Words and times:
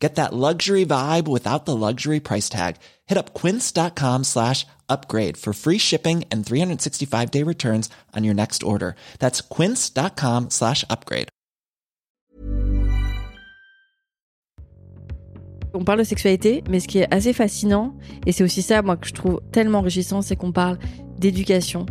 Get 0.00 0.14
that 0.14 0.32
luxury 0.32 0.86
vibe 0.86 1.28
without 1.28 1.66
the 1.66 1.76
luxury 1.76 2.20
price 2.20 2.48
tag. 2.48 2.76
Hit 3.06 3.18
up 3.18 3.34
quince.com 3.34 4.24
slash 4.24 4.66
upgrade 4.88 5.36
for 5.36 5.52
free 5.52 5.78
shipping 5.78 6.24
and 6.32 6.44
365 6.44 7.30
day 7.30 7.44
returns 7.44 7.90
on 8.16 8.24
your 8.24 8.34
next 8.34 8.62
order. 8.62 8.94
That's 9.18 9.42
quince.com 9.42 10.48
slash 10.48 10.84
upgrade. 10.88 11.28
On 15.72 15.84
parle 15.84 16.00
de 16.00 16.04
sexualité, 16.04 16.64
mais 16.68 16.80
ce 16.80 16.88
qui 16.88 16.98
est 16.98 17.14
assez 17.14 17.32
fascinant, 17.32 17.94
et 18.26 18.32
c'est 18.32 18.42
aussi 18.42 18.60
ça, 18.60 18.82
moi, 18.82 18.96
que 18.96 19.06
je 19.06 19.12
trouve 19.12 19.40
tellement 19.52 19.78
enrichissant, 19.78 20.20
c'est 20.20 20.34
qu'on 20.34 20.50
parle 20.50 20.78
d'éducation, 21.16 21.86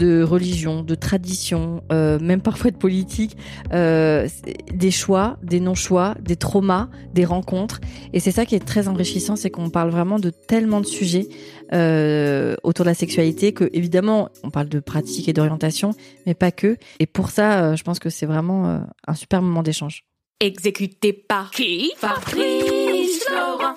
de 0.00 0.22
religion, 0.22 0.82
de 0.82 0.94
tradition, 0.94 1.82
euh, 1.92 2.18
même 2.18 2.40
parfois 2.40 2.70
de 2.70 2.76
politique, 2.76 3.36
euh, 3.74 4.26
des 4.72 4.90
choix, 4.90 5.36
des 5.42 5.60
non-choix, 5.60 6.14
des 6.22 6.36
traumas, 6.36 6.88
des 7.12 7.26
rencontres. 7.26 7.80
Et 8.14 8.20
c'est 8.20 8.30
ça 8.30 8.46
qui 8.46 8.54
est 8.54 8.64
très 8.64 8.88
enrichissant, 8.88 9.36
c'est 9.36 9.50
qu'on 9.50 9.68
parle 9.68 9.90
vraiment 9.90 10.18
de 10.18 10.30
tellement 10.30 10.80
de 10.80 10.86
sujets 10.86 11.28
euh, 11.74 12.56
autour 12.62 12.86
de 12.86 12.90
la 12.90 12.94
sexualité 12.94 13.52
que, 13.52 13.68
évidemment, 13.74 14.30
on 14.42 14.50
parle 14.50 14.70
de 14.70 14.80
pratique 14.80 15.28
et 15.28 15.34
d'orientation, 15.34 15.90
mais 16.26 16.32
pas 16.34 16.50
que. 16.50 16.78
Et 16.98 17.06
pour 17.06 17.28
ça, 17.28 17.74
je 17.76 17.82
pense 17.82 17.98
que 17.98 18.08
c'est 18.08 18.26
vraiment 18.26 18.82
un 19.06 19.14
super 19.14 19.42
moment 19.42 19.62
d'échange. 19.62 20.06
Exécuté 20.40 21.12
par 21.12 21.50
qui? 21.50 21.92
Fabrice 21.98 23.24
Florent. 23.26 23.76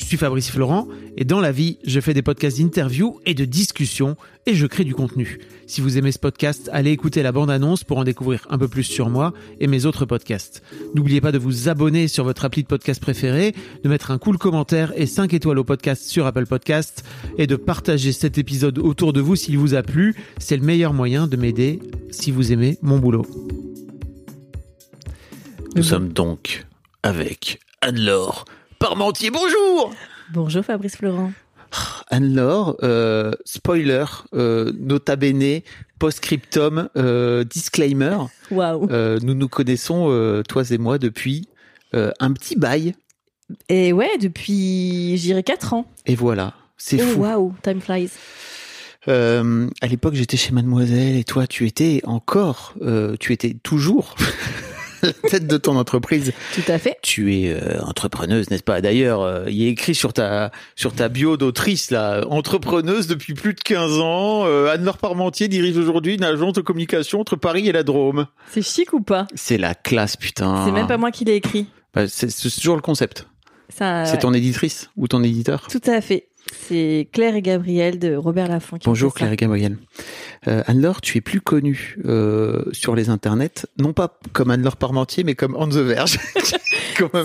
Je 0.00 0.06
suis 0.06 0.16
Fabrice 0.16 0.50
Florent 0.50 0.88
et 1.18 1.24
dans 1.24 1.40
la 1.40 1.52
vie, 1.52 1.78
je 1.84 2.00
fais 2.00 2.14
des 2.14 2.22
podcasts 2.22 2.58
d'interviews 2.58 3.20
et 3.26 3.34
de 3.34 3.44
discussions 3.44 4.16
et 4.46 4.54
je 4.54 4.66
crée 4.66 4.82
du 4.82 4.94
contenu. 4.94 5.38
Si 5.66 5.82
vous 5.82 5.98
aimez 5.98 6.10
ce 6.10 6.18
podcast, 6.18 6.70
allez 6.72 6.90
écouter 6.90 7.22
la 7.22 7.32
bande-annonce 7.32 7.84
pour 7.84 7.98
en 7.98 8.04
découvrir 8.04 8.46
un 8.48 8.56
peu 8.56 8.66
plus 8.66 8.82
sur 8.82 9.10
moi 9.10 9.34
et 9.60 9.66
mes 9.66 9.84
autres 9.84 10.06
podcasts. 10.06 10.62
N'oubliez 10.94 11.20
pas 11.20 11.32
de 11.32 11.38
vous 11.38 11.68
abonner 11.68 12.08
sur 12.08 12.24
votre 12.24 12.46
appli 12.46 12.62
de 12.62 12.66
podcast 12.66 13.00
préféré, 13.00 13.54
de 13.84 13.88
mettre 13.90 14.10
un 14.10 14.16
cool 14.16 14.38
commentaire 14.38 14.92
et 14.96 15.06
5 15.06 15.34
étoiles 15.34 15.58
au 15.58 15.64
podcast 15.64 16.02
sur 16.04 16.24
Apple 16.24 16.46
Podcast 16.46 17.04
et 17.36 17.46
de 17.46 17.56
partager 17.56 18.12
cet 18.12 18.38
épisode 18.38 18.78
autour 18.78 19.12
de 19.12 19.20
vous 19.20 19.36
s'il 19.36 19.58
vous 19.58 19.74
a 19.74 19.82
plu. 19.82 20.16
C'est 20.38 20.56
le 20.56 20.64
meilleur 20.64 20.94
moyen 20.94 21.26
de 21.26 21.36
m'aider 21.36 21.78
si 22.10 22.30
vous 22.30 22.52
aimez 22.52 22.78
mon 22.80 22.98
boulot. 22.98 23.26
Nous 25.76 25.82
sommes 25.82 26.08
donc 26.08 26.66
avec 27.02 27.60
Anne-Laure 27.82 28.46
Parmentier, 28.80 29.30
bonjour 29.30 29.92
Bonjour 30.32 30.64
Fabrice 30.64 30.96
Florent. 30.96 31.32
Anne-Laure, 32.08 32.78
euh, 32.82 33.30
spoiler, 33.44 34.06
euh, 34.32 34.72
nota 34.80 35.16
bene, 35.16 35.60
post-scriptum, 35.98 36.88
euh, 36.96 37.44
disclaimer. 37.44 38.16
Waouh. 38.50 38.90
Euh, 38.90 39.18
nous 39.22 39.34
nous 39.34 39.48
connaissons, 39.48 40.42
toi 40.48 40.62
et 40.70 40.78
moi, 40.78 40.96
depuis 40.96 41.46
un 41.92 42.32
petit 42.32 42.56
bail. 42.56 42.94
Et 43.68 43.92
ouais, 43.92 44.16
depuis, 44.18 45.18
j'irai 45.18 45.42
4 45.42 45.74
ans. 45.74 45.84
Et 46.06 46.14
voilà, 46.14 46.54
c'est 46.78 47.02
Oh, 47.02 47.06
fou. 47.06 47.20
Waouh, 47.20 47.54
time 47.62 47.82
flies. 47.82 48.08
À 49.06 49.86
l'époque, 49.86 50.14
j'étais 50.14 50.38
chez 50.38 50.52
Mademoiselle 50.52 51.16
et 51.16 51.24
toi, 51.24 51.46
tu 51.46 51.66
étais 51.66 52.00
encore, 52.04 52.72
tu 53.20 53.34
étais 53.34 53.54
toujours 53.62 54.14
la 55.02 55.12
tête 55.12 55.46
de 55.46 55.56
ton 55.56 55.76
entreprise. 55.76 56.32
Tout 56.54 56.72
à 56.72 56.78
fait. 56.78 56.98
Tu 57.02 57.34
es 57.34 57.50
euh, 57.50 57.80
entrepreneuse, 57.82 58.50
n'est-ce 58.50 58.62
pas? 58.62 58.80
D'ailleurs, 58.80 59.22
euh, 59.22 59.44
il 59.48 59.62
est 59.62 59.70
écrit 59.70 59.94
sur 59.94 60.12
ta 60.12 60.50
sur 60.76 60.92
ta 60.92 61.08
bio 61.08 61.36
d'autrice 61.36 61.90
là, 61.90 62.24
entrepreneuse 62.28 63.06
depuis 63.06 63.34
plus 63.34 63.54
de 63.54 63.60
15 63.60 63.98
ans. 63.98 64.44
Euh, 64.46 64.72
Anne-Laure 64.72 64.98
Parmentier 64.98 65.48
dirige 65.48 65.76
aujourd'hui 65.76 66.14
une 66.14 66.24
agence 66.24 66.54
de 66.54 66.60
communication 66.60 67.20
entre 67.20 67.36
Paris 67.36 67.68
et 67.68 67.72
la 67.72 67.82
Drôme. 67.82 68.26
C'est 68.50 68.62
chic 68.62 68.92
ou 68.92 69.00
pas? 69.00 69.26
C'est 69.34 69.58
la 69.58 69.74
classe, 69.74 70.16
putain. 70.16 70.64
C'est 70.64 70.72
même 70.72 70.86
pas 70.86 70.96
moi 70.96 71.10
qui 71.10 71.24
l'ai 71.24 71.34
écrit. 71.34 71.66
Bah, 71.94 72.06
c'est 72.08 72.28
toujours 72.50 72.76
le 72.76 72.82
concept. 72.82 73.26
C'est 73.70 74.18
ton 74.18 74.34
éditrice 74.34 74.90
ou 74.96 75.08
ton 75.08 75.22
éditeur? 75.22 75.66
Tout 75.70 75.80
à 75.86 76.00
fait. 76.00 76.28
C'est 76.52 77.08
Claire 77.12 77.34
et 77.36 77.42
Gabriel 77.42 77.98
de 77.98 78.14
Robert 78.14 78.48
Laffont 78.48 78.78
qui 78.78 78.86
Bonjour. 78.86 79.14
Claire 79.14 79.32
et 79.32 79.36
Gabriel. 79.36 79.76
Euh, 80.48 80.62
Anne-Laure, 80.66 81.00
tu 81.00 81.18
es 81.18 81.20
plus 81.20 81.40
connue 81.40 81.96
euh, 82.04 82.64
sur 82.72 82.94
les 82.94 83.08
internets, 83.10 83.66
non 83.78 83.92
pas 83.92 84.18
comme 84.32 84.50
Anne-Laure 84.50 84.76
Parmentier, 84.76 85.24
mais 85.24 85.34
comme 85.34 85.54
On 85.58 85.68
the 85.68 85.74
Verge. 85.76 86.18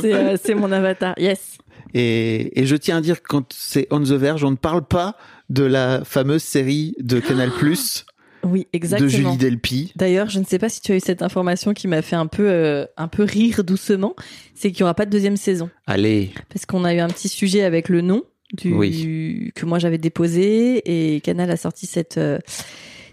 C'est 0.02 0.14
euh, 0.14 0.38
c'est 0.42 0.56
mon 0.56 0.72
avatar. 0.72 1.16
Yes. 1.18 1.58
Et, 1.94 2.62
et 2.62 2.66
je 2.66 2.76
tiens 2.76 2.98
à 2.98 3.02
dire 3.02 3.22
que 3.22 3.28
quand 3.28 3.52
c'est 3.54 3.88
On 3.92 4.00
the 4.00 4.12
Verge, 4.12 4.44
on 4.44 4.52
ne 4.52 4.56
parle 4.56 4.86
pas 4.86 5.18
de 5.50 5.64
la 5.64 6.04
fameuse 6.06 6.44
série 6.44 6.94
de 7.00 7.20
Canal 7.20 7.52
Plus 7.58 8.06
Oui, 8.44 8.62
de 8.62 8.68
exactement. 8.74 9.10
Julie 9.10 9.38
Delpy. 9.38 9.92
D'ailleurs, 9.96 10.30
je 10.30 10.40
ne 10.40 10.46
sais 10.46 10.60
pas 10.60 10.70
si 10.70 10.82
tu 10.82 10.92
as 10.94 10.96
eu 10.96 11.00
cette 11.00 11.22
information 11.22 11.74
qui 11.74 11.88
m'a 11.88 12.02
fait 12.02 12.16
un 12.16 12.28
peu, 12.28 12.48
euh, 12.50 12.86
un 12.98 13.08
peu 13.08 13.24
rire 13.24 13.64
doucement. 13.64 14.16
C'est 14.54 14.72
qu'il 14.72 14.82
n'y 14.82 14.84
aura 14.84 14.94
pas 14.94 15.06
de 15.06 15.12
deuxième 15.12 15.38
saison. 15.38 15.70
Allez, 15.88 16.32
Parce 16.50 16.66
qu'on 16.66 16.86
a 16.86 16.94
eu 16.94 17.00
un 17.00 17.10
petit 17.10 17.30
sujet 17.30 17.64
avec 17.64 17.90
le 17.90 18.02
nom 18.02 18.24
du, 18.54 18.74
Oui. 18.74 19.52
que 19.56 19.66
moi 19.66 19.80
j'avais 19.80 19.98
déposé 19.98 20.82
et 21.16 21.20
Canal 21.22 21.50
a 21.52 21.58
sorti 21.58 21.88
cette, 21.88 22.18
euh, 22.18 22.40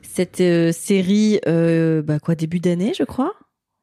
cette 0.03 0.41
euh, 0.41 0.73
série, 0.73 1.41
euh, 1.47 2.03
bah 2.03 2.19
quoi, 2.21 2.35
début 2.35 2.61
d'année, 2.61 2.93
je 2.97 3.05
crois. 3.05 3.33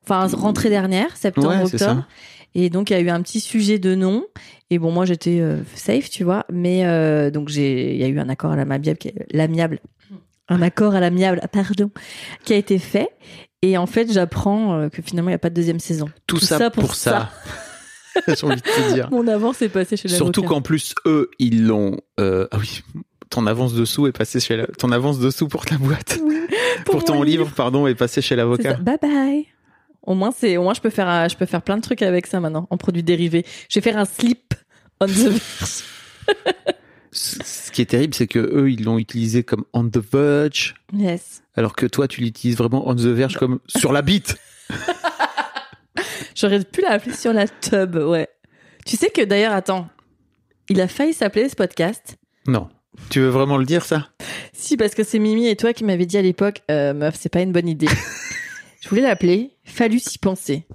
Enfin, 0.04 0.28
rentrée 0.28 0.70
dernière, 0.70 1.16
septembre, 1.18 1.50
Ouais, 1.50 1.64
octobre. 1.64 2.08
Et 2.56 2.70
donc, 2.70 2.90
il 2.90 2.94
y 2.94 2.96
a 2.96 3.00
eu 3.00 3.10
un 3.10 3.22
petit 3.22 3.40
sujet 3.40 3.78
de 3.78 3.94
nom. 3.94 4.26
Et 4.72 4.80
bon, 4.80 4.92
moi, 4.92 5.06
j'étais 5.06 5.40
euh, 5.40 5.58
safe, 5.76 6.10
tu 6.10 6.24
vois. 6.24 6.46
Mais 6.52 6.82
donc, 7.32 7.50
j'ai, 7.50 7.94
il 7.94 7.98
y 7.98 8.04
a 8.04 8.08
eu 8.08 8.18
un 8.20 8.30
accord 8.30 8.52
à 8.52 8.56
l'amiable, 8.56 8.98
l'amiable, 9.32 9.80
un 10.48 10.62
accord 10.64 10.96
à 10.96 11.00
l'amiable, 11.00 11.42
pardon, 11.52 11.92
qui 12.44 12.54
a 12.54 12.56
été 12.56 12.80
fait. 12.80 13.10
Et 13.62 13.78
en 13.78 13.86
fait, 13.86 14.12
j'apprends 14.12 14.90
que 14.90 15.02
finalement, 15.04 15.30
il 15.30 15.34
n'y 15.34 15.36
a 15.36 15.40
pas 15.40 15.52
de 15.52 15.56
deuxième 15.56 15.80
saison. 15.80 16.10
tout, 16.26 16.40
ça, 16.40 16.72
pour 16.72 16.96
ça. 16.96 17.30
J'ai 18.28 18.46
envie 18.46 18.56
de 18.56 18.62
te 18.62 18.94
dire. 18.94 19.10
Mon 19.12 19.28
avance 19.28 19.62
est 19.62 19.70
passée 19.70 19.98
chez 19.98 20.08
l'avocat. 20.08 20.24
Surtout 20.26 20.44
qu'en 20.44 20.62
plus, 20.62 20.94
eux, 21.06 21.30
ils 21.40 21.66
l'ont... 21.68 21.98
euh, 22.20 22.48
ah 22.52 22.58
oui, 22.60 22.82
ton 23.30 23.46
avance 23.48 23.74
dessous 23.74 24.08
est 24.08 24.12
passée 24.12 24.40
chez 24.40 24.58
la... 24.58 24.68
Ton 24.68 24.92
avance 24.92 25.20
dessous 25.20 25.48
pour 25.48 25.66
ta 25.66 25.78
boîte. 25.78 26.20
pour, 26.86 26.96
Pour 26.96 27.04
ton 27.04 27.22
livre, 27.24 27.44
livre. 27.46 27.56
pardon, 27.56 27.86
est 27.88 27.96
passé 27.96 28.22
chez 28.22 28.36
l'avocat. 28.36 28.74
Bye 28.76 28.98
bye. 29.02 29.46
Au 30.04 30.16
moins, 30.16 30.32
c'est, 30.36 30.58
au 30.58 30.64
moins, 30.64 30.74
je 30.74 30.82
peux 30.82 30.90
faire, 30.90 31.30
je 31.30 31.36
peux 31.36 31.46
faire 31.46 31.62
plein 31.62 31.78
de 31.78 31.82
trucs 31.82 32.02
avec 32.02 32.26
ça 32.26 32.40
maintenant, 32.40 32.68
en 32.70 32.78
produits 32.78 33.04
dérivés. 33.04 33.46
Je 33.70 33.80
vais 33.80 33.84
faire 33.84 33.98
un 34.00 34.06
slip 34.06 34.54
on 35.02 35.06
the 35.06 35.10
verge. 35.10 35.84
Ce 37.12 37.40
ce 37.44 37.72
qui 37.72 37.82
est 37.82 37.86
terrible, 37.86 38.14
c'est 38.14 38.28
que 38.28 38.38
eux, 38.40 38.70
ils 38.72 38.84
l'ont 38.84 39.00
utilisé 39.00 39.44
comme 39.44 39.64
on 39.74 39.84
the 39.88 39.98
verge, 39.98 40.76
Yes. 40.94 41.42
alors 41.56 41.76
que 41.76 41.86
toi, 41.88 42.08
tu 42.08 42.22
l'utilises 42.22 42.56
vraiment 42.58 42.88
on 42.88 42.96
the 42.96 43.00
verge 43.02 43.38
comme 43.38 43.60
sur 43.68 43.92
la 43.94 44.02
bite. 44.04 44.38
J'aurais 46.36 46.64
pu 46.64 46.82
l'appeler 46.82 47.16
sur 47.16 47.34
la 47.34 47.48
tub, 47.48 47.96
ouais. 47.96 48.28
Tu 48.86 48.96
sais 48.98 49.10
que 49.10 49.22
d'ailleurs, 49.24 49.54
attends, 49.54 49.88
il 50.70 50.80
a 50.82 50.88
failli 50.88 51.14
s'appeler 51.14 51.50
ce 51.50 51.56
podcast. 51.56 52.18
Non. 52.48 52.70
Tu 53.10 53.20
veux 53.20 53.30
vraiment 53.30 53.58
le 53.58 53.66
dire, 53.66 53.86
ça? 53.86 54.10
Si, 54.54 54.76
parce 54.78 54.96
que 54.96 55.04
c'est 55.04 55.20
Mimi 55.20 55.48
et 55.48 55.56
toi 55.56 55.74
qui 55.74 55.84
m'avez 55.84 56.06
dit 56.06 56.18
à 56.18 56.22
l'époque, 56.22 56.62
euh, 56.70 56.94
meuf, 56.94 57.16
c'est 57.20 57.30
pas 57.30 57.42
une 57.42 57.52
bonne 57.52 57.68
idée. 57.68 57.88
je 58.82 58.90
voulais 58.90 59.02
l'appeler, 59.02 59.52
fallu 59.64 60.00
s'y 60.00 60.18
penser. 60.18 60.66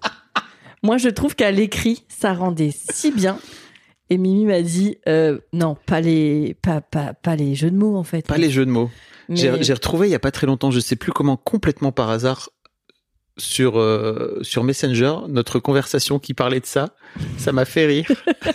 Moi, 0.82 0.96
je 0.98 1.08
trouve 1.08 1.34
qu'à 1.34 1.50
l'écrit, 1.50 2.04
ça 2.08 2.34
rendait 2.34 2.72
si 2.72 3.10
bien. 3.10 3.38
Et 4.10 4.18
Mimi 4.18 4.44
m'a 4.44 4.60
dit, 4.62 4.98
euh, 5.08 5.38
non, 5.52 5.76
pas 5.86 6.00
les, 6.00 6.54
pas, 6.62 6.80
pas, 6.80 7.14
pas 7.14 7.36
les 7.36 7.54
jeux 7.54 7.70
de 7.70 7.76
mots, 7.76 7.96
en 7.96 8.04
fait. 8.04 8.26
Pas 8.26 8.36
les 8.38 8.50
jeux 8.50 8.66
de 8.66 8.70
mots. 8.70 8.90
Mais- 9.28 9.36
J'ai 9.36 9.62
j'ai 9.62 9.72
retrouvé 9.72 10.08
il 10.08 10.10
y 10.10 10.14
a 10.14 10.18
pas 10.18 10.30
très 10.30 10.46
longtemps, 10.46 10.70
je 10.70 10.80
sais 10.80 10.96
plus 10.96 11.10
comment, 11.12 11.36
complètement 11.38 11.92
par 11.92 12.10
hasard, 12.10 12.50
sur 13.36 13.78
euh, 13.78 14.38
sur 14.42 14.64
Messenger, 14.64 15.14
notre 15.28 15.58
conversation 15.58 16.18
qui 16.18 16.34
parlait 16.34 16.60
de 16.60 16.66
ça. 16.66 16.94
Ça 17.38 17.52
m'a 17.52 17.64
fait 17.64 17.86
rire. 17.86 18.06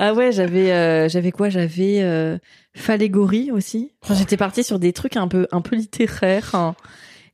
Ah 0.00 0.14
ouais, 0.14 0.30
j'avais, 0.30 0.72
euh, 0.72 1.08
j'avais 1.08 1.32
quoi? 1.32 1.48
J'avais 1.48 2.00
euh, 2.02 2.38
aussi. 3.52 3.90
Enfin. 4.02 4.14
J'étais 4.14 4.36
partie 4.36 4.62
sur 4.62 4.78
des 4.78 4.92
trucs 4.92 5.16
un 5.16 5.26
peu, 5.26 5.48
un 5.50 5.60
peu 5.60 5.74
littéraires. 5.74 6.54
hein. 6.54 6.76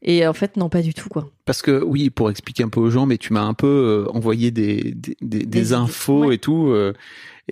Et 0.03 0.27
en 0.27 0.33
fait, 0.35 0.57
non, 0.57 0.69
pas 0.69 0.83
du 0.83 0.93
tout, 0.93 1.09
quoi. 1.09 1.31
Parce 1.47 1.63
que 1.63 1.83
oui, 1.83 2.11
pour 2.11 2.31
expliquer 2.31 2.63
un 2.63 2.69
peu 2.69 2.81
aux 2.81 2.91
gens, 2.91 3.07
mais 3.07 3.19
tu 3.19 3.33
m'as 3.33 3.43
un 3.43 3.55
peu 3.55 3.67
euh, 4.07 4.11
envoyé 4.13 4.51
des 4.51 4.95
des, 4.95 5.45
des, 5.45 5.73
infos 5.73 6.27
ouais. 6.27 6.35
et 6.37 6.39
tout, 6.39 6.69
euh, 6.69 6.93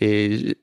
et 0.00 0.56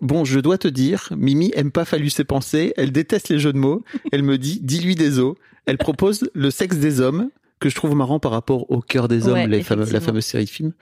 bon, 0.00 0.24
je 0.24 0.38
dois 0.38 0.58
te 0.58 0.68
dire, 0.68 1.08
Mimi 1.16 1.50
aime 1.54 1.72
pas 1.72 1.84
fallu 1.84 2.10
ses 2.10 2.24
pensées, 2.24 2.72
elle 2.76 2.92
déteste 2.92 3.28
les 3.28 3.40
jeux 3.40 3.52
de 3.52 3.58
mots, 3.58 3.84
elle 4.12 4.22
me 4.22 4.38
dit, 4.38 4.60
dis-lui 4.62 4.94
des 4.94 5.18
os. 5.18 5.34
Elle 5.66 5.78
propose 5.78 6.28
le 6.34 6.50
sexe 6.50 6.76
des 6.76 7.00
hommes, 7.00 7.30
que 7.62 7.68
je 7.70 7.74
trouve 7.76 7.94
marrant 7.94 8.18
par 8.18 8.32
rapport 8.32 8.70
au 8.70 8.80
cœur 8.80 9.08
des 9.08 9.26
hommes, 9.28 9.34
Ouais, 9.34 9.46
les 9.46 9.62
fameux- 9.62 9.90
la 9.90 10.00
fameuse 10.00 10.24
série 10.24 10.44
de 10.44 10.50
films. 10.50 10.72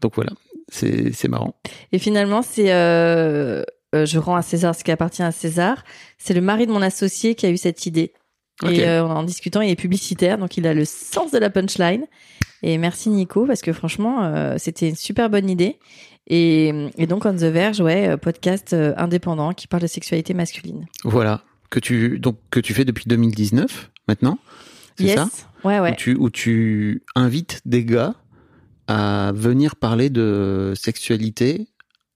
Donc 0.00 0.14
voilà, 0.14 0.30
c'est 0.68 1.28
marrant. 1.28 1.54
Et 1.92 1.98
finalement, 1.98 2.42
c'est 2.42 2.72
euh, 2.72 3.62
euh, 3.94 4.06
je 4.06 4.18
rends 4.18 4.36
à 4.36 4.42
César 4.42 4.74
ce 4.74 4.84
qui 4.84 4.90
appartient 4.90 5.22
à 5.22 5.32
César. 5.32 5.84
C'est 6.18 6.34
le 6.34 6.40
mari 6.40 6.66
de 6.66 6.72
mon 6.72 6.82
associé 6.82 7.34
qui 7.34 7.46
a 7.46 7.50
eu 7.50 7.56
cette 7.56 7.86
idée. 7.86 8.12
Et 8.68 8.84
euh, 8.86 9.02
en 9.04 9.22
discutant, 9.22 9.62
il 9.62 9.70
est 9.70 9.76
publicitaire, 9.76 10.36
donc 10.36 10.58
il 10.58 10.66
a 10.66 10.74
le 10.74 10.84
sens 10.84 11.30
de 11.32 11.38
la 11.38 11.48
punchline. 11.48 12.04
Et 12.62 12.76
merci 12.76 13.08
Nico, 13.08 13.46
parce 13.46 13.62
que 13.62 13.72
franchement, 13.72 14.54
c'était 14.58 14.90
une 14.90 14.96
super 14.96 15.30
bonne 15.30 15.48
idée. 15.48 15.78
Et, 16.26 16.68
et 16.98 17.06
donc 17.06 17.24
On 17.24 17.32
the 17.34 17.44
Verge, 17.44 17.80
ouais, 17.80 18.18
podcast 18.18 18.76
indépendant 18.98 19.54
qui 19.54 19.66
parle 19.66 19.82
de 19.82 19.86
sexualité 19.86 20.34
masculine. 20.34 20.84
Voilà, 21.04 21.42
que 21.70 21.80
tu, 21.80 22.18
donc, 22.18 22.36
que 22.50 22.60
tu 22.60 22.74
fais 22.74 22.84
depuis 22.84 23.04
2019, 23.08 23.90
maintenant. 24.08 24.38
C'est 25.00 25.06
Yes, 25.06 25.16
ça? 25.18 25.28
ouais, 25.64 25.80
ouais. 25.80 25.92
Où, 25.92 25.96
tu, 25.96 26.14
où 26.16 26.30
tu 26.30 27.02
invites 27.14 27.60
des 27.64 27.84
gars 27.84 28.14
à 28.86 29.32
venir 29.34 29.76
parler 29.76 30.10
de 30.10 30.72
sexualité. 30.76 31.68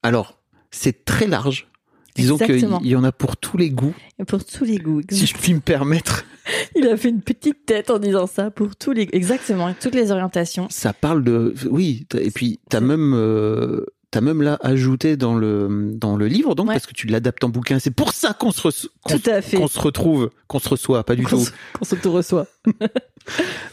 Alors, 0.03 0.39
c'est 0.71 1.05
très 1.05 1.27
large. 1.27 1.69
Disons 2.17 2.37
qu'il 2.39 2.53
Exactement. 2.53 2.81
y 2.83 2.95
en 2.95 3.03
a 3.05 3.11
pour 3.11 3.37
tous 3.37 3.57
les 3.57 3.71
goûts, 3.71 3.95
Et 4.21 4.25
pour 4.25 4.45
tous 4.45 4.65
les 4.65 4.79
goûts. 4.79 5.01
si 5.11 5.27
je 5.27 5.35
puis 5.35 5.53
me 5.55 5.61
permettre. 5.61 6.25
Il 6.77 6.87
a 6.87 6.97
fait 6.97 7.09
une 7.09 7.23
petite 7.23 7.67
tête 7.67 7.91
en 7.91 7.99
disant 7.99 8.27
ça 8.29 8.51
pour 8.53 8.77
tous 8.77 8.93
les, 8.93 9.09
exactement, 9.13 9.75
toutes 9.81 9.95
les 9.97 10.13
orientations. 10.13 10.69
Ça 10.71 10.93
parle 10.93 11.25
de, 11.25 11.55
oui, 11.71 12.07
et 12.17 12.31
puis 12.31 12.61
t'as 12.69 12.81
même, 12.81 13.15
euh, 13.15 13.85
t'as 14.15 14.21
même 14.21 14.43
là 14.43 14.59
ajouté 14.63 15.17
dans 15.17 15.35
le 15.35 15.91
dans 15.93 16.15
le 16.17 16.29
livre, 16.29 16.55
donc 16.55 16.69
Ouais. 16.69 16.75
parce 16.75 16.87
que 16.87 16.93
tu 16.95 17.09
l'adaptes 17.09 17.43
en 17.43 17.49
bouquin. 17.49 17.81
C'est 17.81 17.91
pour 17.91 18.13
ça 18.15 18.33
qu'on 18.33 18.53
se 18.53 18.61
re- 18.61 18.87
qu'on 19.03 19.19
Tout 19.19 19.29
à 19.29 19.43
fait. 19.43 19.57
qu'on 19.57 19.67
se 19.67 19.81
retrouve, 19.81 20.31
qu'on 20.47 20.61
se 20.61 20.69
reçoit, 20.69 21.03
pas 21.05 21.17
du 21.17 21.25
Qu'on 21.25 21.31
tout. 21.39 21.45
se- 21.45 21.51
Qu'on 21.77 21.85
s'auto-reçoit. 21.85 22.47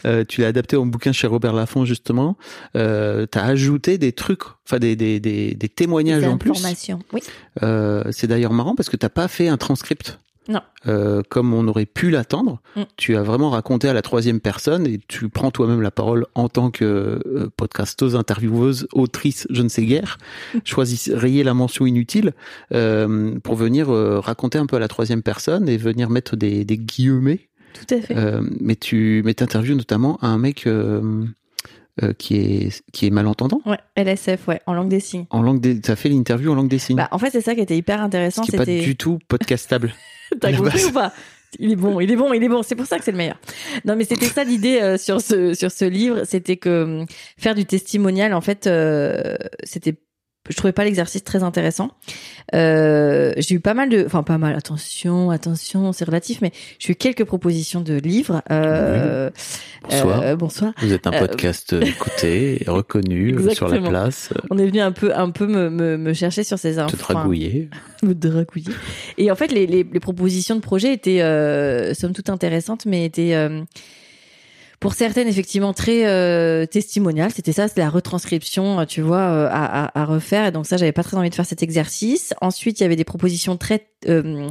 Euh, 0.06 0.24
tu 0.26 0.40
l'as 0.40 0.46
adapté 0.46 0.76
en 0.76 0.86
bouquin 0.86 1.12
chez 1.12 1.26
Robert 1.26 1.52
Laffont 1.52 1.84
justement. 1.84 2.38
Euh, 2.74 3.26
t'as 3.26 3.42
ajouté 3.44 3.98
des 3.98 4.12
trucs, 4.12 4.44
enfin 4.66 4.78
des 4.78 4.96
des 4.96 5.20
des, 5.20 5.54
des 5.54 5.68
témoignages 5.68 6.22
Des 6.22 6.28
en 6.28 6.38
plus. 6.38 6.52
Oui. 7.12 7.20
Euh, 7.62 8.02
c'est 8.12 8.26
d'ailleurs 8.26 8.54
marrant 8.54 8.74
parce 8.74 8.88
que 8.88 8.96
t'as 8.96 9.10
pas 9.10 9.28
fait 9.28 9.48
un 9.48 9.58
transcript. 9.58 10.18
Non. 10.48 10.60
Euh, 10.88 11.22
comme 11.28 11.54
on 11.54 11.68
aurait 11.68 11.86
pu 11.86 12.10
l'attendre, 12.10 12.60
Mm. 12.74 12.82
tu 12.96 13.16
as 13.16 13.22
vraiment 13.22 13.50
raconté 13.50 13.88
à 13.88 13.92
la 13.92 14.02
troisième 14.02 14.40
personne 14.40 14.86
et 14.88 14.98
tu 15.06 15.28
prends 15.28 15.50
toi-même 15.52 15.80
la 15.82 15.90
parole 15.92 16.26
en 16.34 16.48
tant 16.48 16.70
que 16.72 16.84
euh, 17.24 17.48
podcasteuse, 17.56 18.16
intervieweuse, 18.16 18.88
autrice, 18.92 19.46
je 19.50 19.62
ne 19.62 19.68
sais 19.68 19.84
guère. 19.86 20.18
Choisis 20.64 21.10
rayer 21.10 21.44
la 21.44 21.54
mention 21.54 21.86
inutile 21.86 22.32
euh, 22.74 23.38
pour 23.40 23.54
venir 23.54 23.90
euh, 23.90 24.18
raconter 24.18 24.58
un 24.58 24.66
peu 24.66 24.76
à 24.76 24.80
la 24.80 24.88
troisième 24.88 25.22
personne 25.22 25.68
et 25.68 25.76
venir 25.76 26.10
mettre 26.10 26.34
des, 26.36 26.64
des 26.64 26.76
guillemets. 26.78 27.48
Tout 27.74 27.94
à 27.94 28.00
fait. 28.00 28.14
Mais 28.60 28.74
tu 28.76 29.22
mais 29.24 29.32
t'interviews 29.34 29.74
notamment 29.76 30.18
un 30.22 30.36
mec 30.38 30.66
euh, 30.66 31.24
qui 32.18 32.36
est 32.36 32.82
qui 32.92 33.06
est 33.06 33.10
malentendant 33.10 33.60
Ouais, 33.66 33.78
LSF, 33.96 34.48
ouais, 34.48 34.60
en 34.66 34.74
langue 34.74 34.88
des 34.88 35.00
signes. 35.00 35.26
en 35.30 35.40
langue 35.42 35.60
des. 35.60 35.80
T'as 35.80 35.96
fait 35.96 36.08
l'interview 36.08 36.50
en 36.52 36.54
langue 36.54 36.68
des 36.68 36.78
signes. 36.78 36.96
Bah, 36.96 37.08
en 37.12 37.18
fait, 37.18 37.30
c'est 37.30 37.40
ça 37.42 37.54
qui 37.54 37.60
était 37.60 37.76
hyper 37.76 38.00
intéressant. 38.02 38.42
qui 38.42 38.54
est 38.54 38.58
pas 38.58 38.64
du 38.66 38.96
tout 38.96 39.18
podcastable. 39.28 39.94
T'as 40.40 40.56
compris 40.56 40.84
ou 40.84 40.92
pas? 40.92 41.12
Il 41.58 41.72
est 41.72 41.76
bon, 41.76 42.00
il 42.00 42.10
est 42.10 42.16
bon, 42.16 42.32
il 42.32 42.42
est 42.42 42.48
bon. 42.48 42.62
C'est 42.62 42.74
pour 42.74 42.86
ça 42.86 42.98
que 42.98 43.04
c'est 43.04 43.10
le 43.12 43.18
meilleur. 43.18 43.38
Non, 43.84 43.94
mais 43.96 44.04
c'était 44.04 44.26
ça 44.26 44.42
l'idée 44.44 44.80
euh, 44.80 44.96
sur 44.96 45.20
ce 45.20 45.52
sur 45.54 45.70
ce 45.70 45.84
livre, 45.84 46.24
c'était 46.24 46.56
que 46.56 46.82
hum, 46.84 47.06
faire 47.36 47.54
du 47.54 47.66
testimonial, 47.66 48.32
en 48.34 48.40
fait, 48.40 48.66
euh, 48.66 49.36
c'était. 49.62 49.94
Je 50.50 50.56
trouvais 50.56 50.72
pas 50.72 50.84
l'exercice 50.84 51.22
très 51.22 51.44
intéressant. 51.44 51.90
Euh, 52.54 53.32
j'ai 53.36 53.54
eu 53.54 53.60
pas 53.60 53.74
mal 53.74 53.88
de, 53.88 54.02
enfin 54.04 54.22
pas 54.24 54.38
mal. 54.38 54.56
Attention, 54.56 55.30
attention, 55.30 55.92
c'est 55.92 56.04
relatif, 56.04 56.40
mais 56.42 56.50
j'ai 56.80 56.92
eu 56.92 56.94
quelques 56.96 57.24
propositions 57.24 57.80
de 57.80 57.94
livres. 57.94 58.42
Euh, 58.50 59.30
Bonsoir. 59.88 60.20
euh, 60.22 60.34
bonsoir. 60.36 60.72
Vous 60.78 60.92
êtes 60.92 61.06
un 61.06 61.12
Euh, 61.12 61.20
podcast 61.20 61.72
écouté, 61.74 62.62
et 62.62 62.64
reconnu 62.70 63.36
euh, 63.36 63.50
sur 63.50 63.68
la 63.68 63.80
place, 63.80 64.30
euh, 64.36 64.40
On 64.50 64.58
est 64.58 64.66
venu 64.66 64.80
un 64.80 64.90
peu, 64.92 65.14
un 65.14 65.30
peu 65.30 65.46
me, 65.46 65.70
me, 65.70 65.96
me 65.96 66.12
chercher 66.12 66.42
sur 66.42 66.58
ces 66.58 66.78
infos. 66.80 66.96
te 66.96 67.02
dragouiller. 67.02 67.70
me 68.02 68.12
dragouiller. 68.14 68.72
Et 69.18 69.30
en 69.30 69.36
fait, 69.36 69.52
les, 69.52 69.66
les, 69.68 69.84
les 69.90 70.00
propositions 70.00 70.56
de 70.56 70.60
projet 70.60 70.92
étaient, 70.92 71.22
euh, 71.22 71.94
somme 71.94 72.12
toute 72.12 72.30
intéressantes, 72.30 72.84
mais 72.84 73.04
étaient, 73.04 73.34
euh, 73.34 73.62
pour 74.82 74.94
certaines, 74.94 75.28
effectivement, 75.28 75.72
très 75.72 76.06
euh, 76.06 76.66
testimoniales. 76.66 77.30
C'était 77.30 77.52
ça, 77.52 77.68
c'était 77.68 77.82
la 77.82 77.88
retranscription, 77.88 78.80
euh, 78.80 78.84
tu 78.84 79.00
vois, 79.00 79.20
euh, 79.20 79.48
à, 79.48 79.84
à, 79.84 80.02
à 80.02 80.04
refaire. 80.04 80.46
Et 80.46 80.50
donc 80.50 80.66
ça, 80.66 80.76
j'avais 80.76 80.90
pas 80.90 81.04
très 81.04 81.16
envie 81.16 81.30
de 81.30 81.34
faire 81.36 81.46
cet 81.46 81.62
exercice. 81.62 82.34
Ensuite, 82.40 82.80
il 82.80 82.82
y 82.82 82.86
avait 82.86 82.96
des 82.96 83.04
propositions 83.04 83.56
très... 83.56 83.86
euh, 84.08 84.48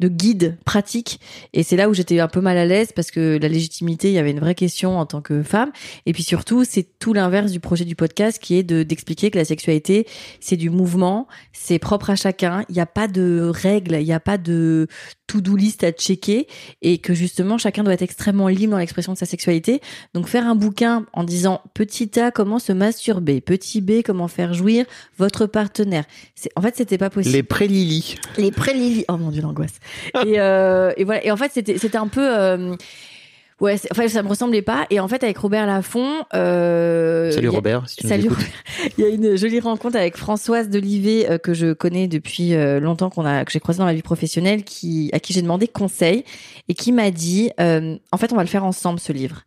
de 0.00 0.08
guide 0.08 0.56
pratique 0.64 1.20
et 1.52 1.62
c'est 1.62 1.76
là 1.76 1.88
où 1.88 1.94
j'étais 1.94 2.20
un 2.20 2.28
peu 2.28 2.40
mal 2.40 2.58
à 2.58 2.64
l'aise 2.64 2.92
parce 2.94 3.10
que 3.10 3.38
la 3.40 3.48
légitimité 3.48 4.08
il 4.08 4.14
y 4.14 4.18
avait 4.18 4.30
une 4.30 4.40
vraie 4.40 4.54
question 4.54 4.98
en 4.98 5.06
tant 5.06 5.20
que 5.20 5.42
femme 5.42 5.72
et 6.04 6.12
puis 6.12 6.22
surtout 6.22 6.64
c'est 6.64 6.86
tout 6.98 7.12
l'inverse 7.12 7.50
du 7.52 7.60
projet 7.60 7.84
du 7.84 7.96
podcast 7.96 8.38
qui 8.38 8.56
est 8.56 8.62
de 8.62 8.82
d'expliquer 8.82 9.30
que 9.30 9.38
la 9.38 9.44
sexualité 9.44 10.06
c'est 10.40 10.56
du 10.56 10.70
mouvement 10.70 11.26
c'est 11.52 11.78
propre 11.78 12.10
à 12.10 12.16
chacun 12.16 12.64
il 12.68 12.74
n'y 12.74 12.80
a 12.80 12.86
pas 12.86 13.08
de 13.08 13.50
règles 13.52 13.96
il 14.00 14.04
n'y 14.04 14.12
a 14.12 14.20
pas 14.20 14.38
de 14.38 14.86
to-do 15.26 15.56
list 15.56 15.82
à 15.82 15.92
checker 15.92 16.46
et 16.82 16.98
que 16.98 17.14
justement 17.14 17.58
chacun 17.58 17.82
doit 17.82 17.94
être 17.94 18.02
extrêmement 18.02 18.48
libre 18.48 18.72
dans 18.72 18.78
l'expression 18.78 19.12
de 19.12 19.18
sa 19.18 19.26
sexualité 19.26 19.80
donc 20.14 20.28
faire 20.28 20.46
un 20.46 20.54
bouquin 20.54 21.06
en 21.12 21.24
disant 21.24 21.62
petit 21.74 22.20
A 22.20 22.30
comment 22.30 22.58
se 22.58 22.72
masturber 22.72 23.40
petit 23.40 23.80
B 23.80 24.02
comment 24.04 24.28
faire 24.28 24.52
jouir 24.52 24.84
votre 25.18 25.46
partenaire 25.46 26.04
c'est 26.34 26.50
en 26.54 26.62
fait 26.62 26.76
c'était 26.76 26.98
pas 26.98 27.10
possible 27.10 27.34
Les 27.34 27.42
pré-Lili. 27.42 28.16
les 28.38 28.50
pré-Lily. 28.50 29.04
Oh 29.08 29.16
mon 29.16 29.30
dieu, 29.30 29.42
l'angoisse. 29.42 29.74
Et, 30.26 30.40
euh, 30.40 30.92
et 30.96 31.04
voilà. 31.04 31.24
Et 31.24 31.30
en 31.30 31.36
fait, 31.36 31.50
c'était, 31.52 31.78
c'était 31.78 31.98
un 31.98 32.08
peu, 32.08 32.22
euh, 32.26 32.74
ouais, 33.60 33.76
enfin, 33.90 34.08
ça 34.08 34.22
me 34.22 34.28
ressemblait 34.28 34.62
pas. 34.62 34.86
Et 34.90 35.00
en 35.00 35.08
fait, 35.08 35.22
avec 35.24 35.38
Robert 35.38 35.66
Laffont, 35.66 36.24
euh, 36.34 37.30
Salut 37.32 37.48
a- 37.48 37.50
Robert, 37.50 37.88
si 37.88 37.96
tu 37.96 38.08
Salut. 38.08 38.28
Il 38.98 39.04
y 39.04 39.06
a 39.06 39.10
une 39.10 39.36
jolie 39.36 39.60
rencontre 39.60 39.96
avec 39.96 40.16
Françoise 40.16 40.68
d'Olivet 40.68 41.30
euh, 41.30 41.38
que 41.38 41.54
je 41.54 41.72
connais 41.72 42.08
depuis 42.08 42.54
euh, 42.54 42.80
longtemps 42.80 43.10
qu'on 43.10 43.24
a 43.24 43.44
que 43.44 43.52
j'ai 43.52 43.60
croisé 43.60 43.78
dans 43.78 43.84
ma 43.86 43.94
vie 43.94 44.02
professionnelle 44.02 44.62
qui 44.64 45.10
à 45.12 45.20
qui 45.20 45.32
j'ai 45.32 45.42
demandé 45.42 45.66
conseil 45.68 46.24
et 46.68 46.74
qui 46.74 46.92
m'a 46.92 47.10
dit 47.10 47.50
en 47.58 48.16
fait 48.18 48.32
on 48.32 48.36
va 48.36 48.42
le 48.42 48.48
faire 48.48 48.64
ensemble 48.64 49.00
ce 49.00 49.12
livre 49.12 49.42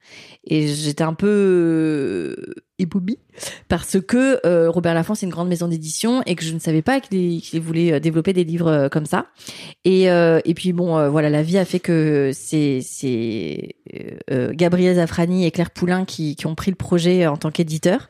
et 0.46 0.68
j'étais 0.68 1.04
un 1.04 1.14
peu 1.14 2.36
euh, 2.80 2.84
éboubie 2.84 3.20
parce 3.68 4.00
que 4.02 4.46
euh, 4.46 4.70
Robert 4.70 4.94
Laffont 4.94 5.16
c'est 5.16 5.26
une 5.26 5.32
grande 5.32 5.48
maison 5.48 5.68
d'édition 5.68 6.22
et 6.26 6.36
que 6.36 6.44
je 6.44 6.54
ne 6.54 6.60
savais 6.60 6.82
pas 6.82 7.00
qu'il 7.00 7.42
qu'il 7.42 7.62
voulait 7.62 7.94
euh, 7.94 8.00
développer 8.00 8.34
des 8.34 8.44
livres 8.44 8.68
euh, 8.68 8.90
comme 8.90 9.06
ça 9.06 9.28
et 9.86 10.10
euh, 10.10 10.40
et 10.46 10.54
puis 10.54 10.74
bon 10.74 10.98
euh, 10.98 11.10
voilà 11.10 11.30
la 11.30 11.44
vie 11.44 11.58
a 11.58 11.66
fait 11.66 11.80
que 11.80 12.32
c'est 12.34 12.80
c'est 12.82 13.76
euh, 14.32 14.52
Gabriel 14.54 14.96
Zafrani 14.96 15.46
et 15.46 15.52
Claire 15.52 15.72
Poulain 15.72 16.06
qui 16.06 16.36
qui 16.36 16.48
ont 16.48 16.56
pris 16.56 16.72
le 16.72 16.76
projet 16.76 17.28
en 17.28 17.38
tant 17.38 17.52
qu'éditeur 17.52 18.10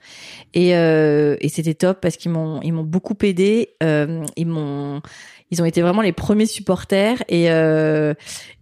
et, 0.53 0.69
et 0.69 1.49
c'était 1.49 1.75
top 1.75 2.01
parce 2.01 2.17
qu'ils 2.17 2.31
m'ont 2.31 2.59
ils 2.61 2.73
m'ont 2.73 2.83
beaucoup 2.83 3.15
aidé. 3.21 3.69
Ils 3.81 4.47
m'ont 4.47 5.01
ils 5.51 5.61
ont 5.61 5.65
été 5.65 5.81
vraiment 5.81 6.01
les 6.01 6.11
premiers 6.11 6.45
supporters 6.45 7.23
et 7.27 7.49
euh, 7.51 8.13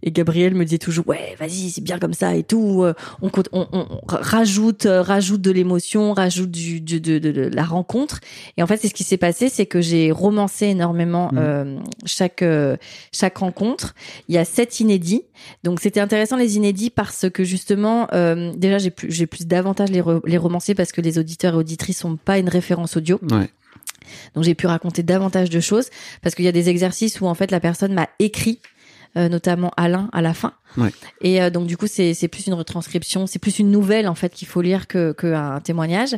et 0.02 0.10
Gabriel 0.10 0.54
me 0.54 0.64
disait 0.64 0.78
toujours 0.78 1.06
ouais 1.08 1.36
vas-y 1.38 1.70
c'est 1.70 1.80
bien 1.82 1.98
comme 1.98 2.14
ça 2.14 2.34
et 2.34 2.42
tout. 2.44 2.82
Euh, 2.84 2.94
On, 3.20 3.30
on, 3.52 3.66
on- 3.72 3.86
on 3.90 3.98
rajoute 4.08 4.86
euh, 4.86 5.02
rajoute 5.02 5.40
de 5.40 5.50
l'émotion, 5.50 6.12
rajoute 6.12 6.50
du, 6.50 6.80
du- 6.80 7.00
de, 7.00 7.18
de, 7.18 7.30
de 7.32 7.42
la 7.54 7.64
rencontre. 7.64 8.20
Et 8.56 8.62
en 8.62 8.66
fait 8.66 8.76
c'est 8.78 8.88
ce 8.88 8.94
qui 8.94 9.04
s'est 9.04 9.16
passé 9.16 9.48
c'est 9.48 9.66
que 9.66 9.80
j'ai 9.80 10.10
romancé 10.12 10.66
énormément 10.66 11.28
Mhm. 11.32 11.38
euh, 11.38 11.78
chaque 12.06 12.42
euh, 12.42 12.76
chaque 13.12 13.38
rencontre. 13.38 13.94
Il 14.28 14.34
y 14.34 14.38
a 14.38 14.44
sept 14.44 14.80
inédits 14.80 15.22
donc 15.64 15.80
c'était 15.80 16.00
intéressant 16.00 16.36
les 16.36 16.56
inédits 16.56 16.90
parce 16.90 17.28
que 17.30 17.44
justement 17.44 18.06
euh, 18.14 18.52
déjà 18.56 18.78
j'ai 18.78 18.90
plus 18.90 19.10
j'ai 19.10 19.26
plus 19.26 19.46
d'avantages 19.46 19.90
les, 19.90 20.00
re- 20.00 20.20
les 20.26 20.38
romanciers 20.38 20.74
parce 20.74 20.92
que 20.92 21.00
les 21.00 21.18
auditeurs 21.18 21.54
et 21.54 21.56
auditrices 21.58 21.98
sont 21.98 22.16
pas 22.16 22.38
une 22.38 22.48
référence 22.48 22.96
audio. 22.96 23.18
Ouais. 23.30 23.48
Donc 24.34 24.44
j'ai 24.44 24.54
pu 24.54 24.66
raconter 24.66 25.02
davantage 25.02 25.50
de 25.50 25.60
choses 25.60 25.88
parce 26.22 26.34
qu'il 26.34 26.44
y 26.44 26.48
a 26.48 26.52
des 26.52 26.68
exercices 26.68 27.20
où 27.20 27.26
en 27.26 27.34
fait 27.34 27.50
la 27.50 27.60
personne 27.60 27.92
m'a 27.92 28.08
écrit 28.18 28.60
euh, 29.16 29.28
notamment 29.28 29.70
Alain 29.76 30.10
à 30.12 30.20
la 30.20 30.34
fin. 30.34 30.52
Ouais. 30.76 30.90
Et 31.22 31.40
euh, 31.40 31.50
donc 31.50 31.66
du 31.66 31.76
coup 31.76 31.86
c'est 31.86 32.12
c'est 32.14 32.28
plus 32.28 32.46
une 32.46 32.54
retranscription, 32.54 33.26
c'est 33.26 33.38
plus 33.38 33.58
une 33.58 33.70
nouvelle 33.70 34.06
en 34.06 34.14
fait 34.14 34.32
qu'il 34.34 34.46
faut 34.46 34.60
lire 34.60 34.86
que 34.86 35.12
que 35.12 35.32
un 35.32 35.60
témoignage. 35.60 36.14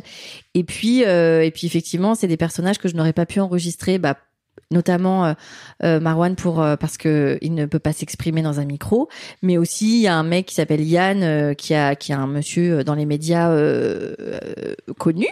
Et 0.53 0.63
puis 0.63 1.05
euh, 1.05 1.43
et 1.43 1.51
puis 1.51 1.67
effectivement 1.67 2.15
c'est 2.15 2.27
des 2.27 2.37
personnages 2.37 2.77
que 2.79 2.89
je 2.89 2.95
n'aurais 2.95 3.13
pas 3.13 3.25
pu 3.25 3.39
enregistrer 3.39 3.97
bah 3.97 4.17
notamment 4.69 5.25
euh, 5.25 5.33
euh, 5.83 5.99
Marwan 5.99 6.35
pour 6.35 6.61
euh, 6.61 6.75
parce 6.77 6.97
que 6.97 7.37
il 7.41 7.53
ne 7.53 7.65
peut 7.65 7.79
pas 7.79 7.91
s'exprimer 7.93 8.41
dans 8.41 8.59
un 8.59 8.65
micro, 8.65 9.09
mais 9.41 9.57
aussi 9.57 9.97
il 9.97 10.01
y 10.01 10.07
a 10.07 10.15
un 10.15 10.23
mec 10.23 10.45
qui 10.45 10.55
s'appelle 10.55 10.81
Yann 10.81 11.23
euh, 11.23 11.53
qui 11.53 11.73
a 11.73 11.95
qui 11.95 12.13
a 12.13 12.19
un 12.19 12.27
monsieur 12.27 12.79
euh, 12.79 12.83
dans 12.83 12.95
les 12.95 13.05
médias 13.05 13.49
euh, 13.51 14.13
euh, 14.19 14.39
connu 14.97 15.27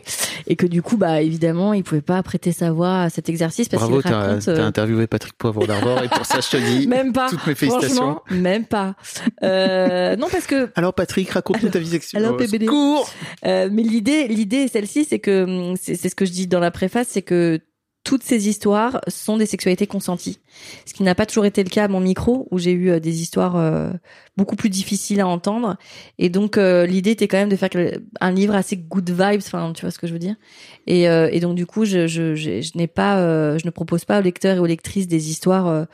et 0.47 0.55
que 0.57 0.65
du 0.65 0.81
coup 0.81 0.97
bah 0.97 1.21
évidemment 1.21 1.73
il 1.73 1.83
pouvait 1.83 2.01
pas 2.01 2.21
prêter 2.21 2.51
sa 2.51 2.71
voix 2.71 3.03
à 3.03 3.09
cet 3.09 3.29
exercice 3.29 3.69
parce 3.69 3.81
Bravo, 3.83 4.01
qu'il 4.01 4.11
t'as 4.11 4.19
raconte 4.19 4.45
t'as 4.45 4.51
euh, 4.51 4.65
interviewé 4.67 5.07
Patrick 5.07 5.35
Poivre 5.37 5.65
d'Arvor 5.65 6.03
et 6.03 6.09
pour 6.09 6.25
ça 6.25 6.39
je 6.41 6.49
te 6.49 6.57
dis 6.57 6.87
même 6.89 7.13
pas 7.13 7.29
toutes 7.29 7.45
mes 7.47 7.55
félicitations. 7.55 8.19
même 8.31 8.65
pas 8.65 8.95
euh, 9.43 10.15
non 10.17 10.27
parce 10.29 10.47
que 10.47 10.69
Alors 10.75 10.93
Patrick, 10.93 11.29
raconte-nous 11.29 11.69
ta 11.69 11.79
vie 11.79 11.87
sexuelle. 11.87 12.25
alors, 12.25 12.37
PBD. 12.37 12.67
Euh, 13.45 13.69
mais 13.71 13.83
l'idée, 13.83 14.27
l'idée 14.27 14.67
celle-ci, 14.67 15.05
c'est 15.05 15.19
que 15.19 15.73
c'est 15.81 15.95
ce 16.09 16.15
que 16.15 16.25
je 16.25 16.31
dis 16.31 16.47
dans 16.47 16.59
la 16.59 16.71
préface, 16.71 17.07
c'est 17.09 17.21
que 17.21 17.59
toutes 18.09 18.23
ces 18.23 18.49
histoires 18.49 19.01
sont 19.07 19.37
des 19.37 19.45
sexualités 19.45 19.85
consenties. 19.85 20.39
Ce 20.87 20.95
qui 20.95 21.03
n'a 21.03 21.13
pas 21.13 21.27
toujours 21.27 21.45
été 21.45 21.63
le 21.63 21.69
cas 21.69 21.83
à 21.83 21.87
mon 21.87 21.99
micro, 21.99 22.47
où 22.49 22.57
j'ai 22.57 22.71
eu 22.71 22.89
euh, 22.89 22.99
des 22.99 23.21
histoires 23.21 23.55
euh, 23.55 23.91
beaucoup 24.35 24.55
plus 24.55 24.71
difficiles 24.71 25.21
à 25.21 25.27
entendre. 25.27 25.77
Et 26.17 26.29
donc, 26.29 26.57
euh, 26.57 26.87
l'idée 26.87 27.11
était 27.11 27.27
quand 27.27 27.37
même 27.37 27.49
de 27.49 27.55
faire 27.55 27.69
un 28.19 28.31
livre 28.31 28.55
assez 28.55 28.77
good 28.77 29.07
vibes, 29.07 29.43
enfin, 29.45 29.73
tu 29.73 29.81
vois 29.81 29.91
ce 29.91 29.99
que 29.99 30.07
je 30.07 30.13
veux 30.13 30.17
dire. 30.17 30.33
Et, 30.87 31.03
et 31.03 31.39
donc, 31.39 31.53
du 31.53 31.67
coup, 31.67 31.85
je, 31.85 32.07
je, 32.07 32.33
je, 32.33 32.71
n'ai 32.73 32.87
pas, 32.87 33.19
je 33.59 33.63
ne 33.63 33.69
propose 33.69 34.05
pas 34.05 34.17
aux 34.17 34.23
lecteurs 34.23 34.55
et 34.55 34.59
aux 34.59 34.65
lectrices 34.65 35.07
des 35.07 35.29
histoires 35.29 35.85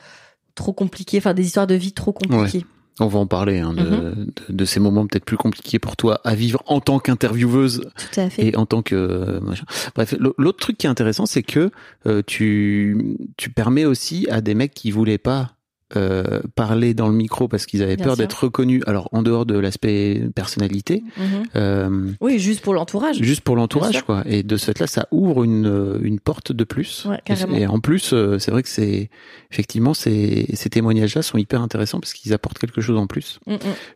trop 0.54 0.72
compliquées, 0.72 1.18
enfin, 1.18 1.34
des 1.34 1.44
histoires 1.44 1.66
de 1.66 1.74
vie 1.74 1.92
trop 1.92 2.14
compliquées. 2.14 2.64
On 2.98 3.08
va 3.08 3.18
en 3.18 3.26
parler 3.26 3.58
hein, 3.58 3.74
de, 3.74 3.82
Mhm. 3.82 4.26
de, 4.48 4.52
de 4.54 4.64
ces 4.64 4.80
moments 4.80 5.06
peut-être 5.06 5.24
plus 5.26 5.36
compliqués 5.36 5.78
pour 5.78 5.96
toi 5.96 6.20
à 6.24 6.34
vivre 6.34 6.62
en 6.66 6.80
tant 6.80 6.98
qu'intervieweuse 6.98 7.82
Tout 7.96 8.20
à 8.20 8.30
fait. 8.30 8.46
et 8.46 8.56
en 8.56 8.64
tant 8.66 8.80
que 8.82 8.94
euh, 8.94 9.40
machin. 9.40 9.64
Bref, 9.94 10.14
l'autre 10.38 10.58
truc 10.58 10.78
qui 10.78 10.86
est 10.86 10.90
intéressant, 10.90 11.26
c'est 11.26 11.42
que 11.42 11.70
euh, 12.06 12.22
tu 12.26 13.16
tu 13.36 13.50
permets 13.50 13.84
aussi 13.84 14.26
à 14.30 14.40
des 14.40 14.54
mecs 14.54 14.72
qui 14.72 14.90
voulaient 14.90 15.18
pas 15.18 15.50
euh, 15.94 16.40
parler 16.56 16.94
dans 16.94 17.06
le 17.08 17.14
micro 17.14 17.46
parce 17.46 17.64
qu'ils 17.66 17.82
avaient 17.82 17.96
Bien 17.96 18.06
peur 18.06 18.16
d'être 18.16 18.44
reconnus. 18.44 18.82
Alors 18.86 19.08
en 19.12 19.22
dehors 19.22 19.46
de 19.46 19.56
l'aspect 19.58 20.22
personnalité, 20.34 21.04
Mhm. 21.16 21.24
euh, 21.54 22.10
Oui, 22.20 22.38
juste 22.40 22.60
pour 22.62 22.74
l'entourage. 22.74 23.16
juste 23.22 23.42
pour 23.42 23.54
l'entourage 23.54 24.02
quoi. 24.02 24.22
Et 24.26 24.42
de 24.42 24.56
ce 24.56 24.64
fait-là, 24.66 24.86
ça 24.88 25.06
ouvre 25.12 25.44
une 25.44 25.66
euh, 25.66 25.98
une 26.02 26.18
porte 26.18 26.50
de 26.52 26.64
plus. 26.64 27.04
Ouais, 27.06 27.20
et, 27.56 27.66
en 27.68 27.78
plus, 27.80 28.14
c'est 28.38 28.50
vrai 28.50 28.62
que 28.62 28.68
c'est 28.68 29.10
effectivement 29.52 29.94
ces 29.94 30.46
ces 30.54 30.70
témoignages-là 30.70 31.22
sont 31.22 31.38
hyper 31.38 31.62
intéressants 31.62 32.00
parce 32.00 32.12
qu'ils 32.14 32.32
apportent 32.32 32.58
quelque 32.58 32.80
chose 32.80 32.98
en 32.98 33.06
plus. 33.06 33.38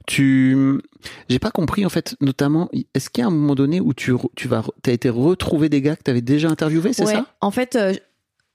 Tu, 0.06 0.56
j'ai 1.28 1.38
pas 1.38 1.50
compris 1.50 1.85
en 1.85 1.88
fait, 1.88 2.14
notamment, 2.20 2.68
est-ce 2.94 3.11
qu'il 3.11 3.23
y 3.23 3.25
a 3.25 3.28
un 3.28 3.30
moment 3.32 3.54
donné 3.54 3.80
où 3.80 3.94
tu, 3.94 4.12
tu 4.37 4.49
vas, 4.49 4.62
t'as 4.82 4.92
été 4.92 5.09
retrouver 5.09 5.68
des 5.68 5.80
gars 5.82 5.97
que 5.97 6.02
t'avais 6.02 6.20
déjà 6.20 6.49
interviewés, 6.49 6.92
c'est 6.92 7.04
Ouais. 7.04 7.14
ça? 7.14 7.26
En 7.40 7.50
fait, 7.50 7.76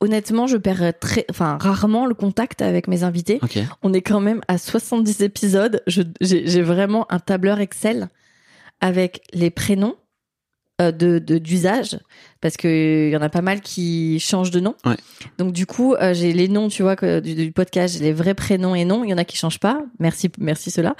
honnêtement, 0.05 0.47
je 0.47 0.57
perds 0.57 0.93
très, 0.99 1.25
enfin, 1.29 1.57
rarement 1.59 2.05
le 2.05 2.13
contact 2.13 2.61
avec 2.61 2.87
mes 2.87 3.03
invités. 3.03 3.39
On 3.83 3.91
est 3.93 4.01
quand 4.01 4.21
même 4.21 4.41
à 4.47 4.57
70 4.57 5.21
épisodes. 5.21 5.81
J'ai 5.87 6.61
vraiment 6.61 7.05
un 7.11 7.19
tableur 7.19 7.59
Excel 7.59 8.07
avec 8.81 9.21
les 9.33 9.49
prénoms 9.49 9.95
euh, 10.81 10.91
de 10.91 11.19
de- 11.19 11.37
d'usage 11.37 11.97
parce 12.45 12.57
que 12.57 13.07
il 13.07 13.11
y 13.11 13.17
en 13.17 13.23
a 13.23 13.29
pas 13.29 13.41
mal 13.41 13.59
qui 13.59 14.19
changent 14.19 14.51
de 14.51 14.59
nom. 14.59 14.75
Ouais. 14.85 14.97
Donc 15.39 15.51
du 15.51 15.65
coup, 15.65 15.95
euh, 15.95 16.13
j'ai 16.13 16.31
les 16.31 16.47
noms, 16.47 16.67
tu 16.67 16.83
vois, 16.83 16.95
que, 16.95 17.19
du, 17.19 17.33
du 17.33 17.51
podcast, 17.51 17.97
j'ai 17.97 18.03
les 18.03 18.13
vrais 18.13 18.35
prénoms 18.35 18.75
et 18.75 18.85
noms. 18.85 19.03
Il 19.03 19.09
y 19.09 19.13
en 19.15 19.17
a 19.17 19.25
qui 19.25 19.35
changent 19.35 19.59
pas. 19.59 19.81
Merci, 19.97 20.29
merci 20.37 20.69
cela. 20.69 20.95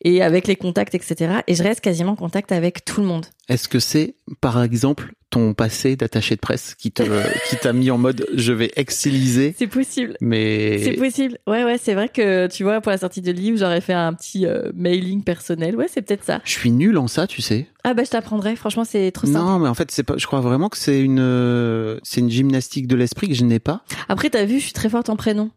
Et 0.00 0.22
avec 0.22 0.46
les 0.46 0.56
contacts, 0.56 0.94
etc. 0.94 1.40
Et 1.48 1.54
je 1.54 1.62
reste 1.62 1.82
quasiment 1.82 2.12
en 2.12 2.16
contact 2.16 2.50
avec 2.50 2.86
tout 2.86 3.02
le 3.02 3.08
monde. 3.08 3.26
Est-ce 3.50 3.68
que 3.68 3.78
c'est, 3.78 4.14
par 4.40 4.62
exemple, 4.62 5.12
ton 5.30 5.54
passé 5.54 5.96
d'attaché 5.96 6.34
de 6.34 6.40
presse 6.40 6.74
qui 6.74 6.90
te, 6.92 7.02
qui 7.48 7.56
t'a 7.56 7.72
mis 7.72 7.90
en 7.90 7.98
mode, 7.98 8.26
je 8.34 8.52
vais 8.52 8.70
excelliser, 8.76 9.54
C'est 9.58 9.66
possible. 9.66 10.16
C'est 10.20 10.26
mais 10.26 10.96
possible. 10.98 11.38
Ouais, 11.46 11.64
ouais, 11.64 11.78
c'est 11.78 11.94
vrai 11.94 12.08
que 12.08 12.46
tu 12.48 12.62
vois, 12.62 12.80
pour 12.80 12.90
la 12.90 12.98
sortie 12.98 13.20
de 13.20 13.32
livre, 13.32 13.58
j'aurais 13.58 13.80
fait 13.80 13.92
un 13.92 14.14
petit 14.14 14.46
euh, 14.46 14.70
mailing 14.74 15.22
personnel. 15.22 15.76
Ouais, 15.76 15.86
c'est 15.92 16.02
peut-être 16.02 16.24
ça. 16.24 16.40
je 16.44 16.52
suis 16.52 16.70
nul 16.70 16.96
en 16.96 17.08
ça, 17.08 17.26
tu 17.26 17.42
sais. 17.42 17.66
Ah 17.84 17.94
bah 17.94 18.02
je 18.04 18.10
t'apprendrai. 18.10 18.56
Franchement, 18.56 18.84
c'est 18.84 19.12
trop 19.12 19.26
simple. 19.26 19.38
Non, 19.38 19.58
mais 19.58 19.68
en 19.68 19.74
fait, 19.74 19.90
c'est 19.90 20.02
pas, 20.02 20.14
je 20.16 20.26
crois 20.26 20.40
vraiment 20.40 20.68
que 20.68 20.78
c'est 20.86 21.00
une, 21.00 21.18
euh, 21.20 21.98
c'est 22.02 22.20
une 22.20 22.30
gymnastique 22.30 22.86
de 22.86 22.96
l'esprit 22.96 23.28
que 23.28 23.34
je 23.34 23.44
n'ai 23.44 23.58
pas. 23.58 23.84
Après, 24.08 24.30
t'as 24.30 24.44
vu, 24.44 24.58
je 24.58 24.64
suis 24.64 24.72
très 24.72 24.88
forte 24.88 25.08
en 25.10 25.16
prénom. 25.16 25.50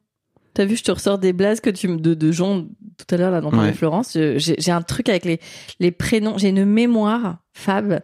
T'as 0.54 0.66
vu, 0.66 0.76
je 0.76 0.84
te 0.84 0.92
ressors 0.92 1.20
des 1.20 1.32
blases 1.32 1.62
que 1.62 1.70
tu 1.70 1.88
me 1.88 1.98
de, 1.98 2.14
de 2.14 2.32
gens 2.32 2.64
tout 2.98 3.16
à 3.16 3.18
l'heure 3.18 3.32
là 3.32 3.42
parlait 3.42 3.68
Ouais. 3.68 3.74
Florence. 3.74 4.14
Je- 4.16 4.56
J'ai 4.58 4.72
un 4.72 4.82
truc 4.82 5.08
avec 5.10 5.24
les 5.26 5.40
les 5.80 5.92
prénoms. 5.92 6.38
J'ai 6.38 6.50
une 6.50 6.66
mémoire 6.66 7.38
fab. 7.54 8.02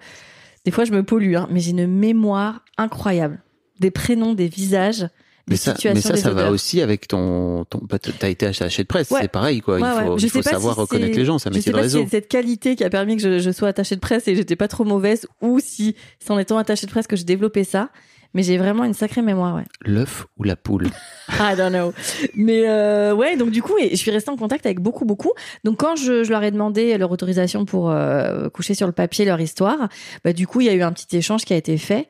Des 0.63 0.72
fois, 0.72 0.86
je 0.86 0.91
me 0.91 1.03
pollue, 1.03 1.36
hein, 1.36 1.48
mais 1.51 1.60
j'ai 1.60 1.72
une 1.72 1.88
mémoire 1.88 2.63
incroyable. 2.77 3.41
Des 3.79 3.91
prénoms, 3.91 4.34
des 4.34 4.48
visages, 4.48 5.08
Mais 5.48 5.58
ça, 5.58 5.75
situations, 5.75 5.94
mais 5.94 6.02
ça, 6.02 6.14
des 6.14 6.22
ça 6.22 6.32
va 6.32 6.50
aussi 6.50 6.82
avec 6.82 7.08
ton, 7.08 7.66
ton, 7.66 7.80
bah, 7.84 8.00
t'as 8.00 8.30
été 8.30 8.48
attaché 8.48 8.82
de 8.82 8.88
presse, 8.88 9.12
Ouais. 9.12 9.20
c'est 9.22 9.28
pareil, 9.28 9.62
quoi. 9.62 9.75
Ouais, 9.80 9.88
il 10.02 10.06
faut, 10.08 10.18
il 10.18 10.30
faut 10.30 10.42
savoir 10.42 10.74
si 10.74 10.80
reconnaître 10.82 11.16
les 11.16 11.25
gens, 11.25 11.38
Je 11.38 11.50
métier 11.50 11.72
de 11.72 11.78
pas 11.78 11.82
si 11.84 11.96
réseau. 11.98 12.04
c'est 12.06 12.10
cette 12.18 12.28
qualité 12.28 12.75
qui 12.75 12.84
a 12.84 12.90
permis 12.90 13.16
que 13.16 13.22
je, 13.22 13.38
je 13.40 13.52
sois 13.52 13.68
attachée 13.68 13.96
de 13.96 14.00
presse 14.02 14.28
et 14.28 14.36
j'étais 14.36 14.56
pas 14.56 14.68
trop 14.68 14.86
mauvaise, 14.86 15.28
ou 15.42 15.60
si 15.60 15.96
c'est 16.20 16.32
en 16.32 16.40
étant 16.40 16.58
attachée 16.58 16.88
de 16.88 16.92
presse 16.92 17.06
que 17.06 17.16
j'ai 17.16 17.25
développé 17.25 17.64
ça. 17.64 17.90
Mais 18.36 18.44
j'ai 18.44 18.58
vraiment 18.58 18.84
une 18.84 18.94
sacrée 18.94 19.22
mémoire, 19.22 19.56
ouais. 19.56 19.63
L'œuf 19.86 20.27
ou 20.38 20.44
la 20.44 20.58
poule? 20.58 20.89
I 21.30 21.56
don't 21.56 21.70
know. 21.70 21.94
Mais 22.36 22.68
euh, 22.68 23.15
ouais, 23.15 23.38
donc 23.38 23.50
du 23.50 23.62
coup, 23.62 23.77
et 23.80 23.92
je 23.92 23.96
suis 23.96 24.12
restée 24.12 24.30
en 24.30 24.36
contact 24.36 24.65
avec 24.65 24.82
beaucoup, 24.82 25.06
beaucoup. 25.06 25.32
Donc 25.63 25.80
quand 25.80 25.96
je, 25.96 26.25
je 26.25 26.30
leur 26.30 26.44
ai 26.44 26.51
demandé 26.51 26.98
leur 26.98 27.10
autorisation 27.12 27.63
pour 27.63 27.89
euh, 27.89 28.50
coucher 28.50 28.74
sur 28.74 28.88
le 28.88 28.92
papier 28.92 29.24
leur 29.24 29.39
histoire, 29.39 29.88
bah 30.25 30.34
du 30.34 30.48
coup, 30.48 30.60
il 30.60 30.68
y 30.68 30.70
a 30.70 30.74
eu 30.74 30.82
un 30.82 30.92
petit 30.92 31.15
échange 31.15 31.46
qui 31.46 31.54
a 31.54 31.56
été 31.56 31.77
fait 31.77 32.10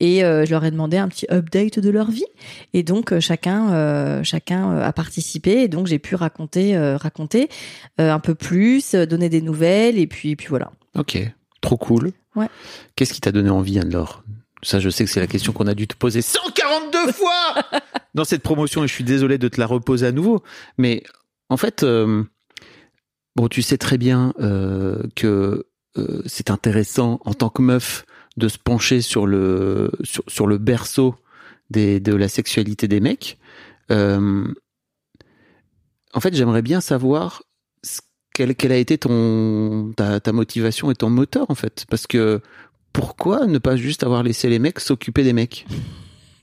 et 0.00 0.24
euh, 0.24 0.46
je 0.46 0.50
leur 0.50 0.64
ai 0.64 0.70
demandé 0.70 0.96
un 0.96 1.08
petit 1.08 1.26
update 1.30 1.78
de 1.78 1.90
leur 1.90 2.10
vie. 2.10 2.24
Et 2.72 2.82
donc 2.82 3.12
euh, 3.12 3.20
chacun, 3.20 4.22
chacun 4.22 4.78
a 4.78 4.92
participé 4.94 5.62
et 5.62 5.68
donc 5.68 5.88
j'ai 5.88 5.98
pu 5.98 6.14
raconter, 6.14 6.78
raconter 6.96 7.50
un 7.98 8.18
peu 8.18 8.34
plus, 8.34 8.94
donner 8.94 9.28
des 9.28 9.42
nouvelles 9.42 9.98
et 9.98 10.06
puis, 10.06 10.36
puis 10.36 10.46
voilà. 10.48 10.70
Ok, 10.96 11.18
trop 11.60 11.76
cool. 11.76 12.12
Ouais. 12.34 12.48
Qu'est-ce 12.94 13.12
qui 13.12 13.20
t'a 13.20 13.32
donné 13.32 13.50
envie, 13.50 13.78
Anne-Laure? 13.78 14.22
Ça, 14.66 14.80
je 14.80 14.90
sais 14.90 15.04
que 15.04 15.10
c'est 15.10 15.20
la 15.20 15.28
question 15.28 15.52
qu'on 15.52 15.68
a 15.68 15.74
dû 15.74 15.86
te 15.86 15.94
poser 15.94 16.22
142 16.22 17.12
fois 17.12 17.54
dans 18.14 18.24
cette 18.24 18.42
promotion 18.42 18.82
et 18.82 18.88
je 18.88 18.92
suis 18.92 19.04
désolé 19.04 19.38
de 19.38 19.46
te 19.46 19.60
la 19.60 19.66
reposer 19.66 20.08
à 20.08 20.12
nouveau. 20.12 20.42
Mais 20.76 21.04
en 21.48 21.56
fait, 21.56 21.84
euh, 21.84 22.24
bon, 23.36 23.46
tu 23.46 23.62
sais 23.62 23.78
très 23.78 23.96
bien 23.96 24.34
euh, 24.40 25.04
que 25.14 25.66
euh, 25.98 26.20
c'est 26.26 26.50
intéressant 26.50 27.20
en 27.24 27.32
tant 27.32 27.48
que 27.48 27.62
meuf 27.62 28.06
de 28.38 28.48
se 28.48 28.58
pencher 28.58 29.02
sur 29.02 29.28
le 29.28 29.92
sur, 30.02 30.24
sur 30.26 30.48
le 30.48 30.58
berceau 30.58 31.14
des, 31.70 32.00
de 32.00 32.16
la 32.16 32.26
sexualité 32.28 32.88
des 32.88 32.98
mecs. 32.98 33.38
En 33.88 34.50
fait, 36.20 36.34
j'aimerais 36.34 36.62
bien 36.62 36.80
savoir 36.80 37.44
quelle, 38.34 38.54
quelle 38.54 38.72
a 38.72 38.76
été 38.76 38.98
ton 38.98 39.92
ta, 39.96 40.18
ta 40.18 40.32
motivation 40.32 40.90
et 40.90 40.94
ton 40.94 41.08
moteur 41.08 41.46
en 41.50 41.54
fait, 41.54 41.86
parce 41.88 42.06
que 42.06 42.42
pourquoi 42.96 43.46
ne 43.46 43.58
pas 43.58 43.76
juste 43.76 44.02
avoir 44.04 44.22
laissé 44.22 44.48
les 44.48 44.58
mecs 44.58 44.80
s'occuper 44.80 45.22
des 45.22 45.32
mecs? 45.34 45.66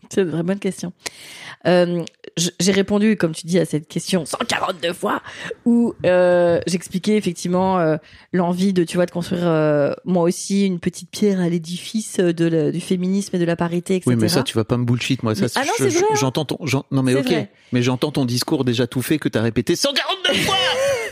C'est 0.10 0.22
une 0.22 0.31
très 0.31 0.43
bonne 0.43 0.60
question. 0.60 0.93
Euh, 1.65 2.03
j'ai 2.60 2.72
répondu, 2.72 3.15
comme 3.17 3.33
tu 3.33 3.48
dis, 3.48 3.57
à 3.57 3.65
cette 3.65 3.88
question 3.88 4.25
142 4.25 4.93
fois, 4.93 5.22
où 5.65 5.95
euh, 6.05 6.60
j'expliquais 6.67 7.15
effectivement 7.17 7.79
euh, 7.79 7.95
l'envie 8.33 8.74
de, 8.74 8.83
tu 8.83 8.98
vois, 8.98 9.07
de 9.07 9.12
construire 9.12 9.95
moi 10.05 10.24
aussi 10.24 10.65
une 10.67 10.79
petite 10.79 11.10
pierre 11.10 11.39
à 11.39 11.50
l'édifice 11.50 12.17
de 12.19 12.45
la- 12.45 12.72
du 12.72 12.81
féminisme 12.81 13.36
et 13.36 13.39
de 13.39 13.45
la 13.45 13.55
parité, 13.55 13.95
etc. 13.95 14.10
Oui, 14.12 14.22
mais 14.22 14.29
ça, 14.29 14.43
tu 14.43 14.55
vas 14.55 14.65
pas 14.65 14.77
me 14.77 14.83
bullshit, 14.86 15.24
moi. 15.24 15.33
Ça, 15.33 15.45
Mais- 15.45 15.51
ah 15.55 15.63
je-. 15.79 16.00
J'entends 16.19 16.45
ton, 16.45 16.60
non 16.91 17.01
mais 17.01 17.15
ok, 17.15 17.25
vrai. 17.25 17.50
mais 17.72 17.81
j'entends 17.81 18.12
ton 18.12 18.25
discours 18.25 18.65
déjà 18.65 18.86
tout 18.86 19.01
fait 19.01 19.17
que 19.17 19.29
t'as 19.29 19.41
répété 19.41 19.75
142 19.75 20.33
fois. 20.41 20.55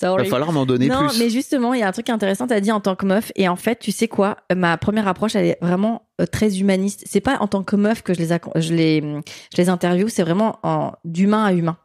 Va 0.00 0.08
Sorry. 0.08 0.28
falloir 0.28 0.52
m'en 0.52 0.66
donner 0.66 0.88
non, 0.88 1.08
plus. 1.08 1.18
mais 1.18 1.30
justement, 1.30 1.74
il 1.74 1.80
y 1.80 1.82
a 1.82 1.88
un 1.88 1.92
truc 1.92 2.08
intéressant, 2.10 2.46
t'as 2.46 2.60
dit 2.60 2.70
en 2.72 2.80
tant 2.80 2.94
que 2.94 3.06
meuf. 3.06 3.32
Et 3.36 3.48
en 3.48 3.56
fait, 3.56 3.78
tu 3.78 3.90
sais 3.92 4.08
quoi 4.08 4.36
Ma 4.54 4.76
première 4.76 5.08
approche, 5.08 5.34
elle 5.34 5.46
est 5.46 5.58
vraiment 5.60 6.08
euh, 6.20 6.26
très 6.26 6.58
humaniste. 6.58 7.04
C'est 7.06 7.20
pas 7.20 7.38
en 7.40 7.48
tant 7.48 7.62
que 7.62 7.76
meuf 7.76 8.02
que 8.02 8.14
je 8.14 8.20
les, 8.20 8.28
je 8.56 8.74
les, 8.74 9.00
je 9.00 9.56
les 9.56 9.68
interview, 9.68 10.08
c'est 10.08 10.22
vraiment 10.22 10.58
en, 10.62 10.92
d'humain 11.04 11.44
à 11.44 11.52
humain. 11.52 11.78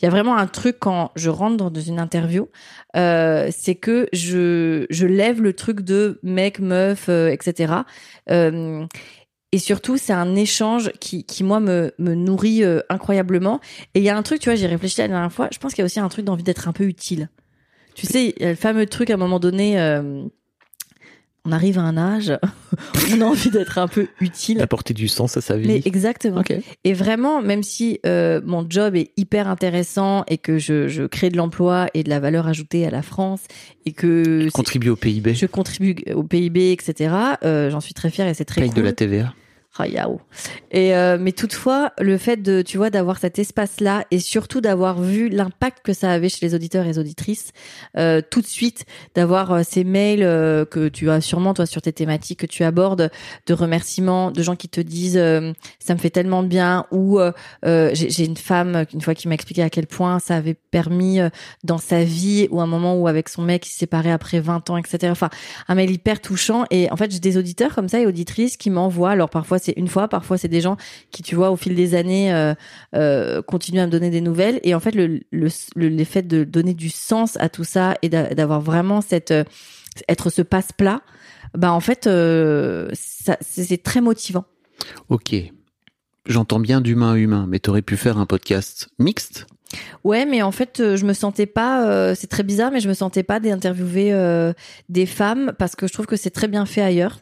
Il 0.00 0.04
y 0.04 0.06
a 0.06 0.10
vraiment 0.10 0.36
un 0.36 0.46
truc 0.46 0.76
quand 0.78 1.10
je 1.16 1.30
rentre 1.30 1.70
dans 1.70 1.80
une 1.80 1.98
interview, 1.98 2.48
euh, 2.96 3.48
c'est 3.50 3.74
que 3.74 4.08
je, 4.12 4.86
je 4.90 5.06
lève 5.06 5.42
le 5.42 5.52
truc 5.54 5.80
de 5.80 6.20
mec, 6.22 6.60
meuf, 6.60 7.08
euh, 7.08 7.28
etc. 7.28 7.72
Euh, 8.30 8.86
et 9.52 9.58
surtout, 9.58 9.96
c'est 9.96 10.12
un 10.12 10.36
échange 10.36 10.92
qui, 11.00 11.24
qui 11.24 11.42
moi, 11.42 11.60
me, 11.60 11.92
me 11.98 12.14
nourrit 12.14 12.62
incroyablement. 12.90 13.60
Et 13.94 14.00
il 14.00 14.04
y 14.04 14.10
a 14.10 14.16
un 14.16 14.22
truc, 14.22 14.40
tu 14.40 14.50
vois, 14.50 14.56
j'ai 14.56 14.66
réfléchi 14.66 15.00
la 15.00 15.08
dernière 15.08 15.32
fois, 15.32 15.48
je 15.52 15.58
pense 15.58 15.72
qu'il 15.72 15.80
y 15.80 15.82
a 15.82 15.86
aussi 15.86 16.00
un 16.00 16.08
truc 16.08 16.24
d'envie 16.24 16.42
d'être 16.42 16.68
un 16.68 16.72
peu 16.72 16.84
utile. 16.84 17.28
Tu 17.96 18.06
sais, 18.06 18.34
il 18.36 18.42
y 18.42 18.46
a 18.46 18.50
le 18.50 18.54
fameux 18.56 18.86
truc 18.86 19.10
à 19.10 19.14
un 19.14 19.16
moment 19.16 19.40
donné, 19.40 19.80
euh, 19.80 20.22
on 21.48 21.52
arrive 21.52 21.78
à 21.78 21.82
un 21.82 21.96
âge, 21.96 22.32
on 23.16 23.20
a 23.20 23.24
envie 23.24 23.50
d'être 23.50 23.78
un 23.78 23.86
peu 23.88 24.08
utile. 24.20 24.58
D'apporter 24.58 24.92
du 24.94 25.06
sens 25.08 25.36
à 25.36 25.40
sa 25.40 25.56
vie. 25.56 25.66
Mais 25.68 25.80
exactement. 25.84 26.40
Ok. 26.40 26.52
Et 26.84 26.92
vraiment, 26.92 27.40
même 27.40 27.62
si 27.62 28.00
euh, 28.04 28.40
mon 28.44 28.66
job 28.68 28.96
est 28.96 29.12
hyper 29.16 29.48
intéressant 29.48 30.24
et 30.28 30.38
que 30.38 30.58
je, 30.58 30.88
je 30.88 31.04
crée 31.04 31.30
de 31.30 31.36
l'emploi 31.36 31.86
et 31.94 32.02
de 32.02 32.10
la 32.10 32.18
valeur 32.20 32.48
ajoutée 32.48 32.84
à 32.86 32.90
la 32.90 33.02
France 33.02 33.42
et 33.86 33.92
que 33.92 34.42
c'est- 34.44 34.50
Contribuer 34.50 34.90
au 34.90 34.96
PIB. 34.96 35.34
je 35.34 35.46
contribue 35.46 35.94
au 36.14 36.22
PIB, 36.24 36.72
etc., 36.72 37.14
euh, 37.44 37.70
j'en 37.70 37.80
suis 37.80 37.94
très 37.94 38.10
fière 38.10 38.26
et 38.28 38.34
c'est 38.34 38.44
très 38.44 38.60
Paye 38.60 38.70
cool. 38.70 38.78
de 38.78 38.82
la 38.82 38.92
TVA. 38.92 39.32
Yao. 39.84 40.20
Et 40.70 40.94
euh, 40.94 41.18
mais 41.20 41.32
toutefois, 41.32 41.92
le 41.98 42.18
fait 42.18 42.42
de, 42.42 42.62
tu 42.62 42.78
vois, 42.78 42.90
d'avoir 42.90 43.18
cet 43.18 43.38
espace-là 43.38 44.04
et 44.10 44.18
surtout 44.18 44.60
d'avoir 44.60 45.00
vu 45.00 45.28
l'impact 45.28 45.78
que 45.84 45.92
ça 45.92 46.10
avait 46.10 46.28
chez 46.28 46.44
les 46.46 46.54
auditeurs 46.54 46.84
et 46.84 46.88
les 46.88 46.98
auditrices, 46.98 47.52
euh, 47.96 48.20
tout 48.30 48.40
de 48.40 48.46
suite, 48.46 48.84
d'avoir 49.14 49.52
euh, 49.52 49.62
ces 49.62 49.84
mails 49.84 50.22
euh, 50.22 50.64
que 50.64 50.88
tu 50.88 51.10
as 51.10 51.20
sûrement 51.20 51.54
toi 51.54 51.66
sur 51.66 51.82
tes 51.82 51.92
thématiques 51.92 52.40
que 52.40 52.46
tu 52.46 52.64
abordes, 52.64 53.10
de 53.46 53.54
remerciements, 53.54 54.30
de 54.30 54.42
gens 54.42 54.56
qui 54.56 54.68
te 54.68 54.80
disent 54.80 55.16
euh, 55.16 55.52
ça 55.78 55.94
me 55.94 55.98
fait 55.98 56.10
tellement 56.10 56.42
de 56.42 56.48
bien 56.48 56.86
ou 56.90 57.18
j'ai 57.62 58.24
une 58.24 58.36
femme 58.36 58.84
une 58.92 59.00
fois 59.00 59.14
qui 59.14 59.28
m'a 59.28 59.34
expliqué 59.34 59.62
à 59.62 59.70
quel 59.70 59.86
point 59.86 60.18
ça 60.18 60.36
avait 60.36 60.54
permis 60.54 61.18
dans 61.64 61.78
sa 61.78 62.04
vie 62.04 62.48
ou 62.50 62.60
un 62.60 62.66
moment 62.66 62.96
où 62.96 63.08
avec 63.08 63.28
son 63.28 63.42
mec 63.42 63.66
il 63.66 63.70
s'est 63.70 63.78
séparé 63.80 64.10
après 64.10 64.40
20 64.40 64.70
ans, 64.70 64.76
etc. 64.76 65.08
Enfin, 65.10 65.30
un 65.68 65.74
mail 65.74 65.90
hyper 65.90 66.20
touchant 66.20 66.64
et 66.70 66.90
en 66.90 66.96
fait 66.96 67.10
j'ai 67.10 67.20
des 67.20 67.36
auditeurs 67.38 67.74
comme 67.74 67.88
ça 67.88 68.00
et 68.00 68.06
auditrices 68.06 68.56
qui 68.56 68.70
m'envoient 68.70 69.10
alors 69.10 69.30
parfois 69.30 69.58
c'est 69.66 69.74
une 69.76 69.88
fois, 69.88 70.08
parfois 70.08 70.38
c'est 70.38 70.48
des 70.48 70.60
gens 70.60 70.76
qui, 71.10 71.22
tu 71.22 71.34
vois, 71.34 71.50
au 71.50 71.56
fil 71.56 71.74
des 71.74 71.94
années, 71.94 72.32
euh, 72.32 72.54
euh, 72.94 73.42
continuent 73.42 73.80
à 73.80 73.86
me 73.86 73.90
donner 73.90 74.10
des 74.10 74.20
nouvelles. 74.22 74.58
Et 74.62 74.74
en 74.74 74.80
fait, 74.80 74.94
le, 74.94 75.20
le, 75.30 75.48
le, 75.74 75.88
le 75.88 76.04
fait 76.04 76.22
de 76.26 76.44
donner 76.44 76.74
du 76.74 76.88
sens 76.88 77.36
à 77.38 77.48
tout 77.48 77.64
ça 77.64 77.96
et 78.02 78.08
d'a- 78.08 78.34
d'avoir 78.34 78.60
vraiment 78.60 79.00
cette 79.00 79.30
euh, 79.32 79.44
être 80.08 80.30
ce 80.30 80.42
passe-plat, 80.42 81.00
bah 81.54 81.72
en 81.72 81.80
fait, 81.80 82.06
euh, 82.06 82.90
c'est 82.92 83.82
très 83.82 84.00
motivant. 84.00 84.44
Ok. 85.08 85.34
J'entends 86.26 86.60
bien 86.60 86.80
d'humain 86.80 87.12
à 87.12 87.16
humain, 87.16 87.46
mais 87.48 87.60
t'aurais 87.60 87.82
pu 87.82 87.96
faire 87.96 88.18
un 88.18 88.26
podcast 88.26 88.88
mixte? 88.98 89.46
Ouais, 90.04 90.26
mais 90.26 90.42
en 90.42 90.52
fait, 90.52 90.96
je 90.96 91.04
me 91.04 91.12
sentais 91.12 91.46
pas. 91.46 91.88
euh, 91.88 92.14
c'est 92.14 92.26
très 92.26 92.42
bizarre, 92.42 92.70
mais 92.70 92.80
je 92.80 92.88
me 92.88 92.94
sentais 92.94 93.22
pas 93.22 93.40
d'interviewer 93.40 94.12
euh, 94.12 94.52
des 94.88 95.06
femmes 95.06 95.52
parce 95.58 95.74
que 95.76 95.86
je 95.86 95.92
trouve 95.92 96.06
que 96.06 96.16
c'est 96.16 96.30
très 96.30 96.48
bien 96.48 96.66
fait 96.66 96.82
ailleurs. 96.82 97.20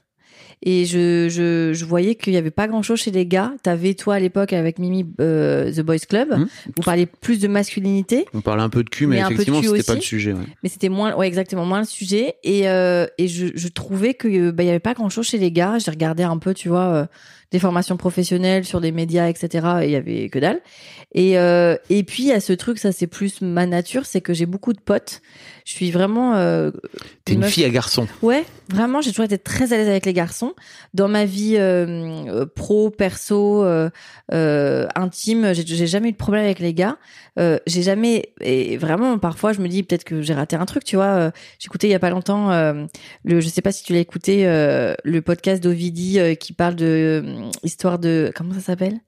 Et 0.66 0.86
je, 0.86 1.28
je, 1.28 1.72
je 1.74 1.84
voyais 1.84 2.14
qu'il 2.14 2.32
y 2.32 2.38
avait 2.38 2.50
pas 2.50 2.66
grand 2.66 2.82
chose 2.82 2.98
chez 2.98 3.10
les 3.10 3.26
gars. 3.26 3.52
T'avais 3.62 3.92
toi 3.92 4.14
à 4.14 4.18
l'époque 4.18 4.54
avec 4.54 4.78
Mimi 4.78 5.06
euh, 5.20 5.70
The 5.70 5.80
Boys 5.80 5.98
Club. 6.08 6.30
Mmh. 6.30 6.46
Vous 6.76 6.82
parliez 6.82 7.04
plus 7.06 7.38
de 7.38 7.48
masculinité, 7.48 8.24
On 8.32 8.40
parlait 8.40 8.62
un 8.62 8.70
peu 8.70 8.82
de 8.82 8.88
cul, 8.88 9.06
mais, 9.06 9.18
effectivement, 9.18 9.62
c'était 9.62 9.82
pas 9.82 9.94
le 9.94 10.00
sujet. 10.00 10.32
ouais. 10.32 10.44
mais 10.62 10.70
c'était 10.70 10.88
moins, 10.88 11.14
ouais, 11.14 11.28
exactement 11.28 11.66
moins 11.66 11.80
le 11.80 11.86
sujet. 11.86 12.36
Et 12.44 12.68
euh, 12.68 13.06
et 13.18 13.28
je, 13.28 13.48
je 13.54 13.68
trouvais 13.68 14.14
que 14.14 14.26
euh, 14.26 14.52
bah, 14.52 14.62
il 14.62 14.66
y 14.66 14.70
avait 14.70 14.78
pas 14.78 14.94
grand 14.94 15.10
chose 15.10 15.26
chez 15.26 15.38
les 15.38 15.52
gars. 15.52 15.78
J'ai 15.78 15.90
regardé 15.90 16.22
un 16.22 16.38
peu, 16.38 16.54
tu 16.54 16.70
vois, 16.70 16.86
euh, 16.94 17.06
des 17.50 17.58
formations 17.58 17.96
professionnelles 17.96 18.64
sur 18.64 18.80
les 18.80 18.90
médias, 18.90 19.28
etc. 19.28 19.68
Et 19.82 19.84
il 19.86 19.90
y 19.90 19.96
avait 19.96 20.28
que 20.28 20.38
dalle. 20.38 20.60
Et 21.12 21.38
euh, 21.38 21.76
et 21.90 22.02
puis 22.02 22.24
il 22.24 22.28
y 22.28 22.32
a 22.32 22.40
ce 22.40 22.52
truc, 22.52 22.78
ça 22.78 22.90
c'est 22.90 23.06
plus 23.06 23.40
ma 23.42 23.66
nature, 23.66 24.06
c'est 24.06 24.20
que 24.20 24.34
j'ai 24.34 24.46
beaucoup 24.46 24.72
de 24.72 24.80
potes. 24.80 25.22
Je 25.64 25.72
suis 25.72 25.90
vraiment 25.90 26.34
euh, 26.36 26.70
T'es 27.24 27.32
une 27.32 27.40
meuf- 27.40 27.50
fille 27.52 27.64
à 27.64 27.70
garçon. 27.70 28.06
Ouais, 28.20 28.44
vraiment, 28.68 29.00
j'ai 29.00 29.10
toujours 29.12 29.24
été 29.24 29.38
très 29.38 29.72
à 29.72 29.78
l'aise 29.78 29.88
avec 29.88 30.04
les 30.04 30.12
garçons. 30.12 30.52
Dans 30.92 31.08
ma 31.08 31.24
vie 31.24 31.56
euh, 31.56 31.86
euh, 32.28 32.46
pro, 32.46 32.90
perso, 32.90 33.64
euh, 33.64 33.88
euh, 34.34 34.86
intime, 34.94 35.54
j'ai 35.54 35.86
jamais 35.86 36.10
eu 36.10 36.12
de 36.12 36.18
problème 36.18 36.44
avec 36.44 36.58
les 36.58 36.74
gars. 36.74 36.98
Euh, 37.38 37.58
j'ai 37.66 37.82
jamais 37.82 38.34
et 38.42 38.76
vraiment 38.76 39.18
parfois 39.18 39.54
je 39.54 39.60
me 39.62 39.68
dis 39.68 39.82
peut-être 39.82 40.04
que 40.04 40.20
j'ai 40.20 40.34
raté 40.34 40.54
un 40.54 40.66
truc, 40.66 40.84
tu 40.84 40.96
vois. 40.96 41.32
Écouté 41.64 41.86
il 41.88 41.90
y 41.90 41.94
a 41.94 41.98
pas 41.98 42.10
longtemps 42.10 42.50
euh, 42.52 42.84
le, 43.24 43.40
je 43.40 43.48
sais 43.48 43.62
pas 43.62 43.72
si 43.72 43.84
tu 43.84 43.94
l'as 43.94 44.00
écouté, 44.00 44.46
euh, 44.46 44.94
le 45.02 45.22
podcast 45.22 45.62
d'Ovidi 45.64 46.20
euh, 46.20 46.34
qui 46.34 46.52
parle 46.52 46.74
de 46.76 47.22
euh, 47.24 47.50
histoire 47.62 47.98
de 47.98 48.30
comment 48.36 48.52
ça 48.52 48.60
s'appelle? 48.60 48.98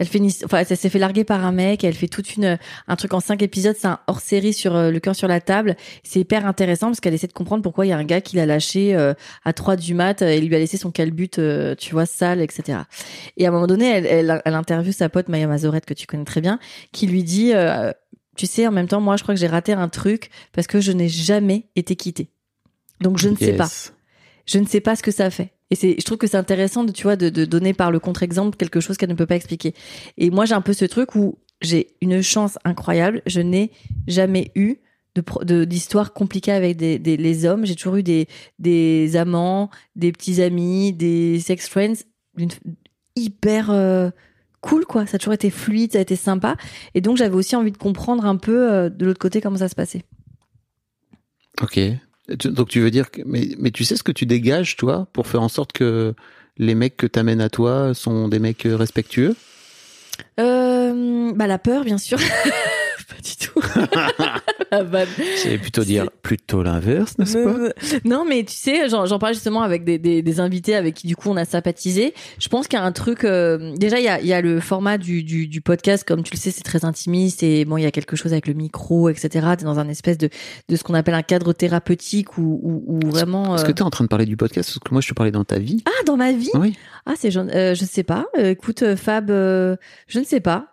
Elle 0.00 0.08
enfin, 0.44 0.64
s'est 0.64 0.88
fait 0.88 0.98
larguer 0.98 1.24
par 1.24 1.44
un 1.44 1.52
mec. 1.52 1.84
Elle 1.84 1.94
fait 1.94 2.08
toute 2.08 2.34
une, 2.36 2.58
un 2.88 2.96
truc 2.96 3.12
en 3.12 3.20
cinq 3.20 3.42
épisodes. 3.42 3.76
C'est 3.78 3.86
un 3.86 4.00
hors 4.06 4.20
série 4.20 4.54
sur 4.54 4.74
euh, 4.74 4.90
le 4.90 4.98
cœur 4.98 5.14
sur 5.14 5.28
la 5.28 5.40
table. 5.40 5.76
C'est 6.02 6.20
hyper 6.20 6.46
intéressant 6.46 6.86
parce 6.86 7.00
qu'elle 7.00 7.12
essaie 7.12 7.26
de 7.26 7.34
comprendre 7.34 7.62
pourquoi 7.62 7.84
il 7.84 7.90
y 7.90 7.92
a 7.92 7.98
un 7.98 8.04
gars 8.04 8.22
qui 8.22 8.36
l'a 8.36 8.46
lâché 8.46 8.96
euh, 8.96 9.12
à 9.44 9.52
3 9.52 9.76
du 9.76 9.92
mat 9.92 10.22
et 10.22 10.40
lui 10.40 10.54
a 10.56 10.58
laissé 10.58 10.78
son 10.78 10.90
calbut, 10.90 11.38
euh, 11.38 11.74
tu 11.74 11.92
vois, 11.92 12.06
sale, 12.06 12.40
etc. 12.40 12.78
Et 13.36 13.44
à 13.44 13.50
un 13.50 13.52
moment 13.52 13.66
donné, 13.66 13.90
elle, 13.90 14.06
elle, 14.06 14.42
elle 14.44 14.54
interviewe 14.54 14.92
sa 14.92 15.10
pote 15.10 15.28
Maya 15.28 15.46
Mazorette 15.46 15.84
que 15.84 15.94
tu 15.94 16.06
connais 16.06 16.24
très 16.24 16.40
bien, 16.40 16.58
qui 16.92 17.06
lui 17.06 17.22
dit, 17.22 17.52
tu 18.36 18.46
sais, 18.46 18.66
en 18.66 18.72
même 18.72 18.88
temps, 18.88 19.00
moi, 19.00 19.16
je 19.16 19.22
crois 19.22 19.34
que 19.34 19.40
j'ai 19.40 19.46
raté 19.46 19.72
un 19.72 19.88
truc 19.88 20.30
parce 20.52 20.66
que 20.66 20.80
je 20.80 20.92
n'ai 20.92 21.08
jamais 21.08 21.68
été 21.76 21.94
quittée. 21.94 22.30
Donc 23.00 23.18
je 23.18 23.28
ne 23.28 23.36
sais 23.36 23.52
pas 23.52 23.68
je 24.46 24.58
ne 24.58 24.66
sais 24.66 24.80
pas 24.80 24.96
ce 24.96 25.02
que 25.02 25.10
ça 25.10 25.30
fait. 25.30 25.52
Et 25.70 25.76
c'est, 25.76 25.96
je 25.98 26.04
trouve 26.04 26.18
que 26.18 26.26
c'est 26.26 26.36
intéressant 26.36 26.84
de, 26.84 26.92
tu 26.92 27.04
vois, 27.04 27.16
de, 27.16 27.44
donner 27.44 27.74
par 27.74 27.90
le 27.90 28.00
contre-exemple 28.00 28.56
quelque 28.56 28.80
chose 28.80 28.96
qu'elle 28.96 29.10
ne 29.10 29.14
peut 29.14 29.26
pas 29.26 29.36
expliquer. 29.36 29.74
Et 30.18 30.30
moi, 30.30 30.44
j'ai 30.44 30.54
un 30.54 30.60
peu 30.60 30.72
ce 30.72 30.84
truc 30.84 31.14
où 31.14 31.38
j'ai 31.60 31.88
une 32.00 32.22
chance 32.22 32.58
incroyable. 32.64 33.22
Je 33.26 33.40
n'ai 33.40 33.70
jamais 34.08 34.50
eu 34.56 34.76
de, 35.14 35.64
d'histoires 35.64 36.12
compliquées 36.12 36.52
avec 36.52 36.76
des, 36.76 36.98
des, 36.98 37.16
les 37.16 37.44
hommes. 37.44 37.66
J'ai 37.66 37.76
toujours 37.76 37.96
eu 37.96 38.02
des, 38.02 38.26
des 38.58 39.16
amants, 39.16 39.70
des 39.94 40.12
petits 40.12 40.42
amis, 40.42 40.92
des 40.92 41.38
sex 41.40 41.68
friends, 41.68 42.04
d'une- 42.36 42.50
hyper 43.16 43.70
euh, 43.70 44.10
cool, 44.60 44.84
quoi. 44.86 45.06
Ça 45.06 45.16
a 45.16 45.18
toujours 45.18 45.34
été 45.34 45.50
fluide, 45.50 45.92
ça 45.92 45.98
a 45.98 46.02
été 46.02 46.16
sympa. 46.16 46.56
Et 46.94 47.00
donc, 47.00 47.16
j'avais 47.16 47.34
aussi 47.34 47.54
envie 47.54 47.72
de 47.72 47.76
comprendre 47.76 48.24
un 48.24 48.36
peu 48.36 48.72
euh, 48.72 48.88
de 48.88 49.06
l'autre 49.06 49.18
côté 49.20 49.40
comment 49.40 49.58
ça 49.58 49.68
se 49.68 49.74
passait. 49.74 50.04
Ok. 51.60 51.78
Donc 52.44 52.68
tu 52.68 52.80
veux 52.80 52.90
dire 52.90 53.06
mais 53.26 53.48
mais 53.58 53.70
tu 53.70 53.84
sais 53.84 53.96
ce 53.96 54.02
que 54.02 54.12
tu 54.12 54.26
dégages 54.26 54.76
toi 54.76 55.08
pour 55.12 55.26
faire 55.26 55.42
en 55.42 55.48
sorte 55.48 55.72
que 55.72 56.14
les 56.58 56.74
mecs 56.74 56.96
que 56.96 57.06
t'amènes 57.06 57.40
à 57.40 57.48
toi 57.48 57.94
sont 57.94 58.28
des 58.28 58.38
mecs 58.38 58.66
euh, 58.66 58.76
respectueux? 58.76 59.34
Euh, 60.38 61.32
bah 61.34 61.46
la 61.46 61.58
peur, 61.58 61.84
bien 61.84 61.98
sûr. 61.98 62.18
pas 63.20 65.06
du 65.06 65.12
tout. 65.12 65.20
C'est 65.36 65.58
plutôt 65.58 65.84
dire 65.84 66.10
plutôt 66.22 66.62
l'inverse, 66.62 67.18
n'est-ce 67.18 67.34
pas? 67.34 67.50
Euh, 67.50 67.70
non, 68.04 68.24
mais 68.28 68.44
tu 68.44 68.54
sais, 68.54 68.88
j'en 68.88 69.18
parlais 69.18 69.34
justement 69.34 69.62
avec 69.62 69.84
des, 69.84 69.98
des, 69.98 70.22
des 70.22 70.40
invités 70.40 70.74
avec 70.74 70.94
qui 70.94 71.06
du 71.06 71.16
coup 71.16 71.28
on 71.30 71.36
a 71.36 71.44
sympathisé. 71.44 72.14
Je 72.38 72.48
pense 72.48 72.68
qu'il 72.68 72.78
y 72.78 72.82
a 72.82 72.84
un 72.84 72.92
truc. 72.92 73.24
euh, 73.24 73.74
déjà, 73.76 73.98
il 73.98 74.04
y 74.04 74.08
a, 74.08 74.20
il 74.20 74.26
y 74.26 74.32
a 74.32 74.40
le 74.40 74.60
format 74.60 74.98
du, 74.98 75.22
du, 75.22 75.48
du 75.48 75.60
podcast, 75.60 76.04
comme 76.06 76.22
tu 76.22 76.32
le 76.34 76.38
sais, 76.38 76.50
c'est 76.50 76.62
très 76.62 76.84
intimiste 76.84 77.42
et 77.42 77.64
bon, 77.64 77.76
il 77.76 77.82
y 77.82 77.86
a 77.86 77.90
quelque 77.90 78.16
chose 78.16 78.32
avec 78.32 78.46
le 78.46 78.54
micro, 78.54 79.08
etc. 79.08 79.28
T'es 79.58 79.64
dans 79.64 79.78
un 79.78 79.88
espèce 79.88 80.18
de 80.18 80.28
de 80.68 80.76
ce 80.76 80.84
qu'on 80.84 80.94
appelle 80.94 81.14
un 81.14 81.22
cadre 81.22 81.52
thérapeutique 81.52 82.38
où, 82.38 82.60
où, 82.62 82.84
où 82.86 83.10
vraiment. 83.10 83.54
Est-ce 83.56 83.64
euh, 83.64 83.66
que 83.68 83.72
t'es 83.72 83.82
en 83.82 83.90
train 83.90 84.04
de 84.04 84.08
parler 84.08 84.26
du 84.26 84.36
podcast? 84.36 84.70
Parce 84.70 84.78
que 84.78 84.94
moi 84.94 85.00
je 85.00 85.08
te 85.08 85.14
parlais 85.14 85.32
dans 85.32 85.44
ta 85.44 85.58
vie. 85.58 85.82
Ah, 85.86 86.04
dans 86.06 86.16
ma 86.16 86.32
vie? 86.32 86.50
Oui. 86.54 86.76
Ah, 87.06 87.14
c'est 87.16 87.34
euh, 87.36 87.74
je 87.74 87.84
sais 87.84 88.02
pas. 88.02 88.26
Euh, 88.38 88.50
écoute, 88.50 88.82
euh, 88.82 88.96
Fab, 88.96 89.30
euh, 89.30 89.76
je 90.06 90.18
ne 90.18 90.24
sais 90.24 90.40
pas. 90.40 90.69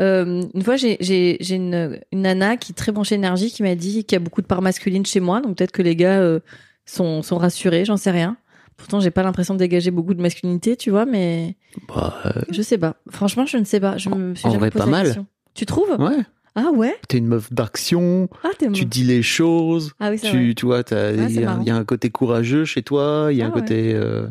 Euh, 0.00 0.42
une 0.54 0.62
fois, 0.62 0.76
j'ai 0.76 1.54
une 1.54 2.00
une 2.12 2.22
nana 2.22 2.56
qui 2.56 2.72
est 2.72 2.74
très 2.74 2.90
branchée 2.92 3.14
énergie 3.14 3.50
qui 3.50 3.62
m'a 3.62 3.74
dit 3.74 4.04
qu'il 4.04 4.16
y 4.16 4.20
a 4.20 4.24
beaucoup 4.24 4.42
de 4.42 4.46
parts 4.46 4.62
masculines 4.62 5.06
chez 5.06 5.20
moi, 5.20 5.40
donc 5.40 5.56
peut-être 5.56 5.72
que 5.72 5.82
les 5.82 5.94
gars 5.96 6.20
euh, 6.20 6.40
sont 6.84 7.22
sont 7.22 7.38
rassurés, 7.38 7.84
j'en 7.84 7.96
sais 7.96 8.10
rien. 8.10 8.36
Pourtant, 8.76 8.98
j'ai 8.98 9.12
pas 9.12 9.22
l'impression 9.22 9.54
de 9.54 9.60
dégager 9.60 9.92
beaucoup 9.92 10.14
de 10.14 10.20
masculinité, 10.20 10.76
tu 10.76 10.90
vois, 10.90 11.06
mais 11.06 11.54
Bah, 11.88 12.14
euh, 12.26 12.42
je 12.50 12.60
sais 12.60 12.76
pas. 12.78 12.96
Franchement, 13.08 13.46
je 13.46 13.56
ne 13.56 13.64
sais 13.64 13.78
pas. 13.78 13.96
Je 13.98 14.08
me 14.10 14.34
suis 14.34 14.48
en 14.48 14.58
vrai, 14.58 14.70
pas 14.72 14.86
mal. 14.86 15.24
Tu 15.54 15.64
trouves? 15.64 15.94
Ouais. 16.00 16.18
Ah 16.56 16.70
ouais? 16.72 16.96
T'es 17.08 17.18
une 17.18 17.26
meuf 17.28 17.52
d'action. 17.52 18.28
Ah 18.42 18.48
t'es 18.58 18.68
Tu 18.70 18.84
dis 18.84 19.04
les 19.04 19.22
choses. 19.22 19.92
Ah 20.00 20.10
oui, 20.10 20.18
c'est 20.18 20.28
vrai. 20.30 20.38
Tu 20.38 20.54
tu 20.56 20.66
vois, 20.66 20.82
Ah, 20.90 21.12
il 21.12 21.32
y, 21.40 21.44
a- 21.44 21.58
y 21.64 21.70
un 21.70 21.84
côté 21.84 22.10
courageux 22.10 22.64
chez 22.64 22.82
toi. 22.82 23.28
Il 23.30 23.36
y 23.36 23.42
a 23.42 23.46
Ah 23.46 23.48
un 23.48 23.52
ouais. 23.52 23.60
côté. 23.60 23.92
euh, 23.94 24.26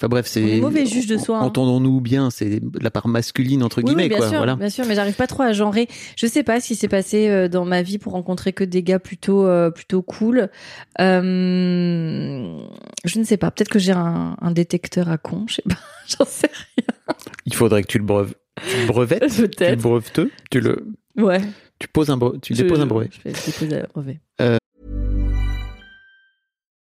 Enfin 0.00 0.06
bref, 0.08 0.26
c'est. 0.28 0.60
Mauvais 0.60 0.86
juge 0.86 1.08
de 1.08 1.18
soi, 1.18 1.38
hein. 1.38 1.42
Entendons-nous 1.42 2.00
bien. 2.00 2.30
C'est 2.30 2.60
la 2.80 2.90
part 2.92 3.08
masculine 3.08 3.64
entre 3.64 3.78
Oui, 3.78 3.84
guillemets 3.84 4.04
oui, 4.04 4.08
bien 4.10 4.18
quoi. 4.18 4.28
sûr, 4.28 4.36
Voilà. 4.38 4.54
bien 4.54 4.70
sûr, 4.70 4.84
mais 4.86 4.94
j'arrive 4.94 5.14
pas 5.16 5.26
trop 5.26 5.42
à 5.42 5.52
genrer. 5.52 5.88
Je 6.16 6.26
sais 6.28 6.44
pas 6.44 6.60
ce 6.60 6.68
qui 6.68 6.76
s'est 6.76 6.86
passé 6.88 7.28
euh, 7.28 7.48
dans 7.48 7.64
ma 7.64 7.82
vie 7.82 7.98
pour 7.98 8.12
rencontrer 8.12 8.52
que 8.52 8.62
des 8.62 8.84
gars 8.84 9.00
plutôt 9.00 9.44
euh, 9.46 9.70
plutôt 9.70 10.02
cool. 10.02 10.50
Euh, 11.00 12.58
je 13.04 13.18
ne 13.18 13.24
sais 13.24 13.36
pas. 13.36 13.50
Peut-être 13.50 13.70
que 13.70 13.78
j'ai 13.78 13.92
un, 13.92 14.36
un 14.40 14.50
détecteur 14.50 15.08
à 15.08 15.18
con. 15.18 15.44
Je 15.48 15.56
sais 15.56 15.62
pas. 15.68 15.76
J'en 16.18 16.24
sais 16.24 16.50
Il 17.46 17.54
faudrait 17.54 17.82
que 17.82 17.88
tu 17.88 17.98
le 17.98 18.04
breves. 18.04 18.34
Tu 18.70 18.80
le 18.80 18.86
brevettes. 18.86 19.30
tu 19.34 19.42
le 19.42 19.48
Peut-être. 19.48 19.80
breveteux. 19.80 20.30
Tu 20.50 20.60
le. 20.60 20.86
rien. 21.16 21.24
Ouais. 21.26 21.40
Tu 21.78 21.88
poses 21.88 22.10
un 22.10 22.16
bre- 22.16 22.40
Tu 22.40 22.54
Je- 22.54 22.62
déposes 22.62 22.80
un 22.80 22.86
brevet. 22.86 23.10
Je 23.12 23.28
vais 23.30 23.34
déposer 23.46 23.80
un 23.80 23.86
brevet. 23.92 24.20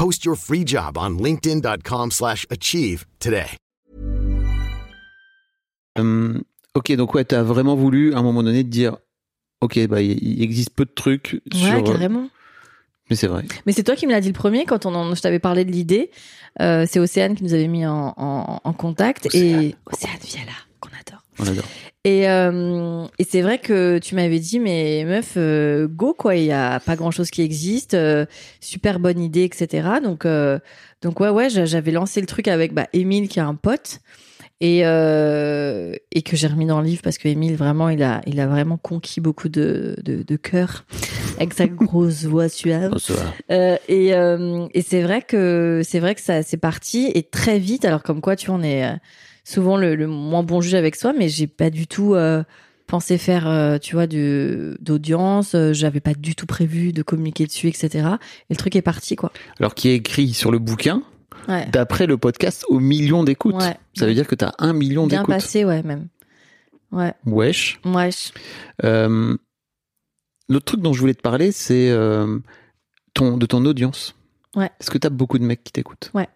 Post 0.00 0.24
your 0.24 0.34
free 0.34 0.64
job 0.64 0.96
on 0.96 1.18
linkedin.com/achieve 1.22 2.10
slash 2.10 2.46
achieve 2.48 3.04
today. 3.18 3.44
Euh, 5.98 6.40
ok, 6.74 6.92
donc 6.96 7.12
ouais, 7.12 7.22
t'as 7.26 7.42
vraiment 7.42 7.76
voulu 7.76 8.14
à 8.14 8.16
un 8.16 8.22
moment 8.22 8.42
donné 8.42 8.64
te 8.64 8.70
dire, 8.70 8.96
ok, 9.60 9.86
bah 9.88 10.00
il 10.00 10.42
existe 10.42 10.70
peu 10.70 10.86
de 10.86 10.92
trucs 10.94 11.42
Ouais, 11.52 11.58
sur. 11.58 11.84
carrément. 11.84 12.30
Mais 13.10 13.16
c'est 13.16 13.26
vrai. 13.26 13.44
Mais 13.66 13.72
c'est 13.72 13.82
toi 13.82 13.94
qui 13.94 14.06
me 14.06 14.12
l'as 14.12 14.22
dit 14.22 14.28
le 14.28 14.32
premier 14.32 14.64
quand 14.64 14.86
on 14.86 14.94
en, 14.94 15.14
je 15.14 15.20
t'avais 15.20 15.38
parlé 15.38 15.66
de 15.66 15.70
l'idée. 15.70 16.10
Euh, 16.62 16.86
c'est 16.88 16.98
Océane 16.98 17.34
qui 17.34 17.44
nous 17.44 17.52
avait 17.52 17.68
mis 17.68 17.84
en, 17.84 18.14
en, 18.16 18.60
en 18.64 18.72
contact 18.72 19.26
et 19.34 19.76
Océane 19.84 20.16
Viala 20.24 20.52
qu'on 20.80 20.88
adore. 20.88 21.09
On 21.40 21.46
adore. 21.46 21.64
Et, 22.04 22.28
euh, 22.30 23.04
et 23.18 23.24
c'est 23.24 23.42
vrai 23.42 23.58
que 23.58 23.98
tu 23.98 24.14
m'avais 24.14 24.38
dit, 24.38 24.58
mais 24.58 25.04
meuf, 25.06 25.34
euh, 25.36 25.86
go 25.86 26.14
quoi, 26.14 26.34
il 26.36 26.44
y 26.44 26.52
a 26.52 26.80
pas 26.80 26.96
grand 26.96 27.10
chose 27.10 27.28
qui 27.30 27.42
existe, 27.42 27.92
euh, 27.92 28.24
super 28.60 28.98
bonne 29.00 29.20
idée, 29.20 29.42
etc. 29.44 29.86
Donc, 30.02 30.24
euh, 30.24 30.58
donc 31.02 31.20
ouais, 31.20 31.28
ouais, 31.28 31.50
j'a- 31.50 31.66
j'avais 31.66 31.90
lancé 31.90 32.20
le 32.22 32.26
truc 32.26 32.48
avec 32.48 32.72
bah, 32.72 32.86
Émile 32.94 33.28
qui 33.28 33.38
a 33.38 33.46
un 33.46 33.54
pote 33.54 34.00
et 34.62 34.80
euh, 34.86 35.94
et 36.12 36.22
que 36.22 36.36
j'ai 36.36 36.46
remis 36.46 36.66
dans 36.66 36.80
le 36.80 36.86
livre 36.86 37.02
parce 37.02 37.18
que 37.18 37.28
Émile 37.28 37.56
vraiment, 37.56 37.90
il 37.90 38.02
a, 38.02 38.22
il 38.26 38.40
a 38.40 38.46
vraiment 38.46 38.78
conquis 38.78 39.20
beaucoup 39.20 39.48
de 39.50 39.96
de, 40.02 40.22
de 40.22 40.36
cœur 40.36 40.84
avec 41.36 41.52
sa 41.54 41.66
grosse 41.66 42.24
voix 42.24 42.48
suave. 42.48 42.94
Et 43.88 44.14
euh, 44.14 44.66
et 44.74 44.80
c'est 44.82 45.02
vrai 45.02 45.20
que 45.22 45.82
c'est 45.84 45.98
vrai 46.00 46.14
que 46.14 46.20
ça 46.22 46.42
c'est 46.42 46.56
parti 46.58 47.10
et 47.14 47.22
très 47.22 47.58
vite. 47.58 47.84
Alors 47.84 48.02
comme 48.02 48.20
quoi, 48.22 48.36
tu 48.36 48.50
est 48.62 48.84
euh, 48.84 48.96
souvent 49.44 49.76
le, 49.76 49.94
le 49.94 50.06
moins 50.06 50.42
bon 50.42 50.60
juge 50.60 50.74
avec 50.74 50.96
soi, 50.96 51.12
mais 51.12 51.28
j'ai 51.28 51.46
pas 51.46 51.70
du 51.70 51.86
tout 51.86 52.14
euh, 52.14 52.42
pensé 52.86 53.18
faire, 53.18 53.46
euh, 53.48 53.78
tu 53.78 53.94
vois, 53.94 54.06
d'audience. 54.06 55.54
euh, 55.54 55.72
J'avais 55.72 56.00
pas 56.00 56.14
du 56.14 56.34
tout 56.34 56.46
prévu 56.46 56.92
de 56.92 57.02
communiquer 57.02 57.46
dessus, 57.46 57.68
etc. 57.68 57.88
Et 58.48 58.52
le 58.54 58.56
truc 58.56 58.76
est 58.76 58.82
parti, 58.82 59.16
quoi. 59.16 59.32
Alors 59.58 59.74
qui 59.74 59.88
est 59.88 59.94
écrit 59.96 60.32
sur 60.34 60.50
le 60.50 60.58
bouquin, 60.58 61.02
Ouais. 61.48 61.66
d'après 61.72 62.06
le 62.06 62.18
podcast, 62.18 62.64
au 62.68 62.80
million 62.80 63.24
d'écoutes. 63.24 63.54
Ouais. 63.56 63.76
Ça 63.94 64.06
veut 64.06 64.14
dire 64.14 64.26
que 64.26 64.34
t'as 64.34 64.52
un 64.58 64.72
million 64.74 65.06
Bien 65.06 65.20
d'écoutes. 65.20 65.34
passé, 65.34 65.64
ouais, 65.64 65.82
même. 65.82 66.08
Ouais. 66.92 67.14
Wesh. 67.24 67.78
Euh, 68.84 69.36
L'autre 70.48 70.64
truc 70.64 70.80
dont 70.80 70.92
je 70.92 71.00
voulais 71.00 71.14
te 71.14 71.22
parler, 71.22 71.52
c'est 71.52 71.94
ton, 73.14 73.36
de 73.36 73.46
ton 73.46 73.64
audience. 73.64 74.16
Ouais. 74.56 74.68
Est-ce 74.80 74.90
que 74.90 74.98
t'as 74.98 75.08
beaucoup 75.10 75.38
de 75.38 75.44
mecs 75.44 75.62
qui 75.62 75.72
t'écoutent? 75.72 76.10
Ouais. 76.12 76.28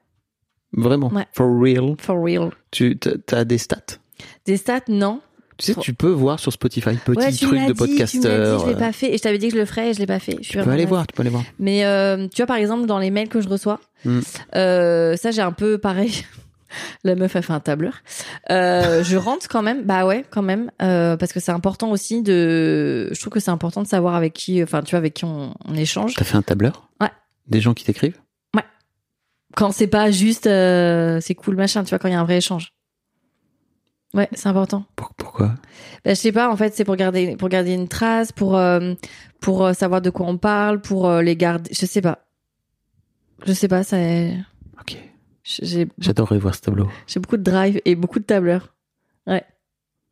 Vraiment? 0.76 1.08
Ouais. 1.12 1.26
For 1.32 1.46
real? 1.46 1.94
For 1.98 2.16
real. 2.22 2.50
Tu 2.70 2.98
as 3.32 3.44
des 3.44 3.58
stats? 3.58 3.98
Des 4.46 4.56
stats, 4.56 4.80
non. 4.88 5.20
Tu 5.56 5.66
sais, 5.66 5.74
tu 5.76 5.94
peux 5.94 6.10
voir 6.10 6.40
sur 6.40 6.52
Spotify, 6.52 6.96
petit 6.96 7.16
ouais, 7.16 7.30
truc 7.30 7.66
de 7.68 7.72
podcasteur. 7.74 8.60
je 8.60 8.66
l'ai 8.66 8.74
pas 8.76 8.90
fait. 8.90 9.14
Et 9.14 9.18
je 9.18 9.22
t'avais 9.22 9.38
dit 9.38 9.46
que 9.48 9.54
je 9.54 9.58
le 9.60 9.66
ferais 9.66 9.90
et 9.90 9.94
je 9.94 10.00
l'ai 10.00 10.06
pas 10.06 10.18
fait. 10.18 10.36
Je 10.42 10.48
Tu 10.48 10.58
peux 10.58 10.68
aller 10.68 10.84
voir, 10.84 11.06
tu 11.06 11.14
peux 11.14 11.20
aller 11.22 11.30
voir. 11.30 11.44
Mais 11.60 11.84
euh, 11.84 12.26
tu 12.26 12.38
vois, 12.38 12.46
par 12.46 12.56
exemple, 12.56 12.86
dans 12.86 12.98
les 12.98 13.10
mails 13.10 13.28
que 13.28 13.40
je 13.40 13.48
reçois, 13.48 13.80
Mm. 14.04 14.20
euh, 14.56 15.16
ça, 15.16 15.30
j'ai 15.30 15.40
un 15.42 15.52
peu 15.52 15.78
pareil. 15.78 16.12
La 17.04 17.14
meuf 17.14 17.36
a 17.36 17.40
fait 17.42 17.52
un 17.52 17.60
tableur. 17.60 17.94
Euh, 18.50 19.04
je 19.04 19.16
rentre 19.16 19.46
quand 19.48 19.62
même. 19.62 19.84
Bah 19.84 20.04
ouais, 20.06 20.24
quand 20.28 20.42
même. 20.42 20.72
Parce 20.78 21.32
que 21.32 21.38
c'est 21.38 21.52
important 21.52 21.92
aussi 21.92 22.20
de. 22.22 23.10
Je 23.14 23.20
trouve 23.20 23.32
que 23.32 23.38
c'est 23.40 23.52
important 23.52 23.80
de 23.80 23.86
savoir 23.86 24.16
avec 24.16 24.32
qui, 24.32 24.60
enfin, 24.60 24.82
tu 24.82 24.90
vois, 24.90 24.98
avec 24.98 25.14
qui 25.14 25.24
on, 25.24 25.54
on 25.64 25.74
échange. 25.76 26.14
T'as 26.16 26.24
fait 26.24 26.36
un 26.36 26.42
tableur? 26.42 26.88
Ouais. 27.00 27.10
Des 27.46 27.60
gens 27.60 27.74
qui 27.74 27.84
t'écrivent? 27.84 28.18
Quand 29.56 29.70
c'est 29.72 29.86
pas 29.86 30.10
juste, 30.10 30.46
euh, 30.46 31.20
c'est 31.20 31.34
cool, 31.34 31.56
machin, 31.56 31.84
tu 31.84 31.90
vois, 31.90 31.98
quand 31.98 32.08
il 32.08 32.12
y 32.12 32.14
a 32.14 32.20
un 32.20 32.24
vrai 32.24 32.38
échange. 32.38 32.72
Ouais, 34.14 34.28
c'est 34.32 34.48
important. 34.48 34.84
Pour- 34.96 35.12
Pourquoi? 35.14 35.48
Bah, 36.04 36.10
je 36.10 36.14
sais 36.14 36.32
pas, 36.32 36.50
en 36.50 36.56
fait, 36.56 36.74
c'est 36.74 36.84
pour 36.84 36.96
garder, 36.96 37.36
pour 37.36 37.48
garder 37.48 37.72
une 37.72 37.88
trace, 37.88 38.30
pour, 38.32 38.56
euh, 38.56 38.94
pour 39.40 39.64
euh, 39.64 39.72
savoir 39.72 40.00
de 40.02 40.10
quoi 40.10 40.26
on 40.26 40.38
parle, 40.38 40.80
pour 40.80 41.08
euh, 41.08 41.22
les 41.22 41.36
garder. 41.36 41.70
Je 41.74 41.86
sais 41.86 42.00
pas. 42.00 42.24
Je 43.44 43.52
sais 43.52 43.68
pas, 43.68 43.82
ça. 43.82 43.96
Ok. 44.80 44.96
J'ai 45.42 45.88
J'adorerais 45.98 46.38
voir 46.38 46.54
ce 46.54 46.60
tableau. 46.62 46.88
j'ai 47.06 47.20
beaucoup 47.20 47.36
de 47.36 47.42
drive 47.42 47.80
et 47.84 47.94
beaucoup 47.96 48.18
de 48.18 48.24
tableurs. 48.24 48.74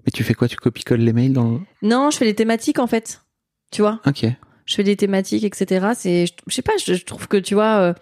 Mais 0.04 0.10
tu 0.12 0.24
fais 0.24 0.34
quoi? 0.34 0.48
Tu 0.48 0.56
copies-colles 0.56 0.98
les 1.00 1.12
mails 1.12 1.32
dans 1.32 1.48
le... 1.48 1.60
Non, 1.82 2.10
je 2.10 2.16
fais 2.16 2.24
les 2.24 2.34
thématiques 2.34 2.80
en 2.80 2.88
fait. 2.88 3.22
Tu 3.70 3.82
vois, 3.82 4.00
Ok. 4.04 4.26
je 4.66 4.74
fais 4.74 4.82
des 4.82 4.96
thématiques, 4.96 5.44
etc. 5.44 5.92
C'est, 5.94 6.26
je, 6.26 6.32
je 6.48 6.52
sais 6.56 6.60
pas, 6.62 6.72
je, 6.84 6.94
je 6.94 7.04
trouve 7.04 7.28
que 7.28 7.36
tu 7.36 7.54
vois, 7.54 7.76
euh, 7.78 7.94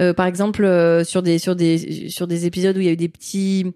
euh, 0.00 0.12
par 0.14 0.26
exemple 0.26 0.64
euh, 0.64 1.04
sur 1.04 1.22
des 1.22 1.38
sur 1.38 1.56
des 1.56 2.08
sur 2.08 2.26
des 2.26 2.46
épisodes 2.46 2.76
où 2.76 2.80
il 2.80 2.86
y 2.86 2.88
a 2.88 2.92
eu 2.92 2.96
des 2.96 3.08
petits, 3.08 3.72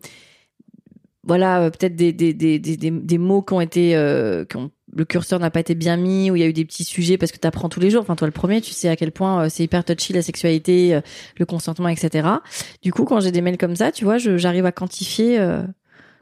voilà, 1.23 1.63
euh, 1.63 1.71
peut-être 1.71 1.97
des 1.97 2.13
des, 2.13 2.33
des 2.33 2.59
des 2.59 2.77
des 2.77 2.91
des 2.91 3.19
mots 3.19 3.43
qui 3.43 3.53
ont 3.53 3.61
été 3.61 3.95
euh, 3.97 4.45
qui 4.45 4.57
ont 4.57 4.71
le 4.93 5.05
curseur 5.05 5.39
n'a 5.39 5.51
pas 5.53 5.61
été 5.61 5.77
bien 5.77 5.97
mis, 5.97 6.33
où 6.33 6.37
il 6.37 6.41
y 6.41 6.43
a 6.43 6.49
eu 6.49 6.53
des 6.53 6.65
petits 6.65 6.83
sujets 6.83 7.17
parce 7.17 7.31
que 7.31 7.39
tu 7.39 7.47
apprends 7.47 7.69
tous 7.69 7.79
les 7.79 7.91
jours. 7.91 8.03
Enfin, 8.03 8.17
toi, 8.17 8.27
le 8.27 8.33
premier, 8.33 8.61
tu 8.61 8.73
sais 8.73 8.89
à 8.89 8.97
quel 8.97 9.13
point 9.13 9.45
euh, 9.45 9.49
c'est 9.49 9.63
hyper 9.63 9.85
touchy 9.85 10.13
la 10.13 10.23
sexualité, 10.23 10.99
le 11.39 11.47
consentement, 11.47 11.87
etc. 11.89 12.29
Du 12.83 12.93
coup, 12.93 13.05
quand 13.05 13.21
j'ai 13.21 13.31
des 13.31 13.41
mails 13.41 13.57
comme 13.59 13.77
ça, 13.77 13.93
tu 13.93 14.05
vois, 14.05 14.19
j'arrive 14.19 14.67
à 14.67 14.73
quantifier 14.73 15.39
euh, 15.39 15.63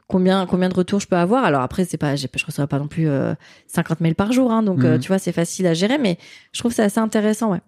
combien 0.05 0.45
combien 0.45 0.69
de 0.69 0.75
retours 0.75 0.99
je 0.99 1.07
peux 1.07 1.15
avoir. 1.15 1.45
Alors 1.45 1.61
après, 1.61 1.83
c'est 1.85 1.97
pas, 1.97 2.15
je 2.15 2.27
reçois 2.45 2.67
pas 2.67 2.77
non 2.77 2.87
plus 2.87 3.09
euh, 3.09 3.33
50 3.67 4.01
mails 4.01 4.13
par 4.15 4.33
jour, 4.33 4.51
hein, 4.51 4.61
donc 4.61 4.83
euh, 4.83 4.95
Mhm. 4.95 4.99
tu 4.99 5.07
vois, 5.07 5.17
c'est 5.17 5.31
facile 5.31 5.65
à 5.65 5.73
gérer, 5.73 5.97
mais 5.97 6.19
je 6.51 6.59
trouve 6.59 6.71
c'est 6.71 6.83
assez 6.83 6.99
intéressant, 6.99 7.51
ouais. 7.53 7.61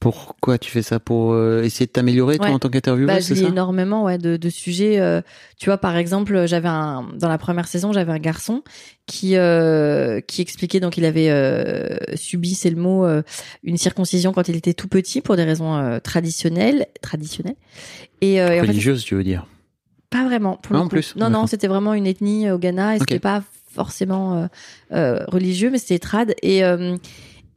Pourquoi 0.00 0.58
tu 0.58 0.70
fais 0.70 0.82
ça 0.82 1.00
Pour 1.00 1.32
euh, 1.32 1.62
essayer 1.64 1.86
de 1.86 1.90
t'améliorer 1.90 2.36
toi 2.36 2.46
Ouais. 2.46 2.52
en 2.52 2.60
tant 2.60 2.68
qu'intervieweur, 2.68 3.16
Bah, 3.16 3.20
je 3.20 3.34
lis 3.34 3.44
énormément 3.44 4.04
ouais, 4.04 4.16
de, 4.16 4.36
de 4.36 4.48
sujets. 4.48 5.00
euh, 5.00 5.20
tu 5.58 5.66
vois, 5.66 5.78
par 5.78 5.96
exemple, 5.96 6.46
j'avais 6.46 6.68
un 6.68 7.08
dans 7.16 7.28
la 7.28 7.36
première 7.38 7.66
saison, 7.66 7.92
j'avais 7.92 8.12
un 8.12 8.18
garçon 8.20 8.62
qui 9.06 9.36
euh, 9.36 10.20
qui 10.20 10.40
expliquait 10.40 10.78
donc 10.78 10.98
il 10.98 11.04
avait 11.04 11.28
subi, 12.14 12.54
c'est 12.54 12.70
le 12.70 12.76
mot, 12.76 13.06
une 13.64 13.76
circoncision 13.76 14.32
quand 14.32 14.48
il 14.48 14.54
était 14.54 14.74
tout 14.74 14.86
petit 14.88 15.20
pour 15.20 15.34
des 15.34 15.44
raisons 15.44 15.98
traditionnelles, 16.04 16.86
traditionnelles. 17.02 17.56
Et, 18.20 18.34
et 18.34 18.42
en 18.44 18.48
fait, 18.50 18.60
Religieuse, 18.60 19.02
tu 19.04 19.16
veux 19.16 19.24
dire? 19.24 19.46
Pas 20.10 20.24
vraiment. 20.24 20.56
Pour 20.62 20.74
le 20.74 20.80
en 20.80 20.84
coup. 20.84 20.90
plus, 20.90 21.16
Non, 21.16 21.28
non, 21.28 21.46
c'était 21.48 21.66
vraiment 21.68 21.92
une 21.94 22.06
ethnie 22.06 22.50
au 22.52 22.58
Ghana 22.58 22.92
et 22.94 22.96
Ok. 23.00 23.06
c'était 23.08 23.18
pas 23.18 23.42
forcément 23.74 24.48
religieux, 24.92 25.70
mais 25.70 25.78
c'était 25.78 25.98
trad. 25.98 26.34
Et, 26.42 26.62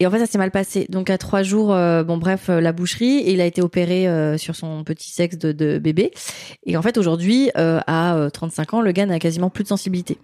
et 0.02 0.08
en 0.08 0.10
fait, 0.10 0.18
ça 0.18 0.26
s'est 0.26 0.40
mal 0.40 0.50
passé. 0.50 0.88
Donc, 0.90 1.12
à 1.12 1.20
trois 1.20 1.44
jours, 1.44 1.72
euh, 1.76 2.04
bon, 2.04 2.18
bref, 2.18 2.50
euh, 2.50 2.60
la 2.60 2.72
boucherie, 2.72 3.20
et 3.20 3.34
il 3.34 3.40
a 3.40 3.46
été 3.46 3.62
opéré 3.62 4.08
euh, 4.08 4.36
sur 4.36 4.56
son 4.56 4.84
petit 4.84 5.12
sexe 5.12 5.38
de, 5.38 5.52
de 5.52 5.78
bébé. 5.78 6.10
Et 6.66 6.76
en 6.76 6.82
fait, 6.82 6.98
aujourd'hui, 6.98 7.52
à 7.54 8.16
euh, 8.16 8.32
35 8.32 8.74
ans, 8.74 8.82
le 8.82 8.94
gars 8.94 9.06
n'a 9.06 9.20
quasiment 9.20 9.52
plus 9.52 9.62
de 9.62 9.68
sensibilité. 9.68 10.18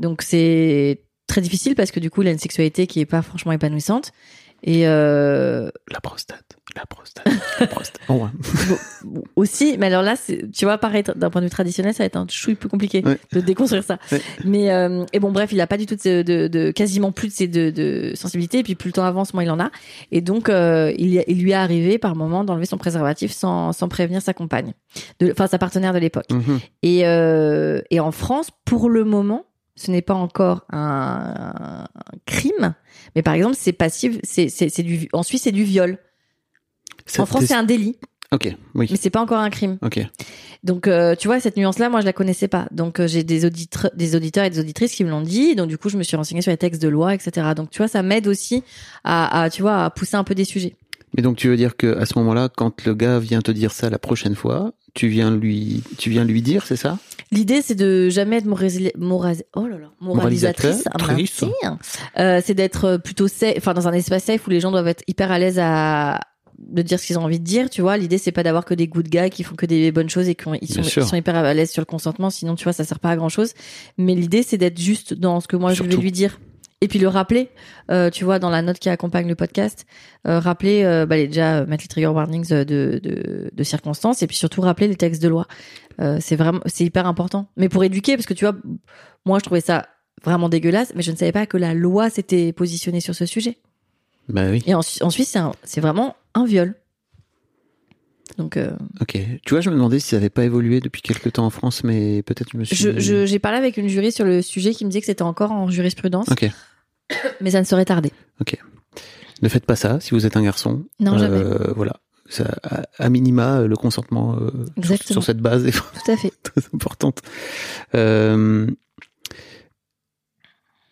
Donc, 0.00 0.22
c'est 0.22 1.04
très 1.28 1.40
difficile 1.40 1.76
parce 1.76 1.92
que 1.92 2.00
du 2.00 2.10
coup, 2.10 2.22
il 2.22 2.28
a 2.28 2.32
une 2.32 2.38
sexualité 2.40 2.88
qui 2.88 2.98
est 2.98 3.06
pas 3.06 3.22
franchement 3.22 3.52
épanouissante. 3.52 4.10
Et 4.64 4.86
euh, 4.86 5.70
La 5.90 6.00
prostate. 6.00 6.56
La 6.76 6.86
prostate. 6.86 7.26
La 7.60 7.66
prostate. 7.66 8.00
Oh, 8.08 8.14
ouais. 8.14 8.28
Bon, 9.04 9.22
aussi, 9.36 9.76
mais 9.78 9.86
alors 9.86 10.02
là, 10.02 10.14
tu 10.54 10.64
vois, 10.64 10.78
pareil, 10.78 11.02
d'un 11.16 11.28
point 11.28 11.40
de 11.42 11.46
vue 11.46 11.50
traditionnel, 11.50 11.92
ça 11.92 12.04
va 12.04 12.06
être 12.06 12.16
un 12.16 12.26
chouille 12.30 12.54
plus 12.54 12.68
compliqué 12.68 13.02
Ouais. 13.04 13.18
de 13.32 13.40
déconstruire 13.40 13.82
ça. 13.82 13.98
Ouais. 14.12 14.20
Mais 14.44 14.70
euh, 14.72 15.04
et 15.12 15.18
bon, 15.18 15.32
bref, 15.32 15.50
il 15.52 15.60
a 15.60 15.66
pas 15.66 15.76
du 15.76 15.86
tout 15.86 15.96
de, 15.96 16.22
de, 16.22 16.46
de- 16.46 16.70
quasiment 16.70 17.10
plus 17.12 17.28
de, 17.28 17.32
ces- 17.32 17.48
de, 17.48 17.70
de 17.70 18.12
sensibilité. 18.14 18.60
Et 18.60 18.62
puis 18.62 18.74
plus 18.76 18.88
le 18.88 18.92
temps 18.94 19.04
avance, 19.04 19.34
moins 19.34 19.42
il 19.42 19.50
en 19.50 19.58
a. 19.60 19.70
Et 20.12 20.20
donc, 20.20 20.48
euh, 20.48 20.92
il, 20.96 21.20
lui 21.42 21.50
est 21.50 21.54
arrivé 21.54 21.98
par 21.98 22.14
moment 22.14 22.44
d'enlever 22.44 22.66
son 22.66 22.78
préservatif 22.78 23.32
sans, 23.32 23.72
sans 23.72 23.88
prévenir 23.88 24.22
sa 24.22 24.32
compagne, 24.32 24.72
enfin 25.30 25.48
sa 25.48 25.58
partenaire 25.58 25.92
de 25.92 25.98
l'époque. 25.98 26.30
Mhm. 26.30 26.60
Et, 26.82 27.06
euh, 27.06 27.82
et 27.90 27.98
en 28.00 28.12
France, 28.12 28.50
pour 28.64 28.88
le 28.88 29.04
moment, 29.04 29.44
ce 29.74 29.90
n'est 29.90 30.02
pas 30.02 30.14
encore 30.14 30.64
un, 30.70 31.84
un 31.94 32.18
crime, 32.26 32.74
mais 33.16 33.22
par 33.22 33.34
exemple, 33.34 33.56
c'est 33.58 33.72
passif. 33.72 34.18
C'est 34.22 34.48
c'est 34.48 34.68
c'est 34.68 34.82
du 34.82 35.08
en 35.12 35.22
Suisse, 35.22 35.42
c'est 35.42 35.52
du 35.52 35.64
viol. 35.64 35.98
En 37.18 37.26
France, 37.26 37.44
c'est 37.46 37.54
un 37.54 37.64
délit, 37.64 37.96
Ok, 38.30 38.54
oui. 38.74 38.86
mais 38.90 38.96
c'est 38.96 39.10
pas 39.10 39.20
encore 39.20 39.38
un 39.40 39.50
crime. 39.50 39.78
Ok. 39.82 40.00
Donc, 40.62 40.86
euh, 40.86 41.16
tu 41.16 41.26
vois, 41.26 41.40
cette 41.40 41.56
nuance-là, 41.56 41.88
moi, 41.88 42.00
je 42.00 42.06
la 42.06 42.12
connaissais 42.12 42.46
pas. 42.48 42.68
Donc, 42.70 43.00
euh, 43.00 43.08
j'ai 43.08 43.24
des, 43.24 43.44
auditre- 43.44 43.90
des 43.96 44.14
auditeurs 44.14 44.44
et 44.44 44.50
des 44.50 44.60
auditrices 44.60 44.94
qui 44.94 45.02
me 45.04 45.10
l'ont 45.10 45.20
dit. 45.22 45.56
Donc, 45.56 45.68
du 45.68 45.76
coup, 45.76 45.88
je 45.88 45.96
me 45.98 46.04
suis 46.04 46.16
renseignée 46.16 46.40
sur 46.42 46.50
les 46.52 46.56
textes 46.56 46.80
de 46.80 46.88
loi, 46.88 47.14
etc. 47.14 47.48
Donc, 47.56 47.70
tu 47.70 47.78
vois, 47.78 47.88
ça 47.88 48.02
m'aide 48.02 48.28
aussi 48.28 48.62
à, 49.02 49.42
à, 49.42 49.50
tu 49.50 49.62
vois, 49.62 49.84
à 49.86 49.90
pousser 49.90 50.14
un 50.16 50.22
peu 50.24 50.34
des 50.36 50.44
sujets. 50.44 50.76
Mais 51.14 51.22
donc 51.22 51.36
tu 51.36 51.48
veux 51.48 51.56
dire 51.56 51.76
que 51.76 51.96
à 51.98 52.06
ce 52.06 52.18
moment-là, 52.18 52.48
quand 52.54 52.84
le 52.86 52.94
gars 52.94 53.18
vient 53.18 53.42
te 53.42 53.50
dire 53.50 53.72
ça 53.72 53.90
la 53.90 53.98
prochaine 53.98 54.34
fois, 54.34 54.72
tu 54.94 55.08
viens 55.08 55.34
lui, 55.34 55.82
tu 55.98 56.10
viens 56.10 56.24
lui 56.24 56.42
dire, 56.42 56.66
c'est 56.66 56.76
ça? 56.76 56.98
L'idée, 57.30 57.62
c'est 57.62 57.74
de 57.74 58.10
jamais 58.10 58.36
être 58.36 58.46
oh 58.46 59.66
là 59.66 59.78
là, 59.78 59.90
moralisatrice. 60.00 60.84
ah, 60.90 60.98
Moralisatrice. 61.00 61.50
Euh, 62.18 62.40
c'est 62.44 62.54
d'être 62.54 62.98
plutôt 62.98 63.26
safe, 63.26 63.54
enfin, 63.56 63.72
dans 63.72 63.88
un 63.88 63.92
espace 63.92 64.24
safe 64.24 64.46
où 64.46 64.50
les 64.50 64.60
gens 64.60 64.70
doivent 64.70 64.88
être 64.88 65.02
hyper 65.06 65.32
à 65.32 65.38
l'aise 65.38 65.58
à 65.58 66.20
de 66.58 66.82
dire 66.82 66.98
ce 66.98 67.06
qu'ils 67.06 67.18
ont 67.18 67.24
envie 67.24 67.40
de 67.40 67.44
dire, 67.44 67.70
tu 67.70 67.82
vois. 67.82 67.96
L'idée, 67.96 68.18
c'est 68.18 68.32
pas 68.32 68.42
d'avoir 68.42 68.64
que 68.64 68.74
des 68.74 68.86
good 68.86 69.08
guys 69.08 69.30
qui 69.30 69.42
font 69.42 69.54
que 69.54 69.66
des 69.66 69.90
bonnes 69.92 70.08
choses 70.08 70.28
et 70.28 70.34
qui 70.34 70.44
sont, 70.68 71.16
hyper 71.16 71.34
à 71.34 71.54
l'aise 71.54 71.70
sur 71.70 71.80
le 71.80 71.86
consentement. 71.86 72.30
Sinon, 72.30 72.54
tu 72.54 72.64
vois, 72.64 72.72
ça 72.72 72.84
sert 72.84 73.00
pas 73.00 73.10
à 73.10 73.16
grand 73.16 73.28
chose. 73.28 73.52
Mais 73.98 74.14
l'idée, 74.14 74.42
c'est 74.42 74.58
d'être 74.58 74.78
juste 74.78 75.14
dans 75.14 75.40
ce 75.40 75.48
que 75.48 75.56
moi, 75.56 75.72
je 75.72 75.82
vais 75.82 75.96
lui 75.96 76.12
dire. 76.12 76.38
Et 76.82 76.88
puis 76.88 76.98
le 76.98 77.08
rappeler, 77.08 77.48
euh, 77.90 78.10
tu 78.10 78.24
vois, 78.24 78.38
dans 78.38 78.50
la 78.50 78.60
note 78.60 78.78
qui 78.78 78.88
accompagne 78.90 79.28
le 79.28 79.34
podcast, 79.34 79.86
euh, 80.26 80.38
rappeler, 80.40 80.82
euh, 80.84 81.06
bah, 81.06 81.16
les- 81.16 81.28
déjà 81.28 81.64
mettre 81.64 81.84
les 81.84 81.88
trigger 81.88 82.08
warnings 82.08 82.48
de, 82.48 82.64
de, 82.64 83.50
de 83.52 83.62
circonstances 83.62 84.22
et 84.22 84.26
puis 84.26 84.36
surtout 84.36 84.60
rappeler 84.60 84.88
les 84.88 84.96
textes 84.96 85.22
de 85.22 85.28
loi. 85.28 85.46
C'est 86.20 86.36
vraiment, 86.36 86.60
c'est 86.66 86.84
hyper 86.84 87.06
important. 87.06 87.48
Mais 87.56 87.68
pour 87.68 87.84
éduquer, 87.84 88.16
parce 88.16 88.26
que 88.26 88.34
tu 88.34 88.44
vois, 88.44 88.56
moi 89.24 89.38
je 89.38 89.44
trouvais 89.44 89.60
ça 89.60 89.86
vraiment 90.24 90.48
dégueulasse, 90.48 90.92
mais 90.96 91.02
je 91.02 91.12
ne 91.12 91.16
savais 91.16 91.32
pas 91.32 91.46
que 91.46 91.56
la 91.56 91.72
loi 91.74 92.10
s'était 92.10 92.52
positionnée 92.52 93.00
sur 93.00 93.14
ce 93.14 93.24
sujet. 93.26 93.58
Bah 94.28 94.46
oui. 94.50 94.62
Et 94.66 94.74
en, 94.74 94.82
Su- 94.82 95.02
en 95.02 95.10
Suisse, 95.10 95.36
c'est 95.64 95.80
vraiment 95.80 96.16
un 96.34 96.44
viol. 96.46 96.74
Donc, 98.38 98.56
euh, 98.56 98.70
Ok. 99.00 99.18
Tu 99.44 99.50
vois, 99.54 99.60
je 99.60 99.68
me 99.68 99.74
demandais 99.74 99.98
si 99.98 100.08
ça 100.08 100.16
avait 100.16 100.30
pas 100.30 100.44
évolué 100.44 100.80
depuis 100.80 101.02
quelques 101.02 101.32
temps 101.34 101.44
en 101.44 101.50
France, 101.50 101.84
mais 101.84 102.22
peut-être 102.22 102.50
je 102.52 102.56
me 102.56 102.64
suis. 102.64 103.26
j'ai 103.26 103.38
parlé 103.38 103.58
avec 103.58 103.76
une 103.76 103.88
juriste 103.88 104.16
sur 104.16 104.24
le 104.24 104.40
sujet 104.42 104.72
qui 104.72 104.84
me 104.84 104.90
disait 104.90 105.00
que 105.00 105.06
c'était 105.06 105.22
encore 105.22 105.52
en 105.52 105.68
jurisprudence, 105.68 106.28
Ok. 106.30 106.50
mais 107.40 107.50
ça 107.50 107.60
ne 107.60 107.64
serait 107.66 107.84
tardé. 107.84 108.12
Ne 109.42 109.48
faites 109.48 109.66
pas 109.66 109.74
ça 109.76 109.98
si 109.98 110.10
vous 110.12 110.24
êtes 110.24 110.36
un 110.36 110.42
garçon. 110.42 110.84
Non, 111.00 111.18
jamais. 111.18 111.36
Euh, 111.38 111.72
voilà. 111.74 111.96
Ça, 112.28 112.44
à, 112.62 112.82
à 112.98 113.08
minima, 113.08 113.58
euh, 113.60 113.66
le 113.66 113.74
consentement 113.76 114.36
euh, 114.36 114.50
sur, 114.82 114.96
sur 115.02 115.24
cette 115.24 115.38
base 115.40 115.66
est 115.66 115.72
Tout 115.72 116.10
à 116.12 116.16
fait. 116.16 116.32
très 116.44 116.60
importante. 116.72 117.20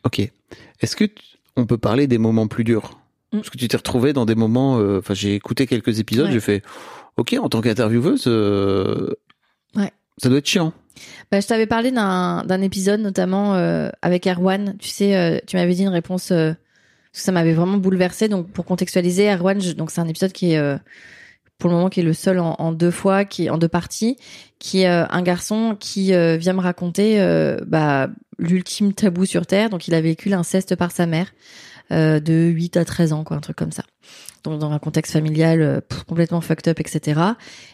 Ok. 0.05 0.21
Est-ce 0.81 0.97
que 0.97 1.05
on 1.57 1.67
peut 1.67 1.79
parler 1.79 2.07
des 2.07 2.19
moments 2.19 2.49
plus 2.49 2.65
durs? 2.65 2.99
Mm. 3.33 3.39
Parce 3.39 3.51
que 3.51 3.59
tu 3.59 3.69
t'es 3.69 3.77
retrouvé 3.77 4.13
dans 4.13 4.25
des 4.27 4.35
moments. 4.35 4.79
euh, 4.79 4.99
Enfin, 4.99 5.15
j'ai 5.15 5.35
écouté 5.35 5.67
quelques 5.67 6.01
épisodes. 6.01 6.27
Ouais. 6.27 6.33
J'ai 6.33 6.41
fait. 6.41 6.63
Ok, 7.17 7.37
en 7.41 7.49
tant 7.49 7.61
qu'intervieweuse, 7.61 8.25
euh, 8.27 9.11
Ouais. 9.77 9.93
ça 10.19 10.29
doit 10.29 10.39
être 10.39 10.47
chiant. 10.47 10.73
Bah, 11.31 11.41
je 11.41 11.47
t'avais 11.47 11.67
parlé 11.67 11.91
d'un 11.91 12.63
épisode 12.63 13.01
notamment 13.01 13.55
euh, 13.55 13.91
avec 14.03 14.27
Erwan. 14.27 14.77
Tu 14.79 14.89
sais, 14.89 15.17
euh, 15.17 15.39
tu 15.47 15.57
m'avais 15.57 15.75
dit 15.75 15.83
une 15.83 15.89
réponse 15.89 16.31
euh, 16.33 16.53
ça 17.13 17.33
m'avait 17.33 17.55
vraiment 17.55 17.79
bouleversé. 17.79 18.29
Donc 18.29 18.51
pour 18.51 18.65
contextualiser, 18.65 19.33
Erwan, 19.33 19.59
donc 19.75 19.91
c'est 19.91 20.01
un 20.01 20.09
épisode 20.09 20.33
qui 20.33 20.53
est 20.53 20.79
pour 21.59 21.69
le 21.69 21.77
moment 21.77 21.91
qui 21.91 22.01
est 22.01 22.05
le 22.05 22.15
seul 22.15 22.39
en, 22.39 22.73
deux 22.73 22.91
fois, 22.91 23.25
qui 23.25 23.51
en 23.51 23.59
deux 23.59 23.69
parties, 23.69 24.17
qui 24.59 24.83
est 24.83 24.87
un 24.87 25.23
garçon 25.23 25.77
qui 25.79 26.13
vient 26.39 26.53
me 26.53 26.61
raconter 26.61 27.19
bah, 27.67 28.09
l'ultime 28.39 28.93
tabou 28.93 29.27
sur 29.27 29.45
terre. 29.45 29.71
Donc 29.71 29.89
il 29.89 29.95
a 29.95 30.01
vécu 30.01 30.29
l'inceste 30.29 30.77
par 30.77 30.93
sa 30.93 31.07
mère 31.07 31.33
de 31.91 32.49
8 32.49 32.77
à 32.77 32.85
13 32.85 33.13
ans, 33.13 33.25
quoi, 33.25 33.37
un 33.37 33.41
truc 33.41 33.57
comme 33.57 33.73
ça. 33.73 33.83
Donc 34.45 34.59
dans 34.59 34.73
un 34.73 34.79
contexte 34.79 35.13
familial 35.13 35.61
euh, 35.61 35.81
complètement 36.07 36.41
fucked 36.41 36.69
up, 36.69 36.81
etc. 36.81 37.21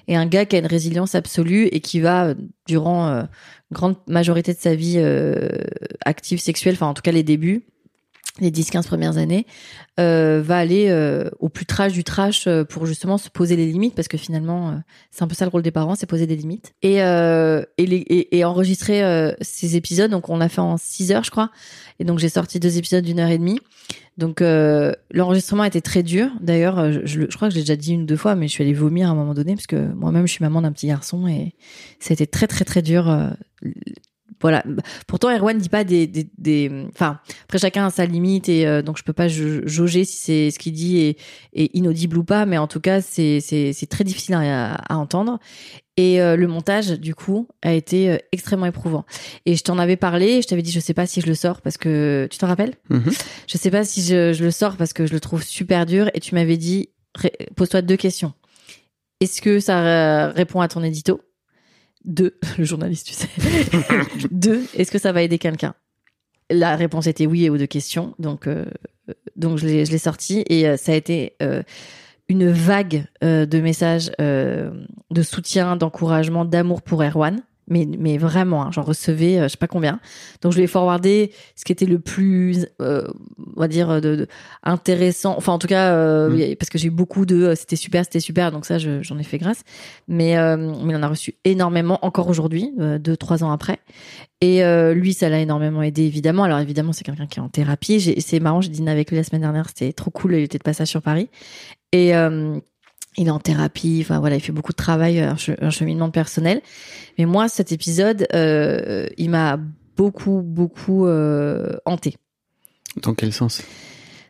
Et 0.09 0.17
un 0.17 0.27
gars 0.27 0.47
qui 0.47 0.57
a 0.57 0.59
une 0.59 0.67
résilience 0.67 1.15
absolue 1.15 1.67
et 1.67 1.81
qui 1.81 2.01
va, 2.01 2.27
euh, 2.27 2.35
durant 2.67 3.09
euh, 3.09 3.23
grande 3.73 3.97
majorité 4.07 4.53
de 4.53 4.59
sa 4.59 4.75
vie 4.75 4.97
euh, 4.99 5.49
active 6.05 6.41
sexuelle, 6.41 6.75
enfin 6.75 6.87
en 6.87 6.95
tout 6.95 7.03
cas 7.03 7.13
les 7.13 7.23
débuts, 7.23 7.67
les 8.41 8.51
10-15 8.51 8.87
premières 8.87 9.17
années, 9.17 9.47
euh, 9.99 10.43
va 10.45 10.59
aller 10.59 10.89
euh, 10.89 11.31
au 11.39 11.49
plus 11.49 11.65
trash 11.65 11.93
du 11.93 12.05
trash 12.05 12.47
euh, 12.47 12.65
pour 12.65 12.87
justement 12.87 13.19
se 13.19 13.31
poser 13.31 13.57
les 13.57 13.67
limites 13.67 13.95
parce 13.95 14.09
que 14.09 14.19
finalement 14.19 14.71
euh, 14.71 14.73
c'est 15.11 15.23
un 15.23 15.27
peu 15.27 15.35
ça 15.35 15.45
le 15.45 15.51
rôle 15.51 15.63
des 15.63 15.71
parents, 15.71 15.95
c'est 15.95 16.07
poser 16.07 16.27
des 16.27 16.37
limites 16.37 16.75
et 16.83 17.03
euh, 17.03 17.63
et, 17.79 17.87
les, 17.87 17.97
et, 17.97 18.37
et 18.39 18.45
enregistrer 18.45 19.03
euh, 19.03 19.33
ces 19.41 19.77
épisodes. 19.77 20.11
Donc 20.11 20.29
on 20.29 20.37
l'a 20.37 20.49
fait 20.49 20.61
en 20.61 20.77
6 20.77 21.13
heures 21.13 21.25
je 21.25 21.31
crois 21.31 21.51
et 21.99 22.05
donc 22.05 22.19
j'ai 22.19 22.29
sorti 22.29 22.61
deux 22.61 22.77
épisodes 22.79 23.05
d'une 23.05 23.21
heure 23.21 23.31
et 23.31 23.39
demie. 23.39 23.61
Donc 24.19 24.41
l'enregistrement 24.41 25.65
été 25.65 25.83
très 25.83 26.03
dur. 26.03 26.31
D'ailleurs 26.41 26.91
je, 26.91 27.01
je, 27.05 27.21
je 27.29 27.37
crois 27.37 27.49
que 27.49 27.55
j'ai 27.55 27.61
déjà 27.61 27.77
dit 27.77 27.93
une 27.93 28.03
ou 28.03 28.07
deux 28.07 28.17
fois, 28.17 28.35
mais 28.35 28.49
je 28.49 28.53
suis 28.53 28.65
allée 28.65 28.73
vomir 28.73 29.09
à 29.09 29.11
un 29.11 29.15
moment 29.15 29.35
donné 29.35 29.55
parce 29.55 29.67
que 29.67 29.93
moi-même 29.93 30.27
je 30.27 30.33
suis 30.33 30.43
maman 30.43 30.63
d'un 30.63 30.73
petit 30.73 30.87
garçon 30.87 31.27
et 31.27 31.55
ça 32.01 32.13
a 32.13 32.15
été 32.15 32.27
très 32.27 32.47
très 32.47 32.65
très 32.65 32.81
dur. 32.81 33.15
Voilà. 34.41 34.65
Pourtant, 35.07 35.31
Erwan 35.35 35.57
dit 35.59 35.69
pas 35.69 35.85
des, 35.85 36.07
des, 36.07 36.29
des- 36.39 36.87
enfin, 36.93 37.21
après 37.45 37.59
chacun 37.59 37.87
a 37.87 37.91
sa 37.91 38.05
limite 38.07 38.49
et 38.49 38.67
euh, 38.67 38.83
donc 38.83 38.99
je 38.99 39.03
peux 39.03 39.13
pas 39.13 39.29
jau- 39.29 39.67
jauger 39.67 40.05
si 40.05 40.17
c'est 40.19 40.51
ce 40.51 40.59
qu'il 40.59 40.73
dit 40.75 40.99
est, 40.99 41.19
est 41.55 41.75
inaudible 41.75 42.19
ou 42.19 42.25
pas, 42.25 42.45
mais 42.47 42.59
en 42.59 42.67
tout 42.67 42.81
cas 42.81 43.01
c'est 43.01 43.41
c'est 43.41 43.73
c'est 43.73 43.87
très 43.87 44.05
difficile 44.05 44.35
à, 44.35 44.75
à 44.75 44.97
entendre. 44.97 45.39
Et 45.99 46.21
euh, 46.21 46.37
le 46.37 46.47
montage, 46.47 46.91
du 47.01 47.15
coup, 47.15 47.49
a 47.63 47.73
été 47.73 48.11
euh, 48.11 48.19
extrêmement 48.31 48.67
éprouvant. 48.67 49.07
Et 49.47 49.57
je 49.57 49.63
t'en 49.63 49.79
avais 49.79 49.97
parlé, 49.97 50.43
je 50.43 50.47
t'avais 50.47 50.61
dit, 50.61 50.71
je 50.71 50.79
sais 50.81 50.93
pas 50.93 51.07
si 51.07 51.23
je 51.23 51.27
le 51.27 51.35
sors 51.35 51.63
parce 51.63 51.79
que 51.79 52.29
tu 52.31 52.37
t'en 52.37 52.49
rappelles? 52.49 52.75
Mhm. 52.91 53.11
Je 53.47 53.57
sais 53.57 53.71
pas 53.71 53.83
si 53.83 54.03
je, 54.03 54.35
je 54.35 54.45
le 54.45 54.51
sors 54.51 54.77
parce 54.77 54.93
que 54.93 55.07
je 55.07 55.15
le 55.15 55.21
trouve 55.21 55.43
super 55.43 55.87
dur. 55.87 56.11
Et 56.13 56.21
tu 56.21 56.35
m'avais 56.35 56.59
dit, 56.59 56.91
pose-toi 57.57 57.81
deux 57.81 57.97
questions. 57.97 58.35
Est-ce 59.23 59.41
que 59.41 59.59
ça 59.59 59.79
euh, 60.27 60.33
répond 60.33 60.61
à 60.61 60.69
ton 60.69 60.83
édito? 60.83 61.23
Deux, 62.07 62.39
le 62.59 62.65
journaliste, 62.65 63.09
tu 63.09 63.15
sais. 63.15 63.29
Deux, 64.31 64.65
est-ce 64.75 64.91
que 64.91 64.99
ça 64.99 65.13
va 65.13 65.23
aider 65.23 65.39
quelqu'un? 65.39 65.75
La 66.49 66.77
réponse 66.77 67.09
était 67.09 67.27
oui 67.27 67.45
et 67.45 67.51
aux 67.51 67.59
deux 67.59 67.67
questions. 67.67 68.15
Donc, 68.21 68.47
euh, 68.47 68.65
je 69.37 69.67
l'ai 69.67 69.99
sorti 69.99 70.45
et 70.49 70.69
euh, 70.69 70.77
ça 70.77 70.93
a 70.93 70.95
été 70.95 71.35
euh, 71.43 71.63
une 72.29 72.51
vague 72.51 73.05
de 73.21 73.61
messages 73.61 74.13
de 74.19 75.23
soutien, 75.23 75.77
d'encouragement, 75.77 76.45
d'amour 76.45 76.83
pour 76.83 77.03
Erwan. 77.03 77.41
Mais, 77.69 77.87
mais 77.99 78.17
vraiment, 78.17 78.63
hein, 78.63 78.71
j'en 78.73 78.83
recevais, 78.83 79.39
euh, 79.39 79.43
je 79.45 79.49
sais 79.49 79.57
pas 79.57 79.67
combien. 79.67 79.99
Donc 80.41 80.53
je 80.53 80.59
lui 80.59 80.65
ai 80.65 80.67
forwardé 80.69 81.33
ce 81.57 81.65
qui 81.65 81.73
était 81.73 81.85
le 81.87 81.99
plus, 81.99 82.67
euh, 82.81 83.07
on 83.57 83.61
va 83.61 83.67
dire, 83.69 84.01
de, 84.01 84.15
de- 84.17 84.29
intéressant. 84.63 85.35
Enfin, 85.37 85.53
en 85.53 85.59
tout 85.59 85.67
cas, 85.67 85.93
euh, 85.95 86.29
Mm. 86.53 86.57
parce 86.57 86.71
que 86.71 86.79
j'ai 86.79 86.87
eu 86.89 86.91
beaucoup 86.91 87.27
de, 87.27 87.43
euh, 87.43 87.55
c'était 87.57 87.75
super, 87.77 88.05
c'était 88.05 88.21
super. 88.21 88.53
Donc 88.53 88.67
ça, 88.67 88.79
je- 88.79 89.03
j'en 89.03 89.19
ai 89.19 89.25
fait 89.25 89.39
grâce. 89.39 89.63
Mais, 90.07 90.37
mais 90.57 90.93
il 90.93 90.97
en 90.97 91.03
a 91.03 91.09
reçu 91.09 91.35
énormément 91.45 91.99
encore 92.03 92.29
aujourd'hui, 92.29 92.73
deux, 93.01 93.17
trois 93.17 93.43
ans 93.43 93.51
après. 93.51 93.79
Et 94.41 94.63
lui, 94.95 95.13
ça 95.15 95.29
l'a 95.29 95.41
énormément 95.41 95.83
aidé, 95.83 96.03
évidemment. 96.03 96.45
Alors 96.45 96.59
évidemment, 96.61 96.93
c'est 96.93 97.05
quelqu'un 97.05 97.27
qui 97.27 97.39
est 97.39 97.43
en 97.43 97.49
thérapie. 97.49 98.01
C'est 98.21 98.39
marrant, 98.41 98.61
j'ai 98.61 98.69
dîné 98.69 98.91
avec 98.91 99.11
lui 99.11 99.17
la 99.17 99.25
semaine 99.25 99.41
dernière. 99.43 99.69
C'était 99.69 99.93
trop 99.93 100.11
cool. 100.11 100.35
Il 100.35 100.43
était 100.43 100.59
de 100.59 100.63
passage 100.63 100.89
sur 100.89 101.03
Paris. 101.03 101.29
Et 101.93 102.13
il 103.17 103.29
est 103.29 103.31
en 103.31 103.39
thérapie. 103.39 103.99
Enfin 104.03 104.21
voilà, 104.21 104.37
il 104.37 104.41
fait 104.41 104.53
beaucoup 104.53 104.73
de 104.73 104.77
travail, 104.77 105.21
un, 105.21 105.35
che- 105.37 105.57
un 105.61 105.71
cheminement 105.71 106.11
personnel. 106.11 106.61
Mais 107.19 107.25
moi, 107.27 107.49
cet 107.49 107.73
épisode, 107.73 108.27
euh, 108.35 109.07
il 109.17 109.31
m'a 109.31 109.59
beaucoup, 109.97 110.43
beaucoup 110.43 111.07
euh, 111.07 111.77
hanté 111.87 112.17
Dans 113.03 113.15
quel 113.15 113.33
sens? 113.33 113.63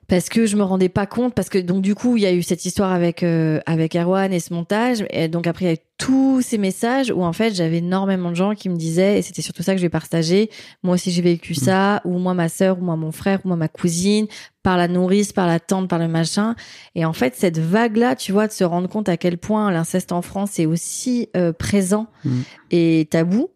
Parce 0.08 0.28
que 0.28 0.46
je 0.46 0.56
me 0.56 0.62
rendais 0.62 0.88
pas 0.88 1.06
compte 1.06 1.34
parce 1.34 1.48
que 1.48 1.58
donc 1.58 1.82
du 1.82 1.96
coup 1.96 2.16
il 2.16 2.22
y 2.22 2.26
a 2.26 2.32
eu 2.32 2.44
cette 2.44 2.64
histoire 2.64 2.92
avec 2.92 3.24
euh, 3.24 3.58
avec 3.66 3.96
Erwan 3.96 4.32
et 4.32 4.38
ce 4.38 4.54
montage 4.54 5.04
et 5.10 5.26
donc 5.26 5.48
après 5.48 5.64
il 5.64 5.68
y 5.68 5.70
a 5.72 5.74
eu 5.74 5.78
tous 5.98 6.42
ces 6.42 6.58
messages 6.58 7.10
où 7.10 7.22
en 7.22 7.32
fait 7.32 7.54
j'avais 7.54 7.78
énormément 7.78 8.30
de 8.30 8.36
gens 8.36 8.54
qui 8.54 8.68
me 8.68 8.76
disaient 8.76 9.18
et 9.18 9.22
c'était 9.22 9.40
surtout 9.42 9.62
ça 9.62 9.72
que 9.72 9.78
je 9.78 9.82
vais 9.82 9.88
partager 9.88 10.50
moi 10.82 10.94
aussi 10.94 11.10
j'ai 11.10 11.22
vécu 11.22 11.54
ça 11.54 12.02
ou 12.04 12.18
moi 12.18 12.34
ma 12.34 12.48
sœur 12.50 12.78
ou 12.78 12.82
moi 12.82 12.96
mon 12.96 13.12
frère 13.12 13.40
ou 13.44 13.48
moi 13.48 13.56
ma 13.56 13.68
cousine 13.68 14.26
par 14.62 14.76
la 14.76 14.88
nourrice 14.88 15.32
par 15.32 15.46
la 15.46 15.58
tante 15.58 15.88
par 15.88 15.98
le 15.98 16.08
machin 16.08 16.54
et 16.94 17.04
en 17.06 17.12
fait 17.14 17.34
cette 17.34 17.58
vague 17.58 17.96
là 17.96 18.14
tu 18.14 18.32
vois 18.32 18.46
de 18.46 18.52
se 18.52 18.64
rendre 18.64 18.88
compte 18.88 19.08
à 19.08 19.16
quel 19.16 19.38
point 19.38 19.70
l'inceste 19.70 20.12
en 20.12 20.20
France 20.22 20.58
est 20.58 20.66
aussi 20.66 21.28
euh, 21.36 21.52
présent 21.52 22.08
Mm. 22.24 22.40
et 22.72 23.06
tabou 23.10 23.50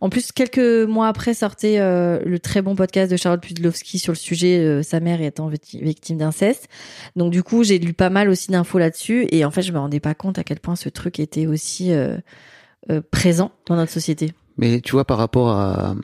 en 0.00 0.08
plus, 0.08 0.32
quelques 0.32 0.58
mois 0.88 1.08
après 1.08 1.34
sortait 1.34 1.78
euh, 1.78 2.18
le 2.24 2.38
très 2.38 2.62
bon 2.62 2.74
podcast 2.74 3.10
de 3.12 3.16
Charlotte 3.16 3.40
Pudlowski 3.42 3.98
sur 3.98 4.12
le 4.12 4.16
sujet 4.18 4.58
euh, 4.58 4.82
sa 4.82 4.98
mère 4.98 5.20
étant 5.22 5.48
victi- 5.48 5.82
victime 5.82 6.16
d'inceste. 6.18 6.68
Donc 7.16 7.30
du 7.30 7.42
coup, 7.42 7.62
j'ai 7.64 7.78
lu 7.78 7.92
pas 7.92 8.10
mal 8.10 8.28
aussi 8.28 8.50
d'infos 8.50 8.78
là-dessus 8.78 9.26
et 9.30 9.44
en 9.44 9.50
fait, 9.50 9.62
je 9.62 9.72
me 9.72 9.78
rendais 9.78 10.00
pas 10.00 10.14
compte 10.14 10.38
à 10.38 10.44
quel 10.44 10.58
point 10.58 10.74
ce 10.74 10.88
truc 10.88 11.20
était 11.20 11.46
aussi 11.46 11.83
euh, 11.92 12.18
euh, 12.90 13.00
présent 13.10 13.52
dans 13.66 13.76
notre 13.76 13.92
société. 13.92 14.32
Mais 14.56 14.80
tu 14.80 14.92
vois, 14.92 15.04
par 15.04 15.18
rapport 15.18 15.50
à, 15.50 15.94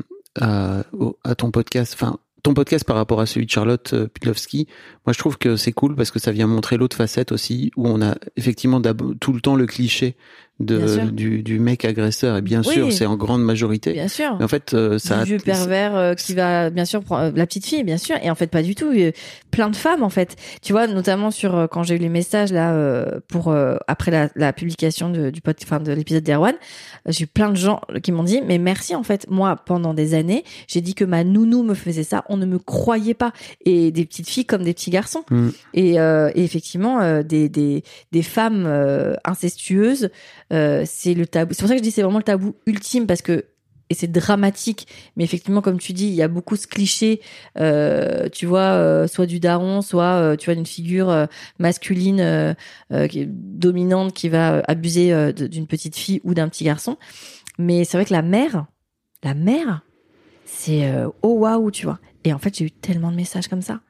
ton 1.37 1.51
podcast, 1.51 1.95
enfin, 1.95 2.19
ton 2.43 2.55
podcast 2.55 2.85
par 2.85 2.97
rapport 2.97 3.21
à 3.21 3.27
celui 3.27 3.47
de 3.47 3.51
Charlotte 3.51 3.93
euh, 3.93 4.09
Pudlowski, 4.09 4.67
moi 5.07 5.13
je 5.13 5.19
trouve 5.19 5.39
que 5.39 5.57
c'est 5.57 5.73
cool 5.73 5.95
parce 5.95 6.11
que 6.11 6.19
ça 6.19 6.33
vient 6.33 6.47
montrer 6.47 6.77
l'autre 6.77 6.97
facette 6.97 7.33
aussi, 7.33 7.71
où 7.77 7.87
on 7.87 8.01
a 8.03 8.17
effectivement 8.37 8.81
tout 9.21 9.33
le 9.33 9.41
temps 9.41 9.57
le 9.57 9.67
cliché 9.67 10.17
de, 10.61 11.11
du, 11.11 11.43
du 11.43 11.59
mec 11.59 11.85
agresseur, 11.85 12.37
et 12.37 12.43
bien 12.43 12.61
Oui. 12.65 12.75
sûr, 12.75 12.93
c'est 12.93 13.07
en 13.07 13.17
grande 13.17 13.43
majorité. 13.43 13.93
Bien 13.95 14.09
sûr. 14.09 14.37
Mais 14.39 14.45
en 14.45 14.49
fait, 14.49 14.75
euh, 14.75 14.99
ça 14.99 15.21
du 15.25 15.31
vieux 15.31 15.39
pervers 15.39 15.97
euh, 15.97 16.15
qui 16.15 16.35
va 16.35 16.71
bien 16.71 16.85
sûr 16.85 17.03
prendre 17.03 17.23
euh, 17.25 17.33
la 17.35 17.47
petite 17.47 17.67
fille 17.67 17.83
bien 17.83 17.97
sûr. 17.97 18.17
Et 18.23 18.31
en 18.31 18.35
fait 18.35 18.47
pas 18.49 18.63
du 18.63 18.75
tout. 18.75 18.93
Euh, 18.95 19.11
plein 19.51 19.71
de 19.71 19.77
femmes 19.77 20.03
en 20.03 20.11
fait. 20.11 20.37
Tu 20.63 20.73
vois 20.73 20.87
notamment 20.87 21.31
sur 21.31 21.57
euh, 21.57 21.67
quand 21.67 21.83
j'ai 21.83 21.97
eu 21.97 21.99
les 21.99 22.09
messages 22.09 22.53
là 22.53 22.73
euh, 22.73 23.21
pour 23.29 23.49
euh, 23.49 23.77
après 23.89 24.11
la, 24.11 24.29
la 24.37 24.53
publication 24.53 25.11
de, 25.11 25.31
du 25.31 25.41
pod, 25.41 25.57
enfin 25.63 25.81
de 25.81 25.93
l'épisode 25.93 26.23
d'Erwan 26.23 26.55
j'ai 27.07 27.25
eu 27.25 27.27
plein 27.27 27.51
de 27.51 27.57
gens 27.57 27.81
qui 28.03 28.13
m'ont 28.13 28.23
dit 28.23 28.41
mais 28.47 28.59
merci 28.59 28.95
en 28.95 29.03
fait. 29.03 29.27
Moi 29.31 29.57
pendant 29.57 29.95
des 29.95 30.15
années 30.15 30.45
j'ai 30.69 30.81
dit 30.83 30.95
que 30.95 31.05
ma 31.05 31.25
nounou 31.25 31.63
me 31.63 31.75
faisait 31.75 32.05
ça. 32.05 32.25
On 32.29 32.37
ne 32.37 32.47
me 32.47 32.59
croyait 32.59 33.15
pas. 33.15 33.33
Et 33.65 33.91
des 33.91 34.05
petites 34.05 34.29
filles 34.29 34.45
comme 34.45 34.63
des 34.63 34.75
petits 34.75 34.91
garçons. 34.91 35.25
Mm. 35.31 35.49
et, 35.75 35.99
euh, 36.01 36.31
et 36.35 36.45
effectivement 36.45 37.01
euh, 37.01 37.23
des, 37.23 37.49
des 37.49 37.83
des 38.13 38.23
femmes 38.23 38.65
euh, 38.67 39.15
incestueuses 39.25 40.11
euh, 40.53 40.85
c'est 40.87 41.15
le 41.15 41.27
tabou. 41.27 41.55
C'est 41.55 41.61
pour 41.61 41.69
ça 41.69 41.75
que 41.75 41.79
je 41.79 41.83
dis 41.83 41.91
c'est 41.91 42.03
vraiment 42.03 42.19
le 42.19 42.25
tabou 42.25 42.55
ultime 42.67 43.07
parce 43.07 43.23
que 43.23 43.47
et 43.91 43.95
c'est 43.95 44.11
dramatique 44.11 44.87
mais 45.17 45.25
effectivement 45.25 45.61
comme 45.61 45.79
tu 45.79 45.93
dis 45.93 46.07
il 46.07 46.15
y 46.15 46.23
a 46.23 46.29
beaucoup 46.29 46.57
ce 46.57 46.67
cliché 46.67 47.21
euh, 47.59 48.29
tu 48.29 48.47
vois 48.47 48.61
euh, 48.61 49.09
soit 49.09 49.27
du 49.27 49.41
daron 49.41 49.83
soit 49.83 50.05
euh, 50.05 50.37
tu 50.37 50.47
vois 50.47 50.55
d'une 50.55 50.67
figure 50.67 51.11
euh, 51.11 51.27
masculine 51.59 52.21
euh, 52.21 52.55
qui 53.09 53.21
est 53.21 53.29
dominante 53.29 54.15
qui 54.15 54.29
va 54.29 54.63
abuser 54.69 55.33
d'une 55.33 55.67
petite 55.67 55.97
fille 55.97 56.21
ou 56.25 56.35
d'un 56.35 56.49
petit 56.49 56.65
garçon. 56.65 56.97
Mais 57.59 57.85
c'est 57.85 57.97
vrai 57.97 58.05
que 58.05 58.13
la 58.13 58.23
mère 58.23 58.67
la 59.23 59.35
mère 59.35 59.83
c'est 60.47 60.91
oh 61.23 61.35
waouh 61.39 61.71
tu 61.71 61.85
vois. 61.85 61.99
Et 62.25 62.33
en 62.33 62.39
fait 62.39 62.57
j'ai 62.57 62.67
eu 62.67 62.71
tellement 62.71 63.11
de 63.11 63.17
messages 63.17 63.49
comme 63.49 63.63
ça. 63.63 63.81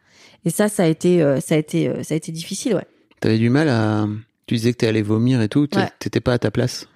Et 0.44 0.50
ça 0.50 0.68
ça 0.68 0.84
a 0.84 0.86
été 0.86 1.20
ça 1.40 1.54
a 1.54 1.58
été 1.58 2.02
ça 2.04 2.14
a 2.14 2.16
été 2.16 2.32
difficile 2.32 2.74
ouais. 2.74 2.86
T'avais 3.20 3.38
du 3.38 3.50
mal 3.50 3.68
à. 3.68 4.06
Tu 4.50 4.56
disais 4.56 4.72
que 4.72 4.78
t'es 4.78 4.88
allé 4.88 5.00
vomir 5.00 5.40
et 5.42 5.48
tout, 5.48 5.68
t'es- 5.68 5.76
Ouais. 5.78 5.88
t'étais 6.00 6.18
pas 6.18 6.32
à 6.32 6.38
ta 6.40 6.50
place. 6.50 6.88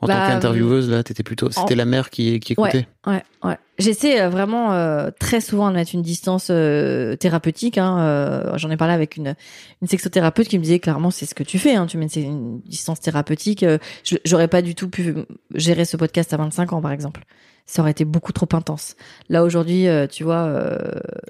En 0.00 0.06
Bah, 0.06 0.14
tant 0.14 0.28
qu'intervieweuse, 0.34 0.88
là, 0.88 1.02
t'étais 1.02 1.24
plutôt. 1.24 1.50
C'était 1.50 1.74
en- 1.74 1.76
la 1.78 1.84
mère 1.84 2.10
qui, 2.10 2.38
qui 2.38 2.52
écoutait. 2.52 2.86
Ouais, 3.04 3.24
ouais. 3.42 3.58
J'essaie 3.76 4.20
euh, 4.20 4.28
vraiment 4.28 4.72
euh, 4.72 5.10
très 5.18 5.40
souvent 5.40 5.68
de 5.70 5.74
mettre 5.74 5.96
une 5.96 6.02
distance 6.02 6.46
euh, 6.50 7.16
thérapeutique. 7.16 7.76
Hein, 7.76 7.98
euh, 7.98 8.56
J'en 8.56 8.70
ai 8.70 8.76
parlé 8.76 8.94
avec 8.94 9.16
une, 9.16 9.34
une 9.80 9.88
sexothérapeute 9.88 10.46
qui 10.46 10.58
me 10.58 10.62
disait 10.62 10.78
clairement 10.78 11.10
c'est 11.10 11.26
ce 11.26 11.34
que 11.34 11.42
tu 11.42 11.58
fais. 11.58 11.74
Hein, 11.74 11.86
tu 11.86 11.98
mets 11.98 12.06
une, 12.06 12.60
distance 12.60 13.00
thérapeutique. 13.00 13.64
J'aurais 14.24 14.46
pas 14.46 14.62
du 14.62 14.76
tout 14.76 14.88
pu 14.88 15.16
gérer 15.56 15.84
ce 15.84 15.96
podcast 15.96 16.32
à 16.32 16.36
25 16.36 16.72
ans, 16.72 16.80
par 16.80 16.92
exemple. 16.92 17.24
Ça 17.72 17.80
aurait 17.80 17.92
été 17.92 18.04
beaucoup 18.04 18.32
trop 18.32 18.48
intense. 18.52 18.96
Là 19.30 19.42
aujourd'hui, 19.44 19.88
euh, 19.88 20.06
tu 20.06 20.24
vois, 20.24 20.42
euh, 20.44 20.76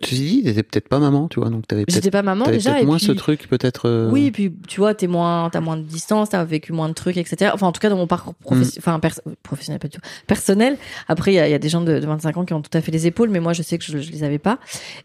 Ceci 0.03 0.23
dit, 0.25 0.43
t'étais 0.43 0.65
peut-être 0.65 0.89
pas 0.89 0.99
maman, 0.99 1.29
tu 1.29 1.39
vois, 1.39 1.51
donc 1.51 1.69
t'avais 1.69 1.85
peut-être 1.87 2.11
pas 2.11 2.23
maman 2.23 2.47
déjà. 2.51 2.81
Et 2.81 2.85
moins 2.85 2.97
puis, 2.97 3.07
ce 3.07 3.13
truc, 3.13 3.47
peut-être. 3.49 3.89
euh, 3.89 4.11
oui, 4.11 4.33
puis 4.33 4.53
tu 4.67 4.81
vois, 4.81 4.93
t'es 4.93 5.07
moins, 5.07 5.51
t'as 5.51 5.61
moins 5.61 5.77
de 5.77 5.85
distance, 5.85 6.31
t'as 6.31 6.43
vécu 6.43 6.73
moins 6.73 6.89
de 6.89 6.95
trucs, 6.95 7.17
etc. 7.17 7.53
Enfin, 7.55 7.69
en 7.69 7.73
tout 7.73 7.79
cas, 7.81 7.91
dans 7.91 7.97
mon 7.97 8.09
parcours 8.09 8.35
professionnel, 8.35 8.75
enfin, 8.79 8.99
pers- 8.99 9.21
professionnel, 9.45 9.79
pas 9.79 9.87
du 9.87 9.97
tout, 9.99 10.03
personnel. 10.27 10.79
Après, 11.07 11.33
il 11.33 11.37
y 11.37 11.39
a, 11.39 11.49
y 11.49 11.55
a 11.55 11.61
des 11.61 11.69
gens 11.69 11.81
de, 11.81 12.01
de 12.01 12.07
25 12.07 12.37
ans 12.37 12.45
qui 12.45 12.55
ont 12.55 12.61
tout 12.63 12.77
à 12.77 12.81
fait 12.81 12.91
les 12.91 13.07
épaules, 13.07 13.29
mais 13.31 13.39
moi, 13.39 13.53
je 13.53 13.63
sais 13.63 13.79
que 13.79 13.85
je, 13.85 13.99
je 13.99 14.11
les 14.11 14.25
avais 14.25 14.41
pas. 14.41 14.59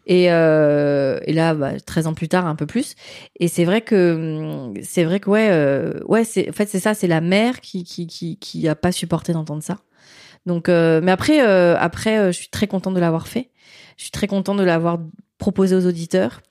Et, 0.08 0.32
euh, 0.32 1.20
et 1.26 1.34
là, 1.34 1.54
bah, 1.54 1.80
13 1.80 2.08
ans 2.08 2.16
plus 2.16 2.30
tard, 2.30 2.48
un 2.48 2.56
peu 2.56 2.66
plus. 2.66 2.96
Et 3.40 3.48
c'est 3.48 3.64
vrai 3.64 3.82
que, 3.82 4.74
c'est 4.82 5.04
vrai 5.04 5.20
que, 5.20 5.30
ouais, 5.30 5.50
euh, 5.52 6.00
ouais, 6.08 6.24
c'est, 6.24 6.50
en 6.50 6.54
fait, 6.54 6.68
c'est 6.68 6.80
ça, 6.80 6.96
c'est 6.96 7.08
la 7.08 7.22
mère 7.22 7.62
qui, 7.62 7.84
qui, 7.84 8.08
qui, 8.08 8.38
qui 8.38 8.68
a 8.68 8.74
pas 8.76 8.92
supporté 8.92 9.34
d'entendre 9.34 9.62
ça. 9.62 9.78
Donc, 10.48 10.70
euh, 10.70 11.02
mais 11.04 11.12
après, 11.12 11.46
euh, 11.46 11.78
après, 11.78 12.18
euh, 12.18 12.32
je 12.32 12.38
suis 12.38 12.50
très 12.50 12.66
contente 12.66 12.96
de 12.96 13.00
l'avoir 13.00 13.28
fait. 13.28 13.52
Je 13.98 14.04
suis 14.04 14.12
très 14.12 14.28
contente 14.28 14.58
de 14.58 14.64
l'avoir 14.64 14.98
proposé 15.38 15.76
aux 15.76 15.86
auditeurs. 15.86 16.42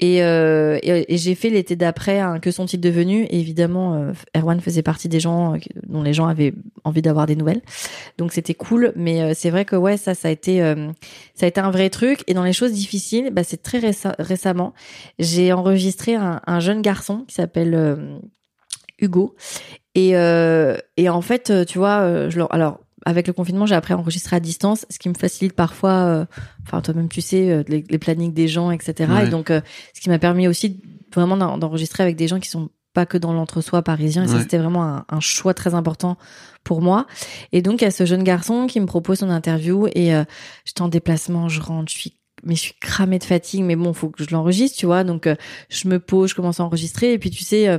Et, 0.00 0.22
euh, 0.24 0.78
et, 0.82 1.12
et 1.14 1.18
j'ai 1.18 1.34
fait 1.34 1.50
l'été 1.50 1.76
d'après 1.76 2.18
un 2.18 2.40
Que 2.40 2.50
sont-ils 2.50 2.80
devenus? 2.80 3.26
Et 3.30 3.38
évidemment, 3.38 3.94
euh, 3.94 4.12
Erwan 4.36 4.60
faisait 4.60 4.82
partie 4.82 5.08
des 5.08 5.20
gens 5.20 5.54
euh, 5.54 5.58
dont 5.86 6.02
les 6.02 6.12
gens 6.12 6.26
avaient 6.26 6.54
envie 6.84 7.02
d'avoir 7.02 7.26
des 7.26 7.36
nouvelles. 7.36 7.62
Donc 8.16 8.32
c'était 8.32 8.54
cool. 8.54 8.92
Mais 8.96 9.34
c'est 9.34 9.50
vrai 9.50 9.64
que 9.64 9.76
ouais, 9.76 9.96
ça, 9.96 10.14
ça 10.14 10.28
a 10.28 10.30
été, 10.30 10.60
ça 11.34 11.46
a 11.46 11.48
été 11.48 11.60
un 11.60 11.70
vrai 11.70 11.90
truc. 11.90 12.22
Et 12.28 12.34
dans 12.34 12.44
les 12.44 12.52
choses 12.52 12.72
difficiles, 12.72 13.30
bah, 13.32 13.44
c'est 13.44 13.62
très 13.62 13.80
réce- 13.80 14.14
récemment, 14.18 14.72
j'ai 15.18 15.52
enregistré 15.52 16.14
un, 16.14 16.40
un 16.46 16.60
jeune 16.60 16.80
garçon 16.80 17.24
qui 17.26 17.34
s'appelle 17.34 18.20
Hugo. 18.98 19.34
Et, 19.94 20.16
euh, 20.16 20.76
et 20.96 21.08
en 21.08 21.22
fait, 21.22 21.52
tu 21.66 21.78
vois, 21.78 22.28
je, 22.28 22.40
alors 22.50 22.80
avec 23.04 23.26
le 23.26 23.32
confinement, 23.32 23.66
j'ai 23.66 23.74
appris 23.74 23.92
à 23.94 23.98
enregistrer 23.98 24.36
à 24.36 24.40
distance, 24.40 24.86
ce 24.90 24.98
qui 24.98 25.08
me 25.08 25.14
facilite 25.14 25.54
parfois, 25.54 25.90
euh, 25.92 26.24
enfin 26.66 26.80
toi-même 26.80 27.08
tu 27.08 27.20
sais, 27.20 27.50
euh, 27.50 27.62
les, 27.68 27.84
les 27.88 27.98
plannings 27.98 28.32
des 28.32 28.48
gens, 28.48 28.70
etc. 28.70 29.10
Ouais. 29.10 29.26
Et 29.26 29.30
donc, 29.30 29.50
euh, 29.50 29.60
ce 29.94 30.00
qui 30.00 30.08
m'a 30.08 30.18
permis 30.18 30.48
aussi 30.48 30.80
vraiment 31.14 31.36
d'en- 31.36 31.58
d'enregistrer 31.58 32.02
avec 32.02 32.16
des 32.16 32.28
gens 32.28 32.40
qui 32.40 32.48
sont 32.48 32.70
pas 32.94 33.06
que 33.06 33.16
dans 33.18 33.32
l'entre-soi 33.32 33.80
parisien. 33.82 34.24
Et 34.24 34.28
ça, 34.28 34.34
c'était 34.42 34.58
vraiment 34.58 34.84
un, 34.84 35.04
un 35.08 35.20
choix 35.20 35.54
très 35.54 35.72
important 35.74 36.18
pour 36.62 36.82
moi. 36.82 37.06
Et 37.52 37.62
donc, 37.62 37.80
il 37.80 37.84
y 37.84 37.88
a 37.88 37.90
ce 37.90 38.04
jeune 38.04 38.22
garçon 38.22 38.66
qui 38.66 38.80
me 38.80 38.86
propose 38.86 39.20
son 39.20 39.30
interview 39.30 39.88
et 39.94 40.14
euh, 40.14 40.24
j'étais 40.66 40.82
en 40.82 40.88
déplacement, 40.88 41.48
je 41.48 41.60
rentre, 41.62 41.90
je 41.90 41.96
suis 41.98 42.16
mais 42.44 42.56
je 42.56 42.60
suis 42.60 42.74
cramée 42.80 43.20
de 43.20 43.24
fatigue, 43.24 43.62
mais 43.62 43.76
bon, 43.76 43.92
faut 43.92 44.08
que 44.08 44.24
je 44.24 44.30
l'enregistre, 44.32 44.76
tu 44.76 44.84
vois. 44.86 45.04
Donc, 45.04 45.28
euh, 45.28 45.36
je 45.68 45.86
me 45.86 46.00
pose, 46.00 46.30
je 46.30 46.34
commence 46.34 46.58
à 46.58 46.64
enregistrer. 46.64 47.12
Et 47.12 47.18
puis, 47.18 47.30
tu 47.30 47.44
sais, 47.44 47.68
euh, 47.68 47.78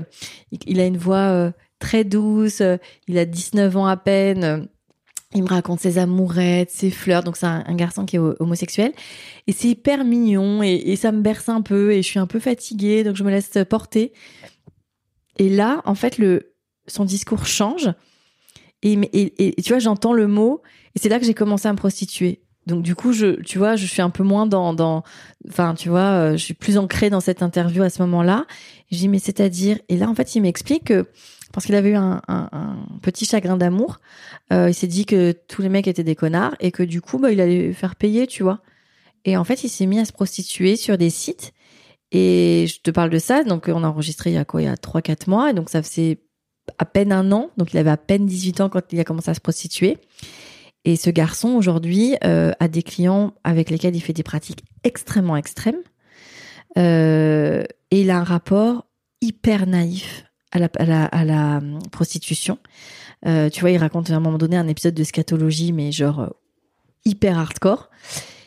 il, 0.52 0.60
il 0.66 0.80
a 0.80 0.86
une 0.86 0.96
voix 0.98 1.18
euh, 1.18 1.52
très 1.80 2.06
douce. 2.06 2.62
euh, 2.62 2.78
il 3.10 3.18
a 3.18 3.26
19 3.26 3.76
ans 3.76 3.88
à 3.88 3.98
peine. 3.98 4.68
Il 5.36 5.44
me 5.44 5.48
raconte 5.48 5.80
ses 5.80 5.98
amourettes, 5.98 6.72
ses 6.72 6.92
fleurs. 6.92 7.24
Donc, 7.24 7.38
c'est 7.38 7.46
un, 7.46 7.76
garçon 7.76 8.06
qui 8.06 8.16
est 8.16 8.20
ho- 8.20 8.36
homosexuel. 8.40 8.94
Et 9.48 9.52
c'est 9.52 9.70
hyper 9.70 10.04
mignon. 10.04 10.64
Et, 10.64 10.96
ça 10.96 11.12
me 11.12 11.22
berce 11.22 11.50
un 11.50 11.62
peu. 11.62 11.92
Et 11.92 12.02
je 12.02 12.08
suis 12.08 12.20
un 12.20 12.28
peu 12.28 12.40
fatiguée. 12.40 13.04
Donc, 13.04 13.16
je 13.16 13.24
me 13.24 13.32
laisse 13.32 13.58
porter. 13.70 14.14
Et 15.38 15.50
là, 15.50 15.82
en 15.86 15.96
fait, 15.96 16.18
le, 16.18 16.54
son 16.88 17.06
discours 17.06 17.46
change. 17.46 17.90
Et, 18.82 19.56
tu 19.64 19.70
vois, 19.70 19.80
j'entends 19.80 20.14
le 20.14 20.28
mot. 20.28 20.62
Et 20.96 21.00
c'est 21.00 21.10
là 21.10 21.20
que 21.20 21.26
j'ai 21.26 21.34
commencé 21.34 21.68
à 21.68 21.72
me 21.72 21.78
prostituer. 21.78 22.44
Donc 22.66 22.82
du 22.82 22.96
coup, 22.96 23.12
je, 23.12 23.42
tu 23.42 23.58
vois, 23.58 23.76
je 23.76 23.86
suis 23.86 24.02
un 24.02 24.10
peu 24.10 24.24
moins 24.24 24.46
dans, 24.46 24.74
dans, 24.74 25.04
enfin, 25.50 25.74
tu 25.74 25.90
vois, 25.90 26.00
euh, 26.00 26.32
je 26.34 26.44
suis 26.44 26.54
plus 26.54 26.78
ancrée 26.78 27.10
dans 27.10 27.20
cette 27.20 27.44
interview 27.44 27.84
à 27.84 27.90
ce 27.90 28.02
moment-là. 28.04 28.46
Je 28.92 28.98
dis 28.98 29.08
mais 29.10 29.20
c'est-à-dire, 29.20 29.80
et 29.90 29.98
là 29.98 30.08
en 30.08 30.16
fait, 30.16 30.36
il 30.36 30.42
m'explique 30.42 30.86
que 30.86 31.08
parce 31.54 31.68
qu'il 31.68 31.76
avait 31.76 31.92
eu 31.92 31.96
un, 31.96 32.20
petit 33.02 33.26
chagrin 33.26 33.56
d'amour, 33.56 34.02
euh, 34.52 34.70
il 34.70 34.74
s'est 34.74 34.88
dit 34.88 35.06
que 35.06 35.34
tous 35.48 35.62
les 35.62 35.70
mecs 35.70 35.88
étaient 35.88 36.04
des 36.04 36.16
connards 36.16 36.56
et 36.60 36.72
que 36.72 36.84
du 36.84 37.00
coup, 37.00 37.20
bah, 37.20 37.32
il 37.32 37.40
allait 37.40 37.72
faire 37.74 37.96
payer, 37.96 38.28
tu 38.28 38.44
vois. 38.44 38.60
Et 39.24 39.38
en 39.38 39.44
fait, 39.44 39.64
il 39.64 39.70
s'est 39.70 39.86
mis 39.86 40.00
à 40.00 40.06
se 40.06 40.12
prostituer 40.12 40.76
sur 40.76 40.98
des 40.98 41.12
sites. 41.12 41.54
Et 42.12 42.66
je 42.68 42.82
te 42.82 42.92
parle 42.92 43.12
de 43.12 43.20
ça, 43.20 43.44
donc 43.44 43.70
on 43.70 43.84
a 43.84 43.88
enregistré 43.88 44.32
il 44.32 44.34
y 44.34 44.38
a 44.38 44.46
quoi, 44.46 44.62
il 44.62 44.66
y 44.66 44.68
a 44.68 44.76
3-4 44.76 45.30
mois, 45.30 45.50
et 45.52 45.54
donc 45.54 45.70
ça 45.70 45.82
faisait 45.82 46.20
à 46.78 46.86
peine 46.86 47.12
un 47.12 47.32
an, 47.32 47.50
donc 47.58 47.74
il 47.74 47.78
avait 47.78 47.90
à 47.90 47.98
peine 47.98 48.26
18 48.26 48.62
ans 48.62 48.70
quand 48.70 48.92
il 48.92 49.00
a 49.00 49.04
commencé 49.04 49.30
à 49.30 49.34
se 49.34 49.40
prostituer. 49.40 49.98
Et 50.86 50.96
ce 50.96 51.10
garçon, 51.10 51.50
aujourd'hui, 51.50 52.16
euh, 52.24 52.52
a 52.60 52.68
des 52.68 52.84
clients 52.84 53.34
avec 53.44 53.70
lesquels 53.70 53.96
il 53.96 54.02
fait 54.02 54.14
des 54.14 54.24
pratiques 54.24 54.64
extrêmement 54.84 55.38
extrêmes. 55.38 55.82
Euh, 56.78 57.64
et 57.92 58.02
il 58.02 58.10
a 58.10 58.18
un 58.18 58.24
rapport 58.24 58.86
hyper 59.22 59.66
naïf 59.66 60.26
à 60.54 61.24
la, 61.26 61.58
hum, 61.58 61.80
prostitution. 61.92 62.58
Euh, 63.26 63.50
tu 63.50 63.62
vois, 63.62 63.72
il 63.72 63.78
raconte 63.78 64.10
à 64.12 64.16
un 64.16 64.20
moment 64.20 64.38
donné 64.38 64.58
un 64.58 64.68
épisode 64.68 64.94
de 64.94 65.04
scatologie, 65.04 65.74
mais 65.74 65.92
genre 65.92 66.20
euh, 66.20 66.30
hyper 67.06 67.38
hardcore, 67.38 67.90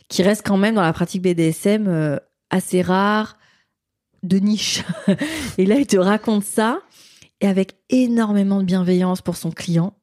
qui 0.09 0.23
reste 0.23 0.47
quand 0.47 0.57
même 0.57 0.75
dans 0.75 0.83
la 0.83 0.93
pratique 0.93 1.23
BDSM 1.23 1.87
euh, 1.89 2.17
assez 2.51 2.83
rare, 2.83 3.37
de 4.23 4.39
niche. 4.39 4.85
et 5.59 5.67
là, 5.67 5.77
il 5.77 5.87
te 5.87 5.97
raconte 5.97 6.45
ça, 6.45 6.81
et 7.41 7.47
avec 7.47 7.75
énormément 7.91 8.61
de 8.61 8.65
bienveillance 8.65 9.23
pour 9.23 9.37
son 9.37 9.51
client. 9.51 9.95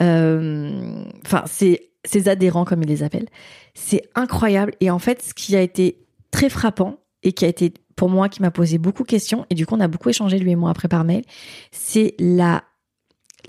Euh, 0.00 1.04
Enfin, 1.24 1.44
ses 1.46 2.28
adhérents, 2.28 2.64
comme 2.64 2.82
il 2.82 2.88
les 2.88 3.02
appelle. 3.02 3.26
C'est 3.74 4.02
incroyable. 4.14 4.74
Et 4.80 4.90
en 4.90 4.98
fait, 4.98 5.22
ce 5.22 5.34
qui 5.34 5.56
a 5.56 5.62
été 5.62 6.04
très 6.30 6.50
frappant 6.50 6.98
et 7.22 7.32
qui 7.32 7.44
a 7.44 7.48
été 7.48 7.72
pour 7.96 8.08
moi, 8.08 8.28
qui 8.28 8.42
m'a 8.42 8.50
posé 8.50 8.78
beaucoup 8.78 9.02
de 9.02 9.08
questions, 9.08 9.46
et 9.50 9.54
du 9.54 9.66
coup, 9.66 9.74
on 9.74 9.80
a 9.80 9.88
beaucoup 9.88 10.08
échangé, 10.08 10.38
lui 10.38 10.50
et 10.52 10.56
moi, 10.56 10.70
après 10.70 10.88
par 10.88 11.04
mail, 11.04 11.24
c'est 11.70 12.14
la, 12.18 12.64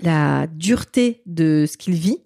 la 0.02 0.46
dureté 0.46 1.22
de 1.26 1.66
ce 1.68 1.76
qu'il 1.76 1.94
vit. 1.94 2.18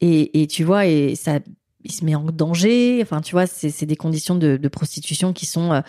Et, 0.00 0.42
et 0.42 0.46
tu 0.46 0.62
vois, 0.64 0.86
et 0.86 1.14
ça, 1.14 1.38
il 1.84 1.92
se 1.92 2.04
met 2.04 2.14
en 2.14 2.24
danger. 2.24 2.98
Enfin, 3.02 3.20
tu 3.20 3.32
vois, 3.32 3.46
c'est 3.46 3.86
des 3.86 3.96
conditions 3.96 4.34
de, 4.34 4.56
de 4.56 4.68
prostitution 4.68 5.32
qui 5.32 5.46
sont. 5.46 5.72
euh, 5.72 5.80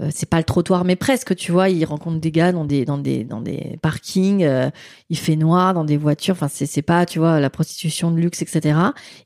euh, 0.00 0.08
c'est 0.14 0.28
pas 0.28 0.38
le 0.38 0.44
trottoir, 0.44 0.84
mais 0.84 0.96
presque, 0.96 1.36
tu 1.36 1.52
vois. 1.52 1.68
Il 1.68 1.84
rencontre 1.84 2.18
des 2.20 2.30
gars 2.30 2.52
dans 2.52 2.64
des, 2.64 2.84
dans 2.84 2.98
des, 2.98 3.24
dans 3.24 3.40
des 3.40 3.78
parkings. 3.82 4.42
euh, 4.44 4.70
il 5.10 5.18
fait 5.18 5.36
noir 5.36 5.74
dans 5.74 5.84
des 5.84 5.96
voitures. 5.96 6.34
Enfin, 6.34 6.48
c'est 6.48 6.66
c'est 6.66 6.82
pas, 6.82 7.04
tu 7.06 7.18
vois, 7.18 7.40
la 7.40 7.50
prostitution 7.50 8.10
de 8.10 8.18
luxe, 8.20 8.42
etc. 8.42 8.78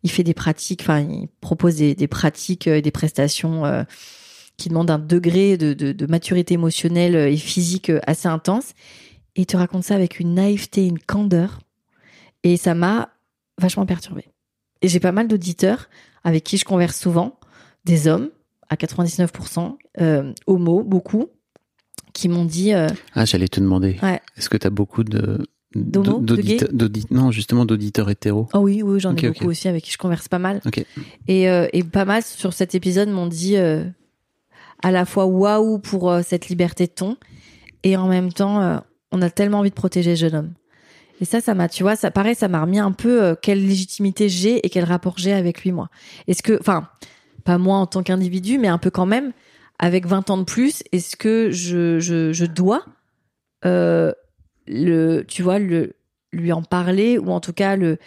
Il 0.02 0.10
fait 0.10 0.24
des 0.24 0.34
pratiques. 0.34 0.82
Enfin, 0.82 1.00
il 1.00 1.28
propose 1.40 1.76
des, 1.76 1.94
des 1.94 2.08
pratiques 2.08 2.66
et 2.66 2.82
des 2.82 2.90
prestations 2.90 3.64
euh, 3.64 3.84
qui 4.56 4.68
demandent 4.68 4.90
un 4.90 4.98
degré 4.98 5.56
de, 5.56 5.74
de, 5.74 5.92
de 5.92 6.06
maturité 6.06 6.54
émotionnelle 6.54 7.14
et 7.14 7.36
physique 7.36 7.90
euh, 7.90 8.00
assez 8.06 8.28
intense. 8.28 8.70
Et 9.36 9.42
il 9.42 9.46
te 9.46 9.56
raconte 9.56 9.84
ça 9.84 9.94
avec 9.94 10.18
une 10.18 10.34
naïveté, 10.34 10.86
une 10.86 10.98
candeur. 10.98 11.58
Et 12.42 12.56
ça 12.56 12.74
m'a 12.74 13.10
vachement 13.60 13.84
perturbée. 13.86 14.24
Et 14.82 14.88
j'ai 14.88 15.00
pas 15.00 15.12
mal 15.12 15.28
d'auditeurs 15.28 15.88
avec 16.24 16.44
qui 16.44 16.56
je 16.56 16.64
converse 16.64 16.98
souvent, 16.98 17.38
des 17.84 18.08
hommes 18.08 18.30
à 18.68 18.76
99%, 18.76 19.76
euh, 20.00 20.32
homo, 20.46 20.82
beaucoup, 20.82 21.26
qui 22.14 22.28
m'ont 22.28 22.44
dit 22.44 22.72
euh, 22.74 22.88
Ah, 23.14 23.24
j'allais 23.24 23.48
te 23.48 23.60
demander. 23.60 23.96
Ouais. 24.02 24.20
Est-ce 24.36 24.48
que 24.48 24.56
tu 24.56 24.66
as 24.66 24.70
beaucoup 24.70 25.04
de. 25.04 25.38
D'auditeurs- 25.74 26.70
d'audit- 26.72 27.10
Non, 27.10 27.30
justement, 27.30 27.66
d'auditeurs 27.66 28.08
hétéros. 28.08 28.48
Oh 28.54 28.60
oui, 28.60 28.82
oui, 28.82 28.98
j'en 29.00 29.10
ai 29.10 29.14
beaucoup 29.28 29.44
aussi 29.50 29.68
avec 29.68 29.84
qui 29.84 29.92
je 29.92 29.98
converse 29.98 30.26
pas 30.28 30.38
mal. 30.38 30.62
Et, 31.28 31.50
euh, 31.50 31.68
et 31.74 31.84
pas 31.84 32.06
mal 32.06 32.22
sur 32.22 32.54
cet 32.54 32.74
épisode 32.74 33.10
m'ont 33.10 33.26
dit 33.26 33.56
euh, 33.58 33.84
à 34.82 34.90
la 34.90 35.04
fois 35.04 35.26
waouh 35.26 35.78
pour 35.78 36.10
euh, 36.10 36.22
cette 36.22 36.48
liberté 36.48 36.86
de 36.86 36.92
ton 36.92 37.16
et 37.82 37.96
en 37.96 38.08
même 38.08 38.32
temps 38.32 38.60
euh, 38.60 38.78
on 39.12 39.22
a 39.22 39.30
tellement 39.30 39.60
envie 39.60 39.70
de 39.70 39.74
protéger 39.74 40.10
le 40.10 40.16
jeune 40.16 40.34
homme. 40.34 40.52
Et 41.20 41.24
ça, 41.24 41.40
ça 41.40 41.54
m'a, 41.54 41.68
tu 41.68 41.82
vois, 41.82 41.96
ça 41.96 42.10
paraît, 42.10 42.34
ça 42.34 42.46
m'a 42.48 42.60
remis 42.60 42.78
un 42.78 42.92
peu 42.92 43.22
euh, 43.22 43.34
quelle 43.40 43.66
légitimité 43.66 44.28
j'ai 44.28 44.64
et 44.66 44.68
quel 44.68 44.84
rapport 44.84 45.16
j'ai 45.16 45.32
avec 45.32 45.62
lui, 45.62 45.72
moi. 45.72 45.88
Est-ce 46.26 46.42
que, 46.42 46.58
enfin, 46.60 46.88
pas 47.44 47.56
moi 47.56 47.78
en 47.78 47.86
tant 47.86 48.02
qu'individu, 48.02 48.58
mais 48.58 48.68
un 48.68 48.76
peu 48.76 48.90
quand 48.90 49.06
même, 49.06 49.32
avec 49.78 50.06
20 50.06 50.28
ans 50.28 50.36
de 50.36 50.44
plus, 50.44 50.82
est-ce 50.92 51.16
que 51.16 51.50
je, 51.50 52.00
je, 52.00 52.32
je 52.32 52.44
dois, 52.44 52.84
le, 53.62 54.12
tu 55.26 55.42
vois, 55.42 55.58
le, 55.58 55.94
lui 56.32 56.52
en 56.52 56.62
parler 56.62 57.16
ou 57.16 57.30
en 57.30 57.40
tout 57.40 57.54
cas 57.54 57.76
le, 57.76 57.98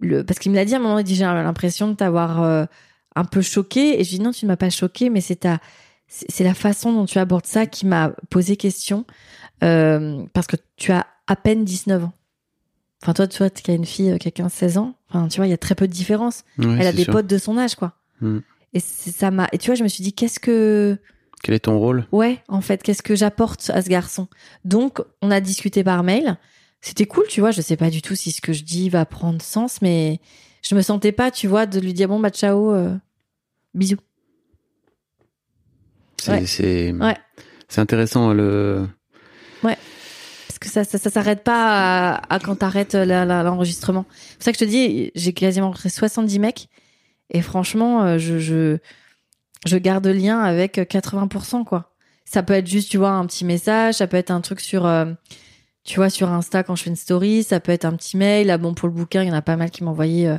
le 0.00 0.24
parce 0.24 0.38
qu'il 0.38 0.50
me 0.50 0.56
l'a 0.56 0.64
dit 0.64 0.74
à 0.74 0.78
un 0.78 0.80
moment, 0.80 0.98
il 0.98 1.04
dit 1.04 1.14
j'ai 1.14 1.24
l'impression 1.24 1.88
de 1.88 1.94
t'avoir 1.94 2.68
un 3.16 3.24
peu 3.24 3.42
choqué 3.42 4.00
et 4.00 4.04
je 4.04 4.10
dis 4.10 4.20
non, 4.20 4.32
tu 4.32 4.44
ne 4.44 4.50
m'as 4.50 4.56
pas 4.56 4.70
choqué, 4.70 5.10
mais 5.10 5.20
c'est 5.20 5.36
ta, 5.36 5.60
c'est 6.06 6.44
la 6.44 6.54
façon 6.54 6.92
dont 6.92 7.06
tu 7.06 7.18
abordes 7.18 7.46
ça 7.46 7.66
qui 7.66 7.86
m'a 7.86 8.12
posé 8.30 8.56
question 8.56 9.06
euh, 9.62 10.24
parce 10.32 10.46
que 10.46 10.56
tu 10.76 10.92
as 10.92 11.06
à 11.26 11.36
peine 11.36 11.64
19 11.64 12.04
ans. 12.04 12.12
Enfin, 13.02 13.14
toi, 13.14 13.26
tu 13.26 13.38
vois, 13.38 13.50
qui 13.50 13.70
as 13.70 13.74
une 13.74 13.84
fille 13.84 14.16
qui 14.18 14.28
a 14.28 14.30
15-16 14.30 14.78
ans, 14.78 14.94
enfin, 15.08 15.26
tu 15.28 15.38
vois, 15.38 15.46
il 15.46 15.50
y 15.50 15.54
a 15.54 15.58
très 15.58 15.74
peu 15.74 15.88
de 15.88 15.92
différence. 15.92 16.44
Ouais, 16.58 16.76
Elle 16.78 16.86
a 16.86 16.92
des 16.92 17.04
sûr. 17.04 17.12
potes 17.12 17.26
de 17.26 17.38
son 17.38 17.58
âge, 17.58 17.74
quoi. 17.74 17.94
Hmm. 18.20 18.38
Et 18.74 18.80
ça 18.80 19.30
m'a. 19.30 19.48
Et 19.52 19.58
tu 19.58 19.66
vois, 19.66 19.74
je 19.74 19.82
me 19.82 19.88
suis 19.88 20.04
dit, 20.04 20.12
qu'est-ce 20.12 20.38
que. 20.38 20.98
Quel 21.42 21.56
est 21.56 21.60
ton 21.60 21.78
rôle? 21.78 22.06
Ouais, 22.12 22.38
en 22.46 22.60
fait, 22.60 22.82
qu'est-ce 22.82 23.02
que 23.02 23.16
j'apporte 23.16 23.70
à 23.70 23.82
ce 23.82 23.88
garçon? 23.88 24.28
Donc, 24.64 25.00
on 25.20 25.32
a 25.32 25.40
discuté 25.40 25.82
par 25.82 26.04
mail. 26.04 26.38
C'était 26.80 27.06
cool, 27.06 27.24
tu 27.28 27.40
vois. 27.40 27.50
Je 27.50 27.60
sais 27.60 27.76
pas 27.76 27.90
du 27.90 28.02
tout 28.02 28.14
si 28.14 28.30
ce 28.30 28.40
que 28.40 28.52
je 28.52 28.62
dis 28.62 28.88
va 28.88 29.04
prendre 29.04 29.42
sens, 29.42 29.82
mais 29.82 30.20
je 30.62 30.74
me 30.74 30.80
sentais 30.82 31.12
pas, 31.12 31.30
tu 31.30 31.46
vois, 31.48 31.66
de 31.66 31.78
lui 31.80 31.92
dire 31.92 32.08
bon 32.08 32.18
bah 32.20 32.30
ciao, 32.30 32.72
euh, 32.72 32.94
bisous. 33.74 33.96
C'est 36.18 36.30
Ouais. 36.32 36.46
c'est 36.46 36.92
Ouais. 36.92 37.16
intéressant 37.76 38.32
le 38.32 38.86
Parce 39.62 40.58
que 40.60 40.68
ça, 40.68 40.84
ça, 40.84 40.98
ça 40.98 41.10
s'arrête 41.10 41.42
pas 41.42 42.12
à, 42.14 42.34
à 42.34 42.38
quand 42.38 42.54
t'arrêtes 42.56 42.94
la- 42.94 43.24
l'enregistrement. 43.42 44.04
C'est 44.10 44.36
pour 44.36 44.44
ça 44.44 44.52
que 44.52 44.58
je 44.58 44.64
te 44.64 44.68
dis, 44.70 45.10
j'ai 45.16 45.32
quasiment 45.32 45.68
rencontré 45.68 45.88
70 45.88 46.38
mecs. 46.38 46.68
Et 47.30 47.40
franchement, 47.42 48.04
euh, 48.04 48.18
je, 48.18 48.38
je, 48.38 48.76
je 49.66 49.76
garde 49.78 50.06
lien 50.06 50.38
avec 50.40 50.76
80%, 50.78 51.64
quoi. 51.64 51.92
Ça 52.26 52.42
peut 52.44 52.52
être 52.52 52.68
juste, 52.68 52.90
tu 52.90 52.98
vois, 52.98 53.10
un 53.10 53.26
petit 53.26 53.44
message. 53.44 53.94
Ça 53.94 54.06
peut 54.06 54.16
être 54.18 54.30
un 54.30 54.40
truc 54.42 54.60
sur, 54.60 54.86
euh, 54.86 55.06
tu 55.84 55.96
vois, 55.96 56.10
sur 56.10 56.30
Insta 56.30 56.62
quand 56.62 56.76
je 56.76 56.84
fais 56.84 56.90
une 56.90 56.96
story. 56.96 57.42
Ça 57.42 57.60
peut 57.60 57.72
être 57.72 57.84
un 57.84 57.94
petit 57.96 58.16
mail. 58.16 58.46
Là, 58.46 58.58
bon, 58.58 58.74
pour 58.74 58.88
le 58.88 58.94
bouquin, 58.94 59.22
il 59.22 59.28
y 59.28 59.30
en 59.30 59.34
a 59.34 59.42
pas 59.42 59.56
mal 59.56 59.70
qui 59.70 59.84
envoyé 59.84 60.28
euh, 60.28 60.38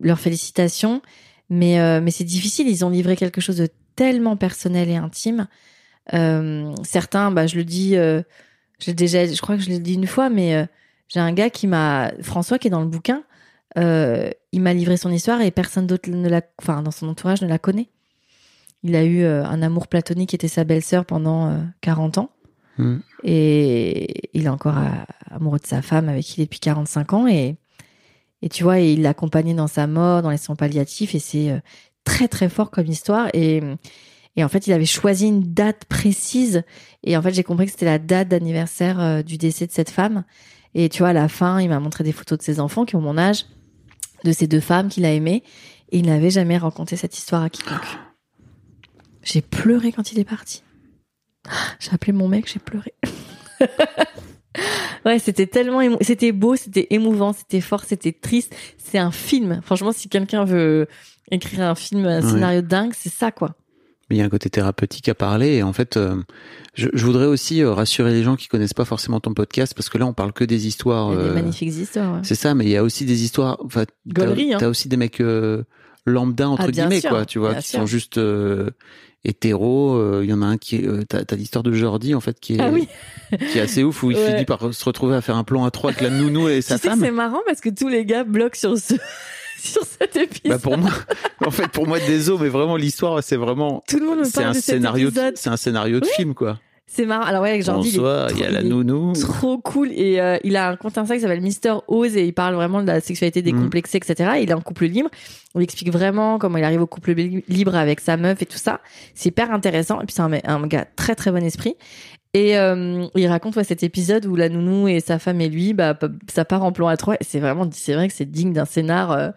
leurs 0.00 0.20
félicitations. 0.20 1.02
Mais, 1.48 1.80
euh, 1.80 2.00
mais 2.00 2.10
c'est 2.10 2.24
difficile. 2.24 2.68
Ils 2.68 2.84
ont 2.84 2.90
livré 2.90 3.16
quelque 3.16 3.40
chose 3.40 3.56
de 3.56 3.68
tellement 3.96 4.36
personnel 4.36 4.88
et 4.88 4.96
intime. 4.96 5.46
Euh, 6.14 6.74
certains, 6.82 7.30
bah, 7.30 7.46
je 7.46 7.56
le 7.56 7.64
dis, 7.64 7.96
euh, 7.96 8.22
je 8.78 8.90
déjà, 8.90 9.26
je 9.26 9.40
crois 9.40 9.56
que 9.56 9.62
je 9.62 9.68
l'ai 9.68 9.78
dit 9.78 9.94
une 9.94 10.06
fois, 10.06 10.30
mais 10.30 10.54
euh, 10.54 10.66
j'ai 11.08 11.20
un 11.20 11.32
gars 11.32 11.50
qui 11.50 11.66
m'a, 11.66 12.12
François, 12.22 12.58
qui 12.58 12.68
est 12.68 12.70
dans 12.70 12.80
le 12.80 12.88
bouquin, 12.88 13.22
il 13.76 14.60
m'a 14.60 14.74
livré 14.74 14.98
son 14.98 15.10
histoire 15.10 15.40
et 15.40 15.50
personne 15.50 15.86
d'autre 15.86 16.10
ne 16.10 16.28
la, 16.28 16.42
enfin, 16.58 16.82
dans 16.82 16.90
son 16.90 17.08
entourage 17.08 17.40
ne 17.40 17.48
la 17.48 17.58
connaît. 17.58 17.88
il 18.82 18.94
a 18.96 19.04
eu 19.04 19.24
un 19.24 19.62
amour 19.62 19.88
platonique 19.88 20.30
qui 20.30 20.36
était 20.36 20.48
sa 20.48 20.64
belle-sœur 20.64 21.06
pendant 21.06 21.48
euh, 21.48 21.58
40 21.80 22.18
ans. 22.18 22.30
Hmm. 22.82 23.00
Et 23.22 24.30
il 24.34 24.46
est 24.46 24.48
encore 24.48 24.76
amoureux 25.30 25.58
de 25.58 25.66
sa 25.66 25.82
femme 25.82 26.08
avec 26.08 26.24
qui 26.24 26.40
il 26.40 26.42
est 26.42 26.46
depuis 26.46 26.60
45 26.60 27.12
ans. 27.12 27.26
Et, 27.26 27.56
et 28.42 28.48
tu 28.48 28.64
vois, 28.64 28.80
il 28.80 29.02
l'a 29.02 29.10
accompagné 29.10 29.54
dans 29.54 29.68
sa 29.68 29.86
mort, 29.86 30.22
dans 30.22 30.30
les 30.30 30.36
soins 30.36 30.56
palliatifs. 30.56 31.14
Et 31.14 31.18
c'est 31.18 31.50
euh, 31.50 31.60
très, 32.04 32.28
très 32.28 32.48
fort 32.48 32.70
comme 32.70 32.86
histoire. 32.86 33.28
Et, 33.34 33.62
et 34.36 34.44
en 34.44 34.48
fait, 34.48 34.66
il 34.66 34.72
avait 34.72 34.86
choisi 34.86 35.28
une 35.28 35.52
date 35.52 35.84
précise. 35.84 36.62
Et 37.04 37.16
en 37.16 37.22
fait, 37.22 37.32
j'ai 37.32 37.44
compris 37.44 37.66
que 37.66 37.72
c'était 37.72 37.86
la 37.86 37.98
date 37.98 38.28
d'anniversaire 38.28 39.00
euh, 39.00 39.22
du 39.22 39.38
décès 39.38 39.66
de 39.66 39.72
cette 39.72 39.90
femme. 39.90 40.24
Et 40.74 40.88
tu 40.88 41.00
vois, 41.00 41.10
à 41.10 41.12
la 41.12 41.28
fin, 41.28 41.60
il 41.60 41.68
m'a 41.68 41.80
montré 41.80 42.02
des 42.02 42.12
photos 42.12 42.38
de 42.38 42.42
ses 42.42 42.58
enfants 42.58 42.84
qui 42.84 42.96
ont 42.96 43.00
mon 43.00 43.18
âge, 43.18 43.44
de 44.24 44.32
ces 44.32 44.46
deux 44.46 44.60
femmes 44.60 44.88
qu'il 44.88 45.04
a 45.04 45.12
aimées. 45.12 45.42
Et 45.90 45.98
il 45.98 46.06
n'avait 46.06 46.30
jamais 46.30 46.56
raconté 46.56 46.96
cette 46.96 47.16
histoire 47.16 47.42
à 47.42 47.50
quiconque. 47.50 47.98
J'ai 49.22 49.42
pleuré 49.42 49.92
quand 49.92 50.12
il 50.12 50.18
est 50.18 50.24
parti. 50.24 50.62
J'ai 51.80 51.92
appelé 51.92 52.12
mon 52.12 52.28
mec, 52.28 52.50
j'ai 52.52 52.60
pleuré. 52.60 52.92
ouais, 55.06 55.18
c'était 55.18 55.46
tellement 55.46 55.80
c'était 56.00 56.32
beau, 56.32 56.56
c'était 56.56 56.86
émouvant, 56.90 57.32
c'était 57.32 57.60
fort, 57.60 57.84
c'était 57.84 58.12
triste. 58.12 58.54
C'est 58.78 58.98
un 58.98 59.10
film. 59.10 59.60
Franchement, 59.64 59.92
si 59.92 60.08
quelqu'un 60.08 60.44
veut 60.44 60.86
écrire 61.30 61.62
un 61.62 61.74
film, 61.74 62.04
un 62.06 62.22
Ouais. 62.22 62.28
scénario 62.30 62.62
dingue, 62.62 62.92
c'est 62.96 63.12
ça 63.12 63.30
quoi. 63.32 63.54
Mais 64.10 64.16
il 64.16 64.18
y 64.18 64.22
a 64.22 64.26
un 64.26 64.28
côté 64.28 64.50
thérapeutique 64.50 65.08
à 65.08 65.14
parler. 65.14 65.54
Et 65.54 65.62
en 65.62 65.72
fait, 65.72 65.96
euh, 65.96 66.16
je, 66.74 66.88
je 66.92 67.04
voudrais 67.06 67.26
aussi 67.26 67.62
euh, 67.62 67.72
rassurer 67.72 68.12
les 68.12 68.22
gens 68.22 68.36
qui 68.36 68.48
connaissent 68.48 68.74
pas 68.74 68.84
forcément 68.84 69.20
ton 69.20 69.32
podcast, 69.32 69.72
parce 69.74 69.88
que 69.88 69.96
là, 69.96 70.06
on 70.06 70.12
parle 70.12 70.32
que 70.32 70.44
des 70.44 70.66
histoires. 70.66 71.12
Il 71.12 71.16
y 71.16 71.20
a 71.20 71.22
des 71.24 71.28
euh, 71.30 71.34
magnifiques 71.34 71.68
histoires. 71.70 72.14
ouais. 72.14 72.20
C'est 72.22 72.34
ça, 72.34 72.54
mais 72.54 72.64
il 72.64 72.70
y 72.70 72.76
a 72.76 72.82
aussi 72.82 73.04
des 73.06 73.22
histoires. 73.24 73.58
Enfin, 73.64 73.84
t'as 74.14 74.26
hein. 74.26 74.56
t'as 74.58 74.68
aussi 74.68 74.88
des 74.88 74.96
mecs 74.98 75.20
euh, 75.20 75.62
lambda 76.04 76.48
entre 76.48 76.64
Ah, 76.66 76.70
guillemets, 76.70 77.00
sûr, 77.00 77.10
quoi. 77.10 77.24
Tu 77.24 77.38
vois, 77.38 77.54
qui 77.54 77.68
sûr. 77.68 77.78
sont 77.80 77.86
juste 77.86 78.20
euh, 79.24 79.28
hétéros. 79.30 79.94
euh, 79.96 80.20
Il 80.24 80.30
y 80.30 80.32
en 80.32 80.42
a 80.42 80.46
un 80.46 80.58
qui 80.58 80.76
est. 80.76 80.86
euh, 80.86 81.02
t'as 81.08 81.24
t'as 81.24 81.36
l'histoire 81.36 81.62
de 81.62 81.72
Jordi 81.72 82.14
en 82.14 82.20
fait 82.20 82.38
qui 82.40 82.54
est 82.54 82.60
Ah 82.60 82.70
oui. 82.70 82.88
qui 83.52 83.58
est 83.58 83.62
assez 83.62 83.82
ouf 83.84 84.02
où 84.02 84.10
il 84.10 84.16
Ouais. 84.16 84.32
finit 84.32 84.44
par 84.44 84.72
se 84.74 84.84
retrouver 84.84 85.16
à 85.16 85.20
faire 85.20 85.36
un 85.36 85.44
plan 85.44 85.64
à 85.64 85.70
trois 85.70 85.90
avec 85.90 86.02
la 86.02 86.10
nounou 86.10 86.48
et 86.48 86.60
sa 86.62 86.76
tu 86.76 86.82
sais 86.82 86.88
que 86.88 86.94
femme. 86.94 87.04
c'est 87.04 87.10
marrant 87.10 87.40
parce 87.46 87.60
que 87.60 87.70
tous 87.70 87.88
les 87.88 88.04
gars 88.04 88.24
bloquent 88.24 88.58
sur 88.58 88.76
ce 88.78 88.94
sur 89.58 89.82
cet 89.84 90.16
épisode. 90.16 90.48
Bah 90.50 90.58
pour 90.58 90.76
moi, 90.76 90.90
en 91.46 91.50
fait, 91.52 91.68
pour 91.68 91.86
moi, 91.86 92.00
désolé, 92.00 92.42
mais 92.44 92.48
vraiment 92.48 92.76
l'histoire, 92.76 93.22
c'est 93.22 93.36
vraiment. 93.36 93.84
Tout 93.88 93.98
le 94.00 94.06
monde 94.06 94.18
me 94.20 94.24
C'est 94.24 94.32
parle 94.32 94.46
un 94.46 94.50
de 94.50 94.54
cet 94.56 94.64
scénario, 94.64 95.08
épisode. 95.10 95.36
c'est 95.36 95.50
un 95.50 95.56
scénario 95.56 96.00
de 96.00 96.04
Oui. 96.06 96.10
film, 96.16 96.34
quoi. 96.34 96.58
C'est 96.94 97.06
marrant. 97.06 97.24
Alors 97.24 97.42
ouais, 97.42 97.50
avec 97.50 97.64
Jordi, 97.64 97.88
il 97.88 97.94
est 97.94 97.98
Bonsoir, 97.98 98.30
il 98.32 98.38
y 98.40 98.44
a 98.44 98.50
la 98.50 98.62
nounou. 98.62 99.14
trop 99.14 99.56
cool 99.58 99.88
et 99.92 100.20
euh, 100.20 100.36
il 100.44 100.56
a 100.56 100.68
un 100.68 100.76
compte 100.76 100.98
Insta 100.98 101.14
qui 101.14 101.22
s'appelle 101.22 101.40
Mister 101.40 101.72
Oz 101.88 102.16
et 102.18 102.26
il 102.26 102.34
parle 102.34 102.54
vraiment 102.54 102.82
de 102.82 102.86
la 102.86 103.00
sexualité 103.00 103.40
décomplexée 103.40 103.96
etc 103.96 104.32
il 104.42 104.50
est 104.50 104.52
en 104.52 104.60
couple 104.60 104.84
libre 104.86 105.08
il 105.54 105.62
explique 105.62 105.90
vraiment 105.90 106.38
comment 106.38 106.58
il 106.58 106.64
arrive 106.64 106.82
au 106.82 106.86
couple 106.86 107.12
li- 107.12 107.44
libre 107.48 107.74
avec 107.76 108.00
sa 108.00 108.18
meuf 108.18 108.42
et 108.42 108.46
tout 108.46 108.58
ça 108.58 108.80
c'est 109.14 109.30
hyper 109.30 109.50
intéressant 109.52 110.02
et 110.02 110.04
puis 110.04 110.14
c'est 110.14 110.20
un, 110.22 110.32
un 110.44 110.66
gars 110.66 110.86
très 110.96 111.14
très 111.14 111.30
bon 111.30 111.42
esprit 111.42 111.76
et 112.34 112.58
euh, 112.58 113.06
il 113.14 113.26
raconte 113.26 113.56
ouais, 113.56 113.64
cet 113.64 113.82
épisode 113.82 114.26
où 114.26 114.36
la 114.36 114.50
nounou 114.50 114.86
et 114.88 115.00
sa 115.00 115.18
femme 115.18 115.40
et 115.40 115.48
lui 115.48 115.72
bah 115.72 115.98
ça 116.30 116.44
part 116.44 116.62
en 116.62 116.72
plan 116.72 116.88
à 116.88 116.96
trois 116.98 117.14
et 117.14 117.24
c'est 117.24 117.40
vraiment 117.40 117.66
c'est 117.72 117.94
vrai 117.94 118.08
que 118.08 118.14
c'est 118.14 118.30
digne 118.30 118.52
d'un 118.52 118.66
scénar 118.66 119.12
euh, 119.12 119.28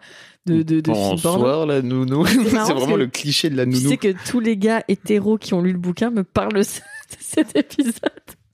de 0.46 0.62
de, 0.62 0.80
de. 0.80 0.90
Bonsoir, 0.92 1.66
la 1.66 1.82
nounou. 1.82 2.24
C'est 2.24 2.38
vraiment 2.72 2.94
le 2.94 3.08
cliché 3.08 3.50
de 3.50 3.56
la 3.56 3.64
tu 3.64 3.70
nounou. 3.70 3.88
sais 3.88 3.96
que 3.96 4.14
tous 4.30 4.38
les 4.38 4.56
gars 4.56 4.84
hétéros 4.86 5.38
qui 5.38 5.54
ont 5.54 5.60
lu 5.60 5.72
le 5.72 5.78
bouquin 5.78 6.10
me 6.10 6.22
parlent 6.22 6.52
de 6.52 6.62
cet 7.20 7.56
épisode. 7.56 7.94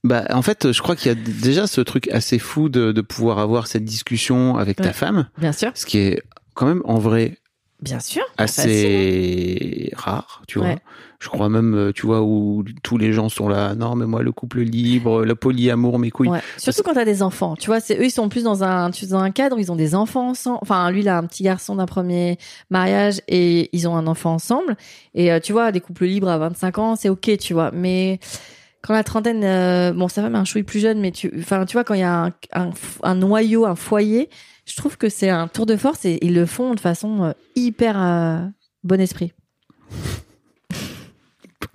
Bah, 0.03 0.25
en 0.31 0.41
fait, 0.41 0.71
je 0.71 0.81
crois 0.81 0.95
qu'il 0.95 1.07
y 1.07 1.11
a 1.11 1.15
déjà 1.15 1.65
ce 1.65 1.79
truc 1.79 2.09
assez 2.09 2.39
fou 2.39 2.67
de, 2.67 2.91
de 2.91 3.01
pouvoir 3.01 3.39
avoir 3.39 3.67
cette 3.67 3.85
discussion 3.85 4.57
avec 4.57 4.77
ta 4.77 4.91
femme, 4.91 5.29
bien 5.37 5.53
sûr. 5.53 5.71
Ce 5.75 5.85
qui 5.85 5.99
est 5.99 6.21
quand 6.55 6.65
même 6.65 6.81
en 6.85 6.99
vrai 6.99 7.37
bien 7.83 7.99
sûr. 7.99 8.23
facile, 8.37 8.69
hein. 8.69 8.73
assez 8.73 9.91
rare, 9.95 10.41
tu 10.47 10.59
vois. 10.59 10.75
Je 11.23 11.29
crois 11.29 11.47
même, 11.47 11.73
euh, 11.73 11.91
tu 11.93 12.05
vois, 12.05 12.21
où 12.21 12.65
tous 12.83 12.97
les 12.97 13.13
gens 13.13 13.29
sont 13.29 13.47
là. 13.47 13.75
Non, 13.75 13.95
mais 13.95 14.05
moi, 14.05 14.21
le 14.21 14.33
couple 14.33 14.59
libre, 14.59 15.23
le 15.23 15.35
polyamour, 15.35 15.97
mes 15.97 16.11
couilles. 16.11 16.27
Ouais. 16.27 16.41
Surtout 16.57 16.83
quand 16.83 16.95
t'as 16.95 17.05
des 17.05 17.23
enfants. 17.23 17.55
Tu 17.55 17.67
vois, 17.67 17.79
c'est 17.79 17.97
eux, 17.97 18.03
ils 18.03 18.11
sont 18.11 18.27
plus 18.27 18.43
dans 18.43 18.61
un, 18.61 18.91
tu 18.91 19.05
sais, 19.05 19.11
dans 19.11 19.19
un 19.19 19.31
cadre, 19.31 19.55
où 19.55 19.59
ils 19.59 19.71
ont 19.71 19.77
des 19.77 19.95
enfants 19.95 20.29
ensemble. 20.29 20.59
Enfin, 20.61 20.91
lui, 20.91 20.99
il 20.99 21.07
a 21.07 21.17
un 21.17 21.23
petit 21.23 21.43
garçon 21.43 21.75
d'un 21.77 21.85
premier 21.85 22.37
mariage 22.69 23.21
et 23.29 23.69
ils 23.71 23.87
ont 23.87 23.95
un 23.95 24.05
enfant 24.05 24.33
ensemble. 24.33 24.75
Et 25.15 25.31
euh, 25.31 25.39
tu 25.39 25.53
vois, 25.53 25.71
des 25.71 25.79
couples 25.79 26.05
libres 26.05 26.27
à 26.27 26.37
25 26.37 26.77
ans, 26.77 26.95
c'est 26.97 27.07
ok, 27.07 27.37
tu 27.37 27.53
vois. 27.53 27.71
Mais 27.71 28.19
quand 28.81 28.93
la 28.93 29.05
trentaine, 29.05 29.45
euh, 29.45 29.93
bon, 29.93 30.09
sa 30.09 30.21
femme 30.21 30.35
est 30.35 30.39
un 30.39 30.43
chouille 30.43 30.63
plus 30.63 30.79
jeune, 30.81 30.99
mais 30.99 31.11
tu, 31.11 31.33
enfin, 31.39 31.65
tu 31.65 31.73
vois, 31.73 31.85
quand 31.85 31.93
il 31.93 32.01
y 32.01 32.03
a 32.03 32.25
un, 32.25 32.33
un, 32.51 32.71
un 33.01 33.15
noyau, 33.15 33.65
un 33.65 33.75
foyer, 33.75 34.29
je 34.65 34.75
trouve 34.75 34.97
que 34.97 35.07
c'est 35.07 35.29
un 35.29 35.47
tour 35.47 35.65
de 35.65 35.77
force 35.77 36.03
et 36.03 36.19
ils 36.21 36.33
le 36.33 36.45
font 36.45 36.73
de 36.73 36.81
façon 36.81 37.23
euh, 37.23 37.31
hyper 37.55 37.95
euh, 37.97 38.45
bon 38.83 38.99
esprit. 38.99 39.31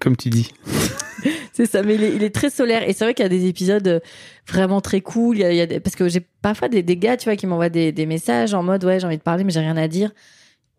Comme 0.00 0.16
tu 0.16 0.28
dis. 0.30 0.50
C'est 1.52 1.66
ça, 1.66 1.82
mais 1.82 1.96
il 1.96 2.04
est, 2.04 2.14
il 2.14 2.22
est 2.22 2.30
très 2.34 2.50
solaire. 2.50 2.88
Et 2.88 2.92
c'est 2.92 3.04
vrai 3.04 3.14
qu'il 3.14 3.24
y 3.24 3.26
a 3.26 3.28
des 3.28 3.46
épisodes 3.46 3.86
euh, 3.88 4.00
vraiment 4.46 4.80
très 4.80 5.00
cool. 5.00 5.38
Il 5.38 5.40
y 5.40 5.44
a, 5.44 5.50
il 5.52 5.56
y 5.56 5.60
a 5.60 5.66
des- 5.66 5.80
parce 5.80 5.96
que 5.96 6.08
j'ai 6.08 6.20
parfois 6.20 6.68
des, 6.68 6.84
des 6.84 6.96
gars, 6.96 7.16
tu 7.16 7.24
vois, 7.24 7.34
qui 7.34 7.48
m'envoient 7.48 7.68
des, 7.68 7.90
des 7.90 8.06
messages 8.06 8.54
en 8.54 8.62
mode 8.62 8.84
ouais, 8.84 9.00
j'ai 9.00 9.06
envie 9.06 9.18
de 9.18 9.22
parler, 9.22 9.42
mais 9.42 9.50
j'ai 9.50 9.58
rien 9.58 9.76
à 9.76 9.88
dire. 9.88 10.12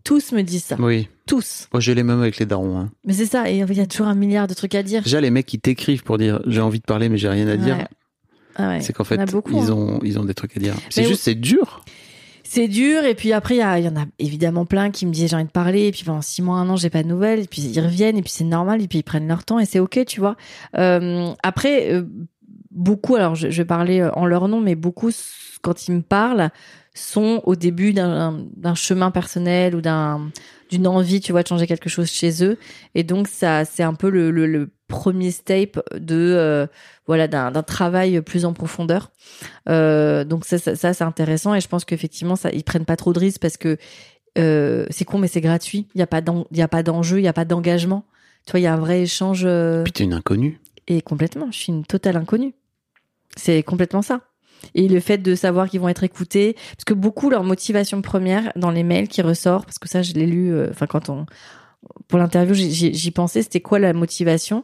Tous 0.06 0.32
me 0.32 0.42
disent 0.42 0.64
ça. 0.64 0.78
Oui. 0.80 1.10
Tous. 1.28 1.68
Moi, 1.74 1.82
j'ai 1.82 1.94
les 1.94 2.04
mêmes 2.04 2.22
avec 2.22 2.38
les 2.40 2.46
darons. 2.46 2.80
hein. 2.80 2.92
Mais 3.04 3.12
c'est 3.12 3.26
ça. 3.26 3.50
Et 3.52 3.58
il 3.58 3.74
y 3.78 3.82
a 3.82 3.86
toujours 3.86 4.08
un 4.08 4.16
milliard 4.16 4.48
de 4.48 4.54
trucs 4.54 4.74
à 4.74 4.82
dire. 4.82 5.04
Déjà, 5.04 5.20
les 5.20 5.30
mecs 5.32 5.46
qui 5.46 5.60
t'écrivent 5.60 6.04
pour 6.04 6.18
dire 6.18 6.40
j'ai 6.48 6.62
envie 6.62 6.80
de 6.80 6.86
parler, 6.86 7.10
mais 7.10 7.18
j'ai 7.18 7.28
rien 7.28 7.48
à 7.50 7.58
dire. 7.58 7.86
Ah 8.56 8.70
ouais. 8.70 8.82
C'est 8.82 8.94
qu'en 8.94 9.04
fait, 9.04 9.18
beaucoup, 9.30 9.52
ils 9.62 9.70
hein. 9.70 9.74
ont, 9.74 10.00
ils 10.04 10.18
ont 10.18 10.24
des 10.24 10.34
trucs 10.34 10.56
à 10.56 10.62
dire. 10.62 10.76
C'est 10.90 11.04
juste, 11.04 11.24
c'est 11.24 11.36
dur. 11.36 11.84
C'est 12.52 12.68
dur. 12.68 13.06
Et 13.06 13.14
puis 13.14 13.32
après, 13.32 13.58
il 13.58 13.86
y, 13.86 13.88
en 13.88 13.96
a 13.96 14.06
évidemment 14.18 14.66
plein 14.66 14.90
qui 14.90 15.06
me 15.06 15.12
disent 15.12 15.30
j'ai 15.30 15.36
envie 15.36 15.46
de 15.46 15.52
parler. 15.52 15.86
Et 15.86 15.92
puis 15.92 16.04
pendant 16.04 16.24
six 16.24 16.42
mois, 16.42 16.56
un 16.58 16.68
an, 16.68 16.78
j'ai 16.78 16.90
pas 16.90 17.04
de 17.04 17.08
nouvelles. 17.08 17.42
Et 17.42 17.48
puis 17.48 17.62
ils 17.62 17.80
reviennent. 17.80 18.18
Et 18.18 18.24
puis 18.24 18.32
c'est 18.32 18.44
normal. 18.44 18.82
Et 18.82 18.88
puis 18.88 18.98
ils 18.98 19.04
prennent 19.04 19.28
leur 19.28 19.44
temps. 19.46 19.60
Et 19.60 19.66
c'est 19.66 19.78
ok, 19.78 20.04
tu 20.08 20.20
vois. 20.20 20.36
Euh, 20.76 21.32
après, 21.44 21.94
euh, 21.94 22.06
beaucoup, 22.72 23.16
alors 23.16 23.36
je, 23.36 23.52
je 23.52 23.62
vais 23.62 23.68
parler 23.68 24.00
euh, 24.00 24.10
en 24.14 24.26
leur 24.26 24.48
nom, 24.48 24.62
mais 24.62 24.74
beaucoup, 24.74 25.12
quand 25.62 25.88
ils 25.88 25.94
me 25.94 26.02
parlent, 26.02 26.50
sont 26.96 27.44
au 27.44 27.56
début 27.56 27.94
d'un 27.94 28.44
d'un 28.58 28.74
chemin 28.74 29.12
personnel 29.12 29.76
ou 29.76 29.82
d'un 29.82 30.32
d'une 30.72 30.88
envie, 30.88 31.22
tu 31.22 31.32
vois, 31.32 31.44
de 31.44 31.48
changer 31.48 31.68
quelque 31.68 31.88
chose 31.88 32.10
chez 32.10 32.44
eux. 32.44 32.58
Et 32.96 33.04
donc 33.04 33.28
ça, 33.28 33.64
c'est 33.64 33.84
un 33.84 33.94
peu 33.94 34.10
le, 34.10 34.32
le, 34.32 34.48
le 34.48 34.72
premier 34.90 35.32
step 35.32 35.80
de 35.96 36.34
euh, 36.36 36.68
voilà 37.08 37.30
d'un 37.30 37.64
travail 37.64 38.20
plus 38.22 38.44
en 38.44 38.52
profondeur. 38.52 39.12
Euh, 39.70 40.26
donc 40.26 40.44
ça, 40.44 40.58
ça, 40.58 40.76
ça, 40.76 40.94
c'est 40.94 41.06
intéressant 41.06 41.56
et 41.56 41.62
je 41.62 41.70
pense 41.70 41.86
qu'effectivement 41.86 42.36
ça, 42.36 42.50
ils 42.52 42.66
prennent 42.66 42.86
pas 42.86 42.98
trop 42.98 43.14
de 43.14 43.20
risques 43.20 43.40
parce 43.40 43.56
que 43.56 43.78
euh, 44.38 44.86
c'est 44.90 45.06
con 45.06 45.20
mais 45.20 45.30
c'est 45.30 45.40
gratuit. 45.40 45.88
Il 45.96 46.00
y 46.00 46.02
a 46.02 46.08
pas 46.08 46.22
il 46.52 46.58
y 46.58 46.62
a 46.62 46.68
pas 46.68 46.84
d'enjeu, 46.84 47.20
il 47.20 47.24
y 47.24 47.30
a 47.30 47.34
pas 47.34 47.46
d'engagement. 47.46 48.04
Tu 48.46 48.52
vois, 48.52 48.60
il 48.60 48.64
y 48.64 48.68
a 48.68 48.74
un 48.74 48.80
vrai 48.80 49.04
échange. 49.04 49.48
Puis 49.84 49.94
t'es 49.94 50.04
une 50.04 50.14
inconnue. 50.14 50.60
et 50.88 51.02
complètement, 51.02 51.48
je 51.52 51.58
suis 51.58 51.72
une 51.72 51.86
totale 51.86 52.18
inconnue. 52.18 52.54
C'est 53.38 53.64
complètement 53.64 54.02
ça. 54.02 54.22
Et 54.76 54.90
le 54.90 55.00
fait 55.00 55.20
de 55.20 55.36
savoir 55.36 55.70
qu'ils 55.70 55.80
vont 55.80 55.88
être 55.88 56.04
écoutés, 56.04 56.54
parce 56.54 56.84
que 56.86 56.94
beaucoup 56.94 57.30
leur 57.30 57.44
motivation 57.44 58.02
première 58.02 58.52
dans 58.58 58.72
les 58.72 58.84
mails 58.84 59.08
qui 59.08 59.22
ressort, 59.22 59.66
parce 59.66 59.80
que 59.80 59.88
ça 59.88 60.02
je 60.02 60.14
l'ai 60.14 60.26
lu, 60.26 60.54
enfin 60.70 60.88
quand 60.88 61.10
on 61.10 61.26
pour 62.08 62.20
l'interview 62.20 62.54
j'y- 62.54 63.12
pensais, 63.12 63.42
c'était 63.44 63.62
quoi 63.62 63.80
la 63.80 63.94
motivation? 63.94 64.64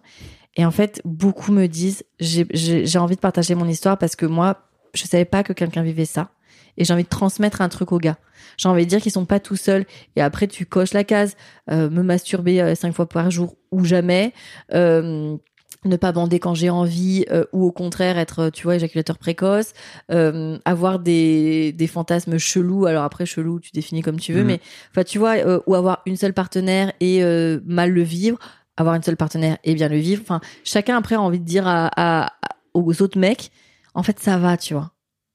Et 0.58 0.66
en 0.66 0.72
fait 0.72 1.02
beaucoup 1.06 1.52
me 1.52 1.68
disent 1.68 2.04
j'ai 2.20 2.98
envie 2.98 3.16
de 3.16 3.20
partager 3.22 3.56
mon 3.56 3.68
histoire 3.68 3.98
parce 3.98 4.16
que 4.16 4.26
moi 4.26 4.58
je 4.94 5.04
savais 5.04 5.26
pas 5.26 5.44
que 5.44 5.54
quelqu'un 5.54 5.84
vivait 5.84 6.06
ça 6.06 6.32
et 6.78 6.84
j'ai 6.86 6.94
envie 6.94 7.04
de 7.04 7.10
transmettre 7.10 7.62
un 7.62 7.70
truc 7.70 7.92
aux 7.92 7.98
gars. 8.00 8.18
J'ai 8.58 8.70
envie 8.70 8.86
de 8.86 8.90
dire 8.90 9.02
qu'ils 9.02 9.12
sont 9.12 9.26
pas 9.26 9.40
tout 9.40 9.56
seuls. 9.56 9.86
Et 10.16 10.22
après, 10.22 10.48
tu 10.48 10.66
coches 10.66 10.94
la 10.94 11.04
case, 11.04 11.36
euh, 11.72 11.90
me 11.90 12.04
masturber 12.04 12.62
euh, 12.62 12.76
cinq 12.76 12.94
fois 12.94 13.08
par 13.08 13.32
jour 13.32 13.56
ou 13.72 13.86
jamais, 13.86 14.34
euh, 14.74 15.38
ne 15.86 15.96
pas 15.98 16.12
bander 16.12 16.40
quand 16.40 16.54
j'ai 16.56 16.70
envie, 16.70 17.26
euh, 17.32 17.46
ou 17.54 17.64
au 17.66 17.72
contraire 17.72 18.18
être, 18.18 18.50
tu 18.50 18.64
vois, 18.64 18.76
éjaculateur 18.76 19.18
précoce, 19.18 19.74
euh, 20.12 20.58
avoir 20.66 21.00
des, 21.00 21.72
des 21.74 21.88
fantasmes 21.88 22.38
chelous. 22.38 22.86
Alors 22.86 23.04
après, 23.04 23.26
chelou, 23.26 23.60
tu 23.60 23.72
définis 23.74 24.02
comme 24.02 24.20
tu 24.20 24.34
veux, 24.34 24.42
Mhm. 24.42 24.48
mais 24.48 24.60
enfin, 24.92 25.04
tu 25.04 25.20
vois, 25.20 25.36
euh, 25.36 25.60
ou 25.68 25.76
avoir 25.76 26.02
une 26.06 26.16
seule 26.18 26.34
partenaire 26.34 26.92
et 27.00 27.22
mal 27.66 27.92
le 27.92 28.02
vivre, 28.02 28.38
avoir 28.78 28.96
une 28.96 29.04
seule 29.04 29.18
partenaire 29.18 29.58
et 29.64 29.74
bien 29.76 29.88
le 29.88 29.98
vivre. 29.98 30.22
Enfin, 30.24 30.42
chacun 30.64 30.98
après 30.98 31.16
a 31.16 31.22
envie 31.22 31.40
de 31.40 31.46
dire 31.46 31.64
à, 31.68 32.34
aux 32.74 33.02
autres 33.02 33.18
mecs, 33.20 33.52
en 33.94 34.04
fait, 34.04 34.20
ça 34.20 34.38
va, 34.38 34.58
tu 34.58 34.74
vois. 34.74 34.92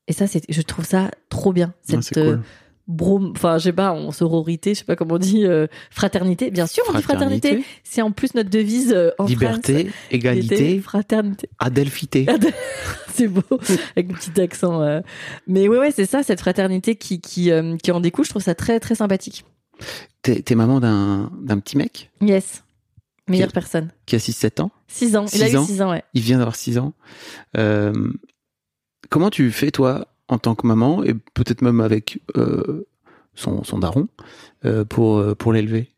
Et 0.09 0.13
ça, 0.13 0.27
c'est, 0.27 0.43
je 0.49 0.63
trouve 0.63 0.85
ça 0.85 1.11
trop 1.29 1.53
bien. 1.53 1.73
Cette. 1.83 2.19
Brom, 2.91 3.32
enfin, 3.34 3.57
je 3.59 3.64
sais 3.64 3.72
pas, 3.72 3.93
en 3.93 4.11
sororité, 4.12 4.74
je 4.74 4.80
sais 4.80 4.84
pas 4.84 4.97
comment 4.97 5.14
on 5.14 5.18
dit, 5.18 5.47
euh, 5.47 5.66
fraternité. 5.91 6.51
Bien 6.51 6.66
sûr, 6.66 6.82
on 6.88 6.93
dit 6.95 7.03
fraternité. 7.03 7.64
C'est 7.84 8.03
en 8.03 8.11
plus 8.12 8.34
notre 8.34 8.51
devise 8.51 8.93
euh, 8.93 9.11
en 9.18 9.24
France. 9.26 9.30
Liberté, 9.30 9.91
égalité, 10.11 10.80
fraternité. 10.80 11.49
adelphité. 11.59 12.26
C'est 13.14 13.28
beau, 13.28 13.43
avec 13.97 14.11
un 14.11 14.14
petit 14.14 14.41
accent. 14.41 14.82
euh. 14.82 15.01
Mais 15.47 15.68
ouais, 15.68 15.78
ouais, 15.78 15.91
c'est 15.91 16.07
ça, 16.07 16.22
cette 16.22 16.41
fraternité 16.41 16.95
qui, 16.97 17.20
qui, 17.20 17.51
euh, 17.51 17.76
qui 17.76 17.91
en 17.93 18.01
découle. 18.01 18.24
Je 18.24 18.30
trouve 18.30 18.43
ça 18.43 18.55
très, 18.55 18.80
très 18.80 18.95
sympathique. 18.95 19.45
T'es 20.22 20.43
t'es 20.43 20.55
maman 20.55 20.80
d'un 20.80 21.30
d'un 21.43 21.59
petit 21.59 21.76
mec? 21.76 22.11
Yes. 22.20 22.62
Meilleure 23.28 23.53
personne. 23.53 23.91
qui 24.07 24.16
a 24.16 24.18
6-7 24.18 24.62
ans? 24.62 24.70
6 24.88 25.16
ans. 25.16 25.26
Il 25.34 25.43
a 25.43 25.47
Six 25.47 25.53
eu 25.55 25.57
ans 25.59 25.64
6 25.66 25.82
ans, 25.82 25.91
ouais. 25.91 26.03
Il 26.14 26.22
vient 26.22 26.38
d'avoir 26.38 26.57
6 26.57 26.78
ans. 26.78 26.93
Comment 29.11 29.30
tu 29.30 29.51
fais, 29.51 29.70
toi, 29.70 30.07
en 30.31 30.39
tant 30.39 30.55
que 30.55 30.66
maman, 30.66 31.05
et 31.05 31.12
peut-être 31.35 31.61
même 31.62 31.81
avec 31.81 32.20
euh, 32.37 32.87
son, 33.35 33.62
son 33.64 33.78
daron, 33.78 34.09
euh, 34.64 34.85
pour, 34.85 35.18
euh, 35.18 35.35
pour 35.35 35.53
l'élever 35.53 35.91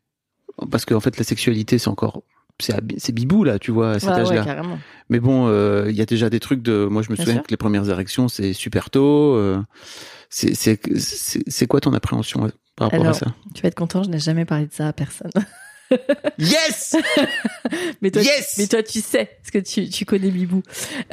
Parce 0.71 0.85
qu'en 0.85 0.99
fait, 0.99 1.17
la 1.17 1.23
sexualité, 1.23 1.77
c'est 1.77 1.89
encore 1.89 2.23
c'est 2.59 3.11
bibou 3.11 3.43
là, 3.43 3.57
tu 3.59 3.71
vois, 3.71 3.91
à 3.93 3.99
cet 3.99 4.09
Ouais, 4.09 4.15
ouais, 4.15 4.21
âge-là. 4.21 4.43
carrément. 4.45 4.77
Mais 5.09 5.19
bon, 5.19 5.47
euh, 5.47 5.87
il 5.89 5.95
y 5.95 6.01
a 6.01 6.05
déjà 6.05 6.29
des 6.29 6.39
trucs 6.39 6.61
de. 6.61 6.85
Moi, 6.85 7.01
je 7.01 7.09
me 7.09 7.15
Bien 7.15 7.25
souviens 7.25 7.39
sûr. 7.39 7.43
que 7.47 7.51
les 7.51 7.57
premières 7.57 7.89
érections, 7.89 8.27
c'est 8.27 8.53
super 8.53 8.89
tôt. 8.91 9.37
c'est 10.29 11.67
quoi 11.67 11.81
ton 11.81 11.93
appréhension 11.93 12.49
par 12.75 12.91
rapport 12.91 13.07
à 13.07 13.13
ça? 13.13 13.25
Tu 13.55 13.61
vas 13.63 13.67
être 13.69 13.75
content, 13.75 14.03
je 14.03 14.09
n'ai 14.09 14.19
jamais 14.19 14.45
parlé 14.45 14.67
de 14.67 14.71
ça 14.73 14.87
à 14.87 14.93
personne. 14.93 15.31
Yes. 16.37 16.95
mais, 18.01 18.11
toi, 18.11 18.21
Yes 18.21 18.55
mais 18.57 18.67
toi, 18.67 18.83
tu 18.83 19.01
sais, 19.01 19.25
parce 19.41 19.51
que 19.51 19.57
tu, 19.59 19.89
tu 19.89 20.05
connais 20.05 20.29
Bibou. 20.29 20.61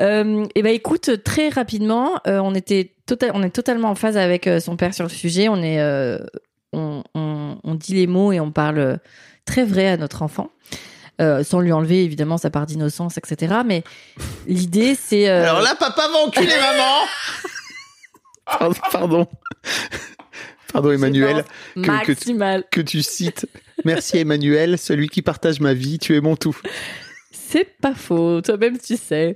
Euh, 0.00 0.46
et 0.54 0.62
ben 0.62 0.74
écoute, 0.74 1.22
très 1.24 1.48
rapidement, 1.48 2.20
euh, 2.26 2.38
on 2.38 2.54
était 2.54 2.92
total, 3.06 3.30
on 3.34 3.42
est 3.42 3.50
totalement 3.50 3.90
en 3.90 3.94
phase 3.94 4.16
avec 4.16 4.46
euh, 4.46 4.60
son 4.60 4.76
père 4.76 4.94
sur 4.94 5.04
le 5.04 5.10
sujet. 5.10 5.48
On 5.48 5.62
est, 5.62 5.80
euh, 5.80 6.18
on, 6.72 7.02
on, 7.14 7.58
on 7.62 7.74
dit 7.74 7.94
les 7.94 8.06
mots 8.06 8.32
et 8.32 8.40
on 8.40 8.50
parle 8.52 8.98
très 9.44 9.64
vrai 9.64 9.88
à 9.88 9.96
notre 9.96 10.22
enfant. 10.22 10.50
Euh, 11.20 11.44
sans 11.44 11.60
lui 11.60 11.70
enlever 11.70 12.02
évidemment 12.02 12.38
sa 12.38 12.48
part 12.48 12.64
d'innocence, 12.64 13.18
etc. 13.18 13.56
Mais 13.66 13.84
l'idée, 14.46 14.94
c'est 14.94 15.28
euh, 15.28 15.42
Alors 15.42 15.60
là, 15.60 15.74
papa 15.78 16.08
va 16.08 16.16
enculer 16.26 16.46
maman. 16.60 17.04
pardon, 18.46 18.74
pardon, 18.90 19.26
pardon, 20.72 20.92
Emmanuel, 20.92 21.44
que- 21.74 21.80
que- 21.82 21.86
maximal. 21.86 22.64
que 22.70 22.80
tu 22.80 23.02
cites. 23.02 23.46
Merci 23.84 24.18
Emmanuel, 24.18 24.78
celui 24.78 25.08
qui 25.08 25.22
partage 25.22 25.60
ma 25.60 25.74
vie. 25.74 25.98
Tu 25.98 26.16
es 26.16 26.20
mon 26.20 26.36
tout. 26.36 26.56
C'est 27.32 27.76
pas 27.80 27.94
faux, 27.94 28.40
toi-même 28.42 28.78
tu 28.78 28.96
sais. 28.96 29.34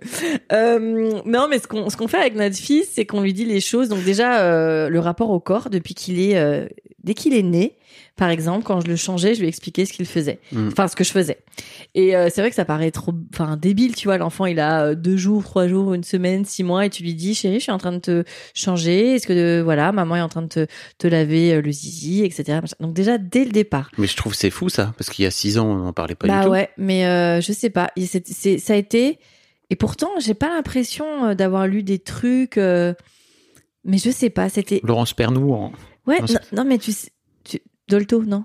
Euh, 0.53 1.21
non, 1.27 1.49
mais 1.49 1.59
ce 1.59 1.67
qu'on 1.67 1.91
ce 1.91 1.97
qu'on 1.97 2.07
fait 2.07 2.19
avec 2.19 2.37
notre 2.37 2.57
fils, 2.57 2.89
c'est 2.93 3.07
qu'on 3.07 3.21
lui 3.21 3.33
dit 3.33 3.45
les 3.45 3.61
choses. 3.61 3.89
Donc 3.89 4.05
déjà, 4.05 4.41
euh, 4.41 4.89
le 4.89 5.01
rapport 5.01 5.31
au 5.31 5.41
corps 5.41 5.69
depuis 5.69 5.95
qu'il 5.95 6.21
est 6.21 6.37
euh, 6.37 6.67
dès 7.03 7.15
qu'il 7.15 7.35
est 7.35 7.43
né, 7.43 7.75
par 8.17 8.31
exemple, 8.31 8.65
quand 8.65 8.81
je 8.81 8.87
le 8.87 8.97
changeais, 8.97 9.35
je 9.35 9.41
lui 9.41 9.49
expliquais 9.49 9.85
ce 9.87 9.93
qu'il 9.93 10.07
faisait, 10.07 10.41
Mm. 10.53 10.69
enfin 10.69 10.89
ce 10.89 10.97
que 10.97 11.05
je 11.05 11.11
faisais. 11.11 11.39
Et 11.95 12.15
euh, 12.17 12.29
c'est 12.33 12.41
vrai 12.41 12.51
que 12.51 12.57
ça 12.57 12.65
paraît 12.65 12.91
trop, 12.91 13.13
enfin 13.33 13.57
débile, 13.57 13.95
tu 13.95 14.09
vois. 14.09 14.19
L'enfant, 14.19 14.47
il 14.47 14.61
a 14.61 14.85
euh, 14.87 14.95
deux 14.95 15.17
jours, 15.17 15.43
trois 15.43 15.67
jours, 15.69 15.95
une 15.95 16.05
semaine, 16.05 16.45
six 16.45 16.63
mois, 16.65 16.87
et 16.87 16.91
tu 16.91 17.03
lui 17.03 17.15
dis, 17.15 17.35
chérie, 17.35 17.59
je 17.59 17.65
suis 17.65 17.73
en 17.73 17.79
train 17.79 17.93
de 17.93 17.99
te 17.99 18.25
changer. 18.55 19.15
Est-ce 19.15 19.27
que 19.27 19.33
euh, 19.33 19.63
voilà, 19.65 19.93
maman 19.93 20.17
est 20.17 20.21
en 20.21 20.29
train 20.29 20.43
de 20.43 20.49
te 20.49 20.67
te 20.99 21.07
laver 21.07 21.55
euh, 21.55 21.61
le 21.63 21.73
zizi, 21.73 22.25
etc. 22.25 22.61
Donc 22.81 22.95
déjà 22.95 23.19
dès 23.19 23.45
le 23.45 23.51
départ. 23.51 23.91
Mais 23.99 24.07
je 24.07 24.17
trouve 24.17 24.35
c'est 24.35 24.51
fou 24.51 24.69
ça, 24.69 24.95
parce 24.99 25.11
qu'il 25.11 25.25
y 25.25 25.27
a 25.27 25.31
six 25.31 25.59
ans, 25.59 25.67
on 25.67 25.77
n'en 25.77 25.93
parlait 25.93 26.15
pas 26.15 26.27
bah 26.29 26.39
du 26.41 26.45
tout. 26.47 26.51
ouais, 26.53 26.71
mais 26.77 27.03
je 27.41 27.53
sais 27.53 27.71
pas. 27.71 27.91
Ça 27.97 28.73
a 28.73 28.77
été. 28.77 29.19
Et 29.71 29.77
pourtant, 29.77 30.11
j'ai 30.21 30.35
pas 30.35 30.49
l'impression 30.49 31.35
d'avoir 31.35 31.67
lu 31.67 31.83
des 31.83 31.99
trucs. 31.99 32.57
Mais 32.57 33.99
je 33.99 34.11
sais 34.11 34.31
pas. 34.31 34.49
C'était. 34.49 34.81
Laurence 34.83 35.13
Pernou 35.15 35.53
en. 35.53 35.73
Ouais. 36.07 36.21
Non, 36.21 36.27
non, 36.53 36.65
mais 36.65 36.79
tu 36.79 36.93
sais. 36.93 37.09
Dolto, 37.89 38.23
non? 38.25 38.45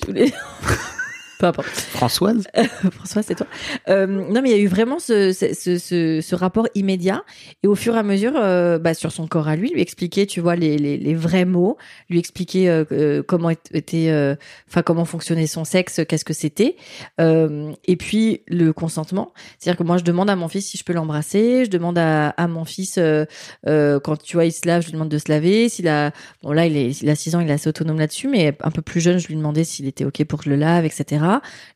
Je 0.00 0.06
voulais- 0.06 0.32
Peu 1.38 1.46
importe. 1.46 1.68
Françoise? 1.68 2.46
François, 2.92 3.22
c'est 3.22 3.36
toi. 3.36 3.46
Euh, 3.88 4.06
non, 4.06 4.42
mais 4.42 4.50
il 4.50 4.56
y 4.56 4.60
a 4.60 4.62
eu 4.62 4.66
vraiment 4.66 4.98
ce, 4.98 5.32
ce, 5.32 5.54
ce, 5.54 6.20
ce- 6.20 6.34
rapport 6.34 6.66
immédiat. 6.74 7.22
Et 7.62 7.66
au 7.68 7.74
fur 7.74 7.94
et 7.94 7.98
à 7.98 8.02
mesure, 8.02 8.32
euh, 8.36 8.78
bah, 8.78 8.94
sur 8.94 9.12
son 9.12 9.26
corps 9.26 9.48
à 9.48 9.56
lui, 9.56 9.70
lui 9.70 9.80
expliquer, 9.80 10.26
tu 10.26 10.40
vois, 10.40 10.56
les, 10.56 10.78
les, 10.78 10.96
les 10.96 11.14
vrais 11.14 11.44
mots, 11.44 11.76
lui 12.10 12.18
expliquer 12.18 12.68
euh, 12.68 12.84
euh, 12.92 13.22
comment 13.26 13.50
était, 13.50 14.08
euh, 14.10 14.34
enfin, 14.68 14.82
comment 14.82 15.04
fonctionnait 15.04 15.46
son 15.46 15.64
sexe, 15.64 16.00
qu'est-ce 16.08 16.24
que 16.24 16.32
c'était. 16.34 16.76
Euh, 17.20 17.72
et 17.86 17.96
puis, 17.96 18.42
le 18.48 18.72
consentement. 18.72 19.32
C'est-à-dire 19.58 19.78
que 19.78 19.84
moi, 19.84 19.96
je 19.98 20.04
demande 20.04 20.30
à 20.30 20.36
mon 20.36 20.48
fils 20.48 20.66
si 20.66 20.76
je 20.78 20.84
peux 20.84 20.92
l'embrasser. 20.92 21.64
Je 21.64 21.70
demande 21.70 21.98
à, 21.98 22.30
à 22.30 22.46
mon 22.48 22.64
fils, 22.64 22.98
euh, 22.98 23.24
euh, 23.66 24.00
quand 24.00 24.20
tu 24.22 24.36
vois, 24.36 24.44
il 24.44 24.52
se 24.52 24.66
lave, 24.66 24.82
je 24.82 24.86
lui 24.86 24.92
demande 24.94 25.08
de 25.08 25.18
se 25.18 25.28
laver. 25.30 25.68
S'il 25.68 25.88
a, 25.88 26.10
bon, 26.42 26.52
là, 26.52 26.66
il, 26.66 26.76
est, 26.76 27.00
il 27.00 27.08
a 27.10 27.14
6 27.14 27.34
ans, 27.36 27.40
il 27.40 27.48
est 27.48 27.52
assez 27.52 27.68
autonome 27.68 27.98
là-dessus, 27.98 28.28
mais 28.28 28.56
un 28.62 28.70
peu 28.70 28.82
plus 28.82 29.00
jeune, 29.00 29.18
je 29.18 29.28
lui 29.28 29.36
demandais 29.36 29.64
s'il 29.64 29.86
était 29.86 30.04
OK 30.04 30.24
pour 30.24 30.38
que 30.40 30.44
je 30.46 30.50
le 30.50 30.56
lave, 30.56 30.84
etc. 30.84 31.24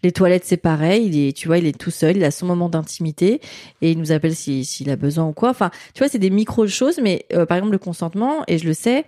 Les 0.02 0.12
toilettes, 0.12 0.44
c'est 0.44 0.56
pareil. 0.56 1.06
Il 1.06 1.28
est, 1.28 1.32
tu 1.36 1.46
vois, 1.48 1.58
il 1.58 1.66
est 1.66 1.76
tout 1.78 1.90
seul. 1.90 2.16
Il 2.16 2.24
a 2.24 2.30
son 2.30 2.46
moment 2.46 2.68
d'intimité 2.68 3.40
et 3.80 3.90
il 3.92 3.98
nous 3.98 4.12
appelle 4.12 4.34
si- 4.34 4.64
s'il 4.64 4.90
a 4.90 4.96
besoin 4.96 5.26
ou 5.26 5.32
quoi. 5.32 5.50
Enfin, 5.50 5.70
tu 5.94 5.98
vois, 5.98 6.08
c'est 6.08 6.18
des 6.18 6.30
micro 6.30 6.66
choses, 6.66 6.98
mais 7.02 7.26
euh, 7.32 7.46
par 7.46 7.56
exemple, 7.58 7.72
le 7.72 7.78
consentement, 7.78 8.44
et 8.48 8.58
je 8.58 8.66
le 8.66 8.74
sais, 8.74 9.04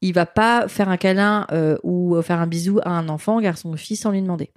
il 0.00 0.12
va 0.12 0.26
pas 0.26 0.68
faire 0.68 0.88
un 0.88 0.96
câlin 0.96 1.46
euh, 1.52 1.76
ou 1.82 2.20
faire 2.22 2.40
un 2.40 2.46
bisou 2.46 2.78
à 2.82 2.90
un 2.90 3.08
enfant, 3.08 3.40
garçon 3.40 3.70
ou 3.70 3.76
fille, 3.76 3.96
sans 3.96 4.10
lui 4.10 4.20
demander. 4.22 4.50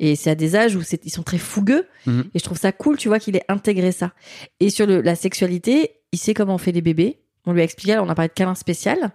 Et 0.00 0.16
c'est 0.16 0.30
à 0.30 0.34
des 0.34 0.56
âges 0.56 0.74
où 0.74 0.80
ils 1.04 1.10
sont 1.10 1.22
très 1.22 1.38
fougueux. 1.38 1.86
Mhm. 2.06 2.24
Et 2.34 2.38
je 2.38 2.44
trouve 2.44 2.58
ça 2.58 2.72
cool, 2.72 2.96
tu 2.96 3.08
vois, 3.08 3.18
qu'il 3.20 3.36
ait 3.36 3.44
intégré 3.48 3.92
ça. 3.92 4.12
Et 4.60 4.70
sur 4.70 4.86
le, 4.86 5.00
la 5.00 5.14
sexualité, 5.14 5.92
il 6.12 6.18
sait 6.18 6.34
comment 6.34 6.54
on 6.56 6.58
fait 6.58 6.72
les 6.72 6.80
bébés. 6.82 7.20
On 7.46 7.52
lui 7.52 7.60
a 7.60 7.64
expliqué, 7.64 7.96
on 7.98 8.08
a 8.08 8.14
parlé 8.14 8.28
de 8.28 8.32
câlin 8.34 8.54
spécial. 8.54 9.12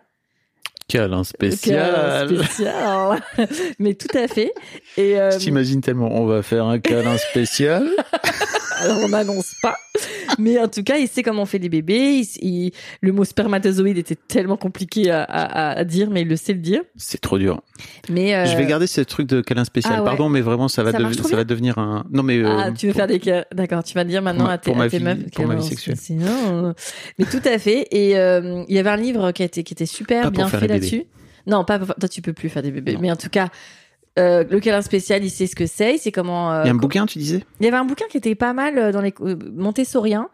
Câlin 0.89 1.23
spécial. 1.23 2.27
Câlin 2.27 2.43
spécial. 2.43 3.21
Mais 3.79 3.93
tout 3.93 4.17
à 4.17 4.27
fait. 4.27 4.51
Et, 4.97 5.17
euh, 5.19 5.31
Je 5.31 5.37
t'imagine 5.37 5.81
tellement. 5.81 6.09
On 6.11 6.25
va 6.25 6.41
faire 6.41 6.65
un 6.65 6.79
câlin 6.79 7.17
spécial. 7.17 7.87
Alors 8.79 8.97
on 9.03 9.09
n'annonce 9.09 9.55
pas, 9.61 9.75
mais 10.37 10.59
en 10.59 10.67
tout 10.67 10.83
cas, 10.83 10.97
il 10.97 11.07
sait 11.07 11.23
comment 11.23 11.43
on 11.43 11.45
fait 11.45 11.57
les 11.59 11.69
bébés. 11.69 12.21
Il- 12.41 12.47
il- 12.65 12.71
le 13.01 13.11
mot 13.11 13.23
spermatozoïde 13.25 13.97
était 13.97 14.15
tellement 14.15 14.57
compliqué 14.57 15.11
à, 15.11 15.23
à- 15.23 15.77
à 15.79 15.83
dire, 15.83 16.09
mais 16.09 16.21
il 16.21 16.27
le 16.27 16.35
sait 16.35 16.53
le 16.53 16.59
dire. 16.59 16.81
C'est 16.95 17.19
trop 17.21 17.37
dur. 17.37 17.61
Mais 18.09 18.35
euh, 18.35 18.45
Je 18.45 18.55
vais 18.55 18.65
garder 18.65 18.87
ce 18.87 19.01
truc 19.01 19.27
de 19.27 19.41
câlin 19.41 19.65
spécial. 19.65 19.93
ah 19.97 19.99
ouais. 20.01 20.05
Pardon, 20.05 20.29
mais 20.29 20.41
vraiment, 20.41 20.67
ça 20.67 20.83
va, 20.83 20.91
Ça 20.91 20.97
ça 21.23 21.35
va 21.35 21.43
devenir 21.43 21.77
un. 21.77 22.05
Non, 22.11 22.23
mais. 22.23 22.37
euh, 22.39 22.57
Ah, 22.57 22.71
tu 22.71 22.87
veux 22.87 22.93
pour- 22.93 22.99
faire 22.99 23.07
des 23.07 23.19
D'accord, 23.53 23.83
tu 23.83 23.93
vas 23.93 24.03
dire 24.03 24.21
maintenant 24.21 24.47
à 24.47 24.57
tes, 24.57 24.71
pour 24.71 24.77
ma 24.77 24.85
à 24.85 24.89
tes 24.89 24.97
vie- 24.99 25.03
meufs. 25.03 25.17
pour 25.35 25.45
ma 25.47 25.55
vie 25.55 25.63
sexuelle. 25.63 25.97
c'est- 25.99 26.13
non. 26.13 26.73
Mais 27.17 27.25
tout 27.25 27.41
à 27.45 27.57
fait. 27.59 27.87
Et 27.91 28.17
euh, 28.17 28.63
il 28.67 28.75
y 28.75 28.79
avait 28.79 28.89
un 28.89 28.97
livre 28.97 29.31
qui 29.31 29.43
était 29.43 29.63
qui 29.63 29.73
était 29.73 29.85
super 29.85 30.23
Pas 30.23 30.29
bien 30.31 30.47
fait 30.47 30.67
là-dessus. 30.67 31.03
Non, 31.47 31.63
pas 31.65 31.79
toi 31.79 32.07
tu 32.09 32.21
peux 32.21 32.33
plus 32.33 32.49
faire 32.49 32.61
des 32.61 32.71
bébés, 32.71 32.93
Non. 32.93 32.99
mais 33.01 33.11
en 33.11 33.15
tout 33.15 33.29
cas. 33.29 33.49
Euh, 34.19 34.43
le 34.49 34.59
câlin 34.59 34.81
spécial, 34.81 35.23
il 35.23 35.29
sait 35.29 35.47
ce 35.47 35.55
que 35.55 35.65
c'est, 35.65 35.95
il 35.95 35.99
sait 35.99 36.11
comment. 36.11 36.51
euh, 36.51 36.63
Il 36.63 36.67
y 36.67 36.69
a 36.69 36.73
un 36.73 36.77
bouquin, 36.77 37.05
tu 37.05 37.17
disais? 37.17 37.43
Il 37.59 37.65
y 37.65 37.67
avait 37.69 37.77
un 37.77 37.85
bouquin 37.85 38.05
qui 38.09 38.17
était 38.17 38.35
pas 38.35 38.53
mal 38.53 38.77
euh, 38.77 38.91
dans 38.91 39.01
les 39.01 39.13
euh, 39.21 39.35
Montessoriens. 39.55 40.29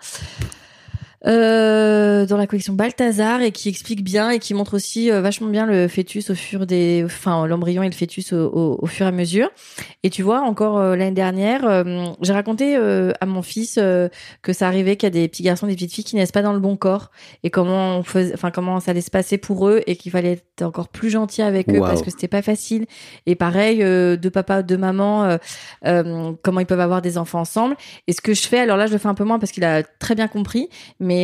Euh, 1.27 2.25
dans 2.25 2.37
la 2.37 2.47
collection 2.47 2.73
Balthazar 2.73 3.41
et 3.41 3.51
qui 3.51 3.69
explique 3.69 4.03
bien 4.03 4.29
et 4.29 4.39
qui 4.39 4.53
montre 4.53 4.75
aussi 4.75 5.11
euh, 5.11 5.21
vachement 5.21 5.47
bien 5.47 5.65
le 5.65 5.87
fœtus 5.87 6.29
au 6.29 6.35
fur 6.35 6.65
des 6.65 7.03
enfin 7.03 7.47
l'embryon 7.47 7.83
et 7.83 7.89
le 7.89 7.95
fœtus 7.95 8.33
au, 8.33 8.47
au, 8.47 8.79
au 8.81 8.85
fur 8.85 9.05
et 9.05 9.09
à 9.09 9.11
mesure. 9.11 9.49
Et 10.03 10.09
tu 10.09 10.23
vois 10.23 10.41
encore 10.41 10.77
euh, 10.77 10.95
l'année 10.95 11.11
dernière 11.11 11.83
j'ai 12.21 12.33
raconté 12.33 12.75
à 12.75 13.25
mon 13.25 13.41
fils 13.41 13.75
que 13.75 14.53
ça 14.53 14.67
arrivait 14.67 14.95
qu'il 14.95 15.07
y 15.07 15.11
a 15.11 15.21
des 15.21 15.27
petits 15.27 15.43
garçons 15.43 15.67
des 15.67 15.75
petites 15.75 15.93
filles 15.93 16.03
qui 16.03 16.15
naissent 16.15 16.31
pas 16.31 16.41
dans 16.41 16.53
le 16.53 16.59
bon 16.59 16.75
corps 16.75 17.11
et 17.43 17.49
comment 17.49 17.97
on 17.97 18.03
faisait 18.03 18.33
enfin 18.33 18.51
comment 18.51 18.79
ça 18.79 18.91
allait 18.91 19.01
se 19.01 19.11
passer 19.11 19.37
pour 19.37 19.67
eux 19.67 19.81
et 19.87 19.95
qu'il 19.95 20.11
fallait 20.11 20.33
être 20.33 20.61
encore 20.61 20.89
plus 20.89 21.09
gentil 21.09 21.41
avec 21.41 21.69
eux 21.69 21.79
parce 21.79 22.01
que 22.01 22.09
c'était 22.09 22.27
pas 22.27 22.41
facile. 22.41 22.85
Et 23.25 23.35
pareil 23.35 23.79
deux 23.79 24.29
papas 24.29 24.61
deux 24.61 24.77
mamans 24.77 25.25
euh, 25.25 25.37
euh, 25.85 26.33
comment 26.41 26.59
ils 26.59 26.65
peuvent 26.65 26.79
avoir 26.79 27.01
des 27.01 27.17
enfants 27.17 27.39
ensemble. 27.39 27.75
Et 28.07 28.13
ce 28.13 28.21
que 28.21 28.33
je 28.33 28.47
fais, 28.47 28.59
alors 28.59 28.77
là, 28.77 28.87
je 28.87 28.91
le 28.91 28.97
fais 28.97 29.07
un 29.07 29.13
peu 29.13 29.23
moins 29.23 29.39
parce 29.39 29.51
qu'il 29.51 29.63
a 29.63 29.83
très 29.83 30.15
bien 30.15 30.27
compris, 30.27 30.69
mais 30.99 31.14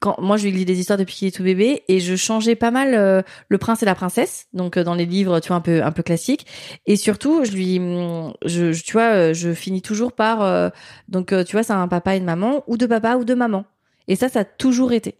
quand 0.00 0.20
moi, 0.20 0.36
je 0.36 0.44
lui 0.48 0.52
lis 0.52 0.64
des 0.64 0.78
histoires 0.80 0.98
depuis 0.98 1.14
qu'il 1.14 1.28
est 1.28 1.30
tout 1.30 1.42
bébé 1.42 1.82
et 1.88 2.00
je 2.00 2.16
changeais 2.16 2.56
pas 2.56 2.70
mal 2.70 2.94
euh, 2.94 3.22
le 3.48 3.58
prince 3.58 3.82
et 3.82 3.86
la 3.86 3.94
princesse, 3.94 4.46
donc 4.52 4.76
euh, 4.76 4.84
dans 4.84 4.94
les 4.94 5.06
livres, 5.06 5.40
tu 5.40 5.48
vois, 5.48 5.56
un 5.58 5.60
peu 5.60 5.82
un 5.82 5.92
peu 5.92 6.02
classiques. 6.02 6.46
Et 6.86 6.96
surtout, 6.96 7.44
je 7.44 7.52
lui, 7.52 7.78
hum, 7.78 8.32
je, 8.44 8.72
je- 8.72 8.82
tu 8.84 8.92
vois, 8.92 9.12
euh, 9.14 9.34
je 9.34 9.52
finis 9.54 9.82
toujours 9.82 10.12
par, 10.12 10.42
euh, 10.42 10.70
donc 11.08 11.32
euh, 11.32 11.44
tu 11.44 11.52
vois, 11.52 11.62
c'est 11.62 11.72
un 11.72 11.88
papa 11.88 12.14
et 12.16 12.18
une 12.18 12.24
maman 12.24 12.64
ou 12.66 12.76
deux 12.76 12.88
papas 12.88 13.16
ou 13.16 13.24
deux 13.24 13.36
mamans. 13.36 13.64
Et 14.08 14.16
ça, 14.16 14.28
ça 14.28 14.40
a 14.40 14.44
toujours 14.44 14.92
été. 14.92 15.19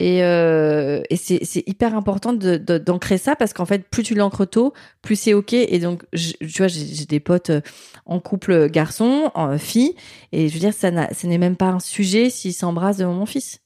Et, 0.00 0.24
euh, 0.24 1.02
et 1.08 1.14
c'est 1.16 1.62
hyper 1.68 1.94
important 1.96 2.32
de- 2.32 2.56
de- 2.56 2.78
d'ancrer 2.78 3.16
ça 3.16 3.36
parce 3.36 3.52
qu'en 3.52 3.64
fait, 3.64 3.88
plus 3.88 4.02
tu 4.02 4.14
l'ancres 4.16 4.44
tôt, 4.48 4.72
plus 5.02 5.14
c'est 5.14 5.34
ok. 5.34 5.52
Et 5.52 5.78
donc, 5.78 6.02
je- 6.12 6.32
tu 6.32 6.58
vois, 6.58 6.66
j'ai 6.66 7.04
des 7.06 7.20
potes 7.20 7.50
euh, 7.50 7.60
en 8.04 8.18
couple 8.18 8.68
garçon, 8.68 9.30
en 9.34 9.56
fille, 9.56 9.94
et 10.32 10.48
je 10.48 10.54
veux 10.54 10.58
dire, 10.60 10.74
ça 10.74 10.90
n'est 10.90 11.38
même 11.38 11.56
pas 11.56 11.68
un 11.68 11.78
sujet 11.78 12.28
s'ils 12.28 12.54
s'embrassent 12.54 12.96
devant 12.98 13.14
mon 13.14 13.24
fils. 13.26 13.60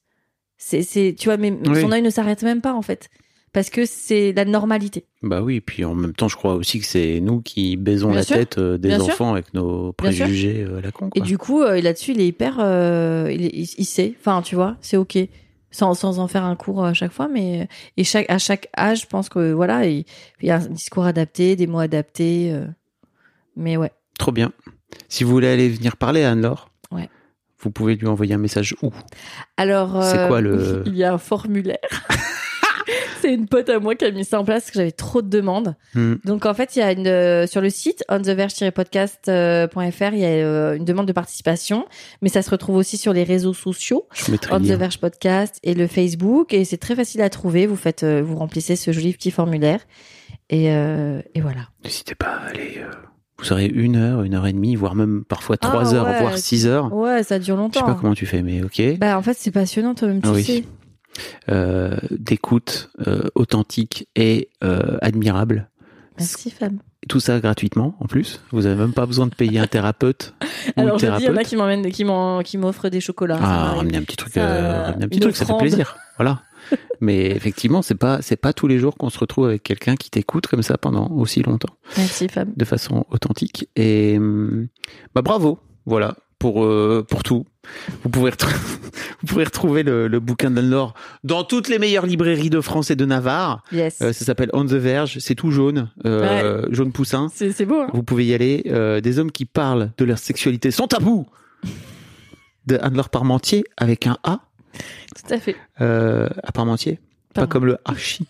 C'est, 0.57 1.15
tu 1.17 1.25
vois, 1.29 1.37
mais 1.37 1.51
Oui. 1.67 1.81
son 1.81 1.91
œil 1.91 2.01
ne 2.01 2.09
s'arrête 2.09 2.43
même 2.43 2.61
pas 2.61 2.73
en 2.73 2.81
fait, 2.81 3.09
parce 3.53 3.69
que 3.69 3.85
c'est 3.85 4.33
la 4.33 4.43
normalité. 4.45 5.05
Bah 5.23 5.41
oui, 5.41 5.55
et 5.55 5.61
puis 5.61 5.83
en 5.85 5.95
même 5.95 6.13
temps, 6.13 6.27
je 6.27 6.35
crois 6.35 6.55
aussi 6.55 6.79
que 6.79 6.85
c'est 6.85 7.21
nous 7.21 7.41
qui 7.41 7.75
baisons 7.77 8.09
Bien 8.09 8.17
la 8.17 8.23
sûr. 8.23 8.35
tête 8.35 8.57
euh, 8.57 8.77
des 8.77 8.89
Bien 8.89 8.99
sûr. 8.99 9.13
enfants 9.13 9.31
avec 9.31 9.53
nos 9.53 9.93
préjugés 9.93 10.63
euh, 10.63 10.77
à 10.77 10.81
la 10.81 10.91
con. 10.91 11.09
Et 11.15 11.21
du 11.21 11.37
coup, 11.37 11.61
euh, 11.63 11.79
là-dessus, 11.81 12.11
il 12.11 12.19
est 12.21 12.27
hyper, 12.27 12.57
euh, 12.59 13.29
il, 13.31 13.45
est- 13.45 13.51
il, 13.53 13.67
il 13.77 13.85
sait, 13.85 14.13
enfin, 14.19 14.41
tu 14.41 14.55
vois, 14.55 14.75
c'est 14.81 14.97
ok, 14.97 15.17
sans, 15.71 15.93
sans 15.93 16.19
en 16.19 16.27
faire 16.27 16.43
un 16.45 16.55
cours 16.55 16.83
à 16.85 16.93
chaque 16.93 17.11
fois, 17.11 17.27
mais 17.27 17.67
et 17.97 18.03
chaque 18.03 18.29
à 18.29 18.37
chaque 18.37 18.69
âge, 18.77 19.01
je 19.01 19.05
pense 19.07 19.29
que 19.29 19.51
voilà, 19.51 19.85
il, 19.85 20.05
il 20.41 20.47
y 20.47 20.51
a 20.51 20.55
un 20.55 20.59
discours 20.67 21.05
adapté, 21.05 21.55
des 21.55 21.67
mots 21.67 21.79
adaptés, 21.79 22.51
euh, 22.53 22.65
mais 23.55 23.77
ouais. 23.77 23.91
Trop 24.17 24.31
bien. 24.31 24.51
Si 25.07 25.23
vous 25.23 25.31
voulez 25.31 25.47
aller 25.47 25.69
venir 25.69 25.95
parler 25.97 26.23
à 26.23 26.31
Anne-Laure, 26.31 26.69
Ouais. 26.91 27.09
vous 27.59 27.71
pouvez 27.71 27.95
lui 27.95 28.07
envoyer 28.07 28.33
un 28.33 28.37
message 28.39 28.75
où? 28.81 28.91
Alors, 29.57 30.01
C'est 30.03 30.19
euh, 30.19 30.27
quoi 30.27 30.41
le- 30.41 30.83
Il 30.87 30.95
y 30.95 31.03
a 31.03 31.13
un 31.13 31.17
formulaire. 31.17 31.77
C'est 33.29 33.35
une 33.35 33.47
pote 33.47 33.69
à 33.69 33.79
moi 33.79 33.95
qui 33.95 34.05
a 34.05 34.11
mis 34.11 34.25
ça 34.25 34.39
en 34.39 34.43
place 34.43 34.63
parce 34.63 34.71
que 34.71 34.79
j'avais 34.79 34.91
trop 34.91 35.21
de 35.21 35.29
demandes. 35.29 35.75
Hmm. 35.93 36.15
Donc 36.25 36.45
en 36.45 36.53
fait, 36.53 36.75
il 36.75 36.79
y 36.79 36.81
a 36.81 36.91
une 36.91 37.07
euh, 37.07 37.47
sur 37.47 37.61
le 37.61 37.69
site 37.69 38.03
ontheverge-podcast.fr, 38.09 40.13
il 40.13 40.19
y 40.19 40.25
a 40.25 40.29
euh, 40.29 40.75
une 40.75 40.85
demande 40.85 41.05
de 41.07 41.13
participation, 41.13 41.85
mais 42.21 42.29
ça 42.29 42.41
se 42.41 42.49
retrouve 42.49 42.75
aussi 42.77 42.97
sur 42.97 43.13
les 43.13 43.23
réseaux 43.23 43.53
sociaux, 43.53 44.07
Je 44.13 44.31
On 44.51 44.59
the. 44.59 44.79
Verge 44.79 44.99
Podcast 44.99 45.57
et 45.63 45.73
le 45.73 45.87
Facebook, 45.87 46.53
et 46.53 46.65
c'est 46.65 46.77
très 46.77 46.95
facile 46.95 47.21
à 47.21 47.29
trouver. 47.29 47.67
Vous 47.67 47.75
faites, 47.75 48.03
euh, 48.03 48.21
vous 48.23 48.35
remplissez 48.35 48.75
ce 48.75 48.91
joli 48.91 49.13
petit 49.13 49.31
formulaire, 49.31 49.79
et, 50.49 50.71
euh, 50.71 51.21
et 51.35 51.41
voilà. 51.41 51.69
N'hésitez 51.83 52.15
pas 52.15 52.27
à 52.27 52.47
aller 52.49 52.77
euh, 52.79 52.89
Vous 53.39 53.51
aurez 53.51 53.65
une 53.65 53.95
heure, 53.95 54.23
une 54.23 54.35
heure 54.35 54.47
et 54.47 54.53
demie, 54.53 54.75
voire 54.75 54.95
même 54.95 55.23
parfois 55.27 55.57
trois 55.57 55.93
Ah, 55.93 55.95
heures, 55.95 56.05
ouais. 56.07 56.19
voire 56.21 56.37
six 56.37 56.65
heures. 56.67 56.93
Ouais, 56.93 57.23
ça 57.23 57.39
dure 57.39 57.55
Je 57.55 57.61
longtemps. 57.61 57.79
sais 57.81 57.85
pas 57.85 57.97
comment 57.99 58.13
tu 58.15 58.25
fais, 58.25 58.41
mais 58.41 58.61
ok. 58.63 58.97
Bah, 58.97 59.17
en 59.17 59.21
fait, 59.21 59.35
c'est 59.37 59.51
passionnant, 59.51 59.95
toi-même, 59.95 60.21
tu 60.21 60.29
Oui. 60.29 60.43
sais. 60.43 60.63
Euh, 61.49 61.97
D'écoute 62.11 62.91
euh, 63.07 63.23
authentique 63.35 64.07
et 64.15 64.49
euh, 64.63 64.97
admirable. 65.01 65.69
Merci, 66.17 66.51
Fab. 66.51 66.73
Tout 67.07 67.19
ça 67.19 67.39
gratuitement 67.39 67.95
en 67.99 68.05
plus. 68.05 68.41
Vous 68.51 68.65
avez 68.65 68.75
même 68.75 68.93
pas 68.93 69.05
besoin 69.05 69.25
de 69.25 69.33
payer 69.33 69.59
un 69.59 69.67
thérapeute 69.67 70.33
ou 70.77 70.81
Alors, 70.81 70.93
une 70.95 70.99
je 70.99 71.17
dis, 71.17 71.23
il 71.23 71.27
y 71.27 71.29
en 71.29 71.37
a 71.37 71.43
qui 71.43 71.55
m'emmènent, 71.55 72.51
m'offrent 72.57 72.89
des 72.89 73.01
chocolats. 73.01 73.39
Ah, 73.41 73.73
ramener 73.75 73.97
un 73.97 74.03
petit 74.03 74.17
truc, 74.17 74.33
Ça, 74.33 74.89
un 74.89 75.07
petit 75.07 75.19
truc, 75.19 75.35
ça 75.35 75.45
fait 75.45 75.57
plaisir. 75.57 75.97
Voilà. 76.17 76.41
Mais 77.01 77.31
effectivement, 77.31 77.81
c'est 77.81 77.95
pas 77.95 78.21
c'est 78.21 78.35
pas 78.35 78.53
tous 78.53 78.67
les 78.67 78.77
jours 78.77 78.97
qu'on 78.97 79.09
se 79.09 79.17
retrouve 79.17 79.45
avec 79.45 79.63
quelqu'un 79.63 79.95
qui 79.95 80.09
t'écoute 80.11 80.47
comme 80.47 80.61
ça 80.61 80.77
pendant 80.77 81.07
aussi 81.09 81.41
longtemps, 81.41 81.73
Merci, 81.97 82.27
Fab. 82.27 82.49
de 82.55 82.65
façon 82.65 83.05
authentique. 83.09 83.69
Et 83.75 84.17
hum, 84.17 84.67
bah 85.15 85.21
bravo, 85.21 85.59
voilà 85.85 86.15
pour 86.39 86.63
euh, 86.63 87.05
pour 87.07 87.23
tout. 87.23 87.45
Vous 88.03 88.09
pouvez 88.09 88.31
retrouver 88.31 88.55
vous 89.21 89.27
pourrez 89.27 89.43
retrouver 89.43 89.83
le, 89.83 90.07
le 90.07 90.19
bouquin 90.19 90.49
d'Anne-Laure 90.49 90.93
dans 91.23 91.43
toutes 91.43 91.67
les 91.67 91.77
meilleures 91.77 92.05
librairies 92.05 92.49
de 92.49 92.61
France 92.61 92.89
et 92.89 92.95
de 92.95 93.05
Navarre. 93.05 93.63
Yes. 93.71 94.01
Euh, 94.01 94.13
ça 94.13 94.25
s'appelle 94.25 94.49
On 94.53 94.65
the 94.65 94.73
Verge. 94.73 95.19
C'est 95.19 95.35
tout 95.35 95.51
jaune, 95.51 95.89
euh, 96.05 96.65
jaune 96.71 96.91
poussin. 96.91 97.27
c'est 97.33 97.65
beau, 97.65 97.81
hein 97.81 97.89
Vous 97.93 98.03
pouvez 98.03 98.25
y 98.25 98.33
aller. 98.33 98.63
Des 99.03 99.19
hommes 99.19 99.31
qui 99.31 99.45
parlent 99.45 99.91
de 99.97 100.05
leur 100.05 100.17
sexualité 100.17 100.71
sans 100.71 100.87
tabou. 100.87 101.27
De 102.65 102.77
Anne-Laure 102.81 103.09
Parmentier 103.09 103.63
avec 103.77 104.07
un 104.07 104.17
A. 104.23 104.39
Tout 105.15 105.33
à 105.33 105.39
fait. 105.39 105.55
Euh, 105.81 106.29
à 106.43 106.51
Parmentier. 106.51 106.99
Pas 107.33 107.47
comme 107.47 107.65
le 107.65 107.77
Archi. 107.85 108.25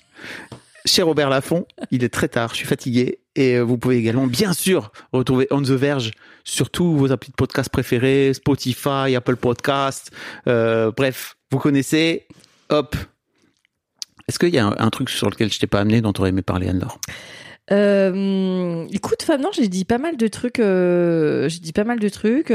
Chez 0.85 1.01
Robert 1.01 1.29
Laffont, 1.29 1.65
il 1.91 2.03
est 2.03 2.13
très 2.13 2.27
tard, 2.29 2.51
je 2.51 2.57
suis 2.57 2.67
fatigué. 2.67 3.19
Et 3.35 3.55
euh, 3.55 3.61
vous 3.61 3.77
pouvez 3.77 3.97
également, 3.97 4.27
bien 4.27 4.53
sûr, 4.53 4.91
retrouver 5.13 5.47
On 5.51 5.61
the 5.61 5.69
Verge 5.71 6.11
sur 6.43 6.69
tous 6.69 6.95
vos 6.95 7.11
applis 7.11 7.31
de 7.31 7.35
podcast 7.35 7.69
préférés, 7.69 8.33
Spotify, 8.33 9.15
Apple 9.15 9.35
Podcast. 9.35 10.11
euh, 10.47 10.91
bref, 10.95 11.37
vous 11.51 11.59
connaissez. 11.59 12.27
Hop. 12.69 12.95
Est-ce 14.27 14.39
qu'il 14.39 14.53
y 14.53 14.59
a 14.59 14.67
un, 14.77 14.89
truc 14.89 15.09
sur 15.09 15.29
lequel 15.29 15.51
je 15.51 15.59
t'ai 15.59 15.67
pas 15.67 15.79
amené 15.79 16.01
dont 16.01 16.13
tu 16.13 16.21
aurais 16.21 16.29
aimé 16.29 16.43
parler, 16.43 16.69
Anne-Laure? 16.69 16.99
Euh, 17.71 18.85
écoute, 18.91 19.23
Fab, 19.23 19.41
non, 19.41 19.49
j'ai 19.53 19.67
dit 19.67 19.85
pas 19.85 19.97
mal 19.97 20.17
de 20.17 20.27
trucs. 20.27 20.57
j'ai 20.57 21.59
dit 21.59 21.73
pas 21.73 21.83
mal 21.83 21.99
de 21.99 22.09
trucs. 22.09 22.53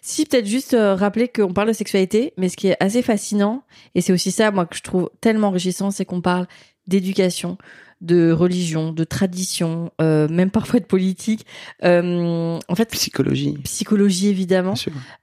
si 0.00 0.24
peut-être 0.24 0.46
juste 0.46 0.76
rappeler 0.78 1.28
qu'on 1.28 1.52
parle 1.52 1.68
de 1.68 1.74
sexualité, 1.74 2.32
mais 2.38 2.48
ce 2.48 2.56
qui 2.56 2.68
est 2.68 2.76
assez 2.80 3.02
fascinant, 3.02 3.64
et 3.94 4.00
c'est 4.00 4.12
aussi 4.12 4.30
ça, 4.30 4.50
moi, 4.50 4.64
que 4.64 4.76
je 4.76 4.82
trouve 4.82 5.10
tellement 5.20 5.48
enrichissant, 5.48 5.90
c'est 5.90 6.06
qu'on 6.06 6.22
parle 6.22 6.46
d'éducation, 6.90 7.56
de 8.00 8.32
religion, 8.32 8.92
de 8.92 9.04
tradition, 9.04 9.90
euh, 10.00 10.26
même 10.28 10.50
parfois 10.50 10.80
de 10.80 10.86
politique. 10.86 11.44
Euh, 11.84 12.58
en 12.66 12.74
fait, 12.74 12.88
Psychologie, 12.90 13.58
psychologie 13.64 14.28
évidemment. 14.28 14.74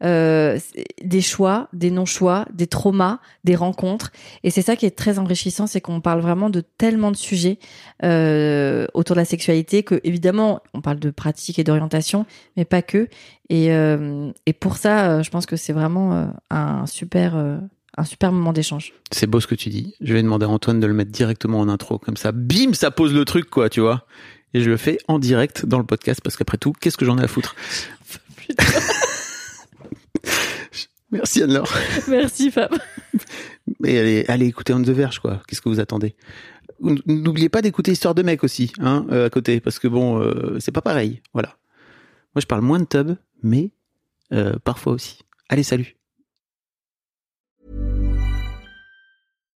euh, 0.03 0.59
des 1.03 1.21
choix, 1.21 1.69
des 1.73 1.89
non-choix, 1.89 2.45
des 2.53 2.67
traumas, 2.67 3.19
des 3.43 3.55
rencontres. 3.55 4.11
Et 4.43 4.51
c'est 4.51 4.61
ça 4.61 4.75
qui 4.75 4.85
est 4.85 4.95
très 4.95 5.17
enrichissant, 5.17 5.65
c'est 5.65 5.81
qu'on 5.81 6.01
parle 6.01 6.21
vraiment 6.21 6.51
de 6.51 6.61
tellement 6.61 7.09
de 7.11 7.17
sujets 7.17 7.57
euh, 8.03 8.85
autour 8.93 9.15
de 9.15 9.21
la 9.21 9.25
sexualité 9.25 9.81
que 9.81 9.99
évidemment 10.03 10.61
on 10.75 10.81
parle 10.81 10.99
de 10.99 11.09
pratique 11.09 11.57
et 11.57 11.63
d'orientation, 11.63 12.27
mais 12.57 12.65
pas 12.65 12.83
que. 12.83 13.07
Et, 13.49 13.71
euh, 13.71 14.31
et 14.45 14.53
pour 14.53 14.77
ça, 14.77 15.09
euh, 15.09 15.23
je 15.23 15.31
pense 15.31 15.47
que 15.47 15.55
c'est 15.55 15.73
vraiment 15.73 16.13
euh, 16.13 16.25
un 16.51 16.85
super 16.85 17.35
euh, 17.35 17.57
un 17.97 18.03
super 18.03 18.31
moment 18.31 18.53
d'échange. 18.53 18.93
C'est 19.11 19.27
beau 19.27 19.39
ce 19.39 19.47
que 19.47 19.55
tu 19.55 19.69
dis. 19.69 19.95
Je 20.01 20.13
vais 20.13 20.21
demander 20.21 20.45
à 20.45 20.49
Antoine 20.49 20.79
de 20.79 20.87
le 20.87 20.93
mettre 20.93 21.11
directement 21.11 21.59
en 21.59 21.67
intro. 21.67 21.97
Comme 21.97 22.17
ça, 22.17 22.31
bim, 22.31 22.73
ça 22.73 22.91
pose 22.91 23.13
le 23.13 23.25
truc, 23.25 23.49
quoi, 23.49 23.69
tu 23.69 23.81
vois. 23.81 24.05
Et 24.53 24.61
je 24.61 24.69
le 24.69 24.77
fais 24.77 24.99
en 25.07 25.19
direct 25.19 25.65
dans 25.65 25.79
le 25.79 25.85
podcast 25.85 26.21
parce 26.23 26.37
qu'après 26.37 26.57
tout, 26.57 26.73
qu'est-ce 26.73 26.97
que 26.97 27.05
j'en 27.05 27.17
ai 27.17 27.23
à 27.23 27.27
foutre? 27.27 27.55
Merci 31.11 31.43
Anne-Laure. 31.43 31.73
Merci 32.07 32.51
Fab. 32.51 32.73
Et 33.83 33.97
allez, 33.97 34.25
allez 34.27 34.45
écouter 34.45 34.73
On 34.73 34.81
the 34.81 34.89
Verge, 34.89 35.19
quoi. 35.19 35.41
Qu'est-ce 35.47 35.61
que 35.61 35.69
vous 35.69 35.79
attendez? 35.79 36.15
N'oubliez 36.79 37.49
pas 37.49 37.61
d'écouter 37.61 37.91
Histoire 37.91 38.13
de 38.13 38.21
mec 38.21 38.43
aussi, 38.43 38.71
hein, 38.79 39.05
euh, 39.11 39.25
à 39.25 39.29
côté, 39.29 39.59
parce 39.59 39.79
que 39.79 39.87
bon, 39.87 40.21
euh, 40.21 40.57
c'est 40.59 40.71
pas 40.71 40.81
pareil. 40.81 41.21
Voilà. 41.33 41.57
Moi, 42.35 42.41
je 42.41 42.45
parle 42.45 42.61
moins 42.61 42.79
de 42.79 42.85
tub, 42.85 43.13
mais 43.41 43.71
euh, 44.31 44.53
parfois 44.63 44.93
aussi. 44.93 45.19
Allez, 45.49 45.63
salut. 45.63 45.96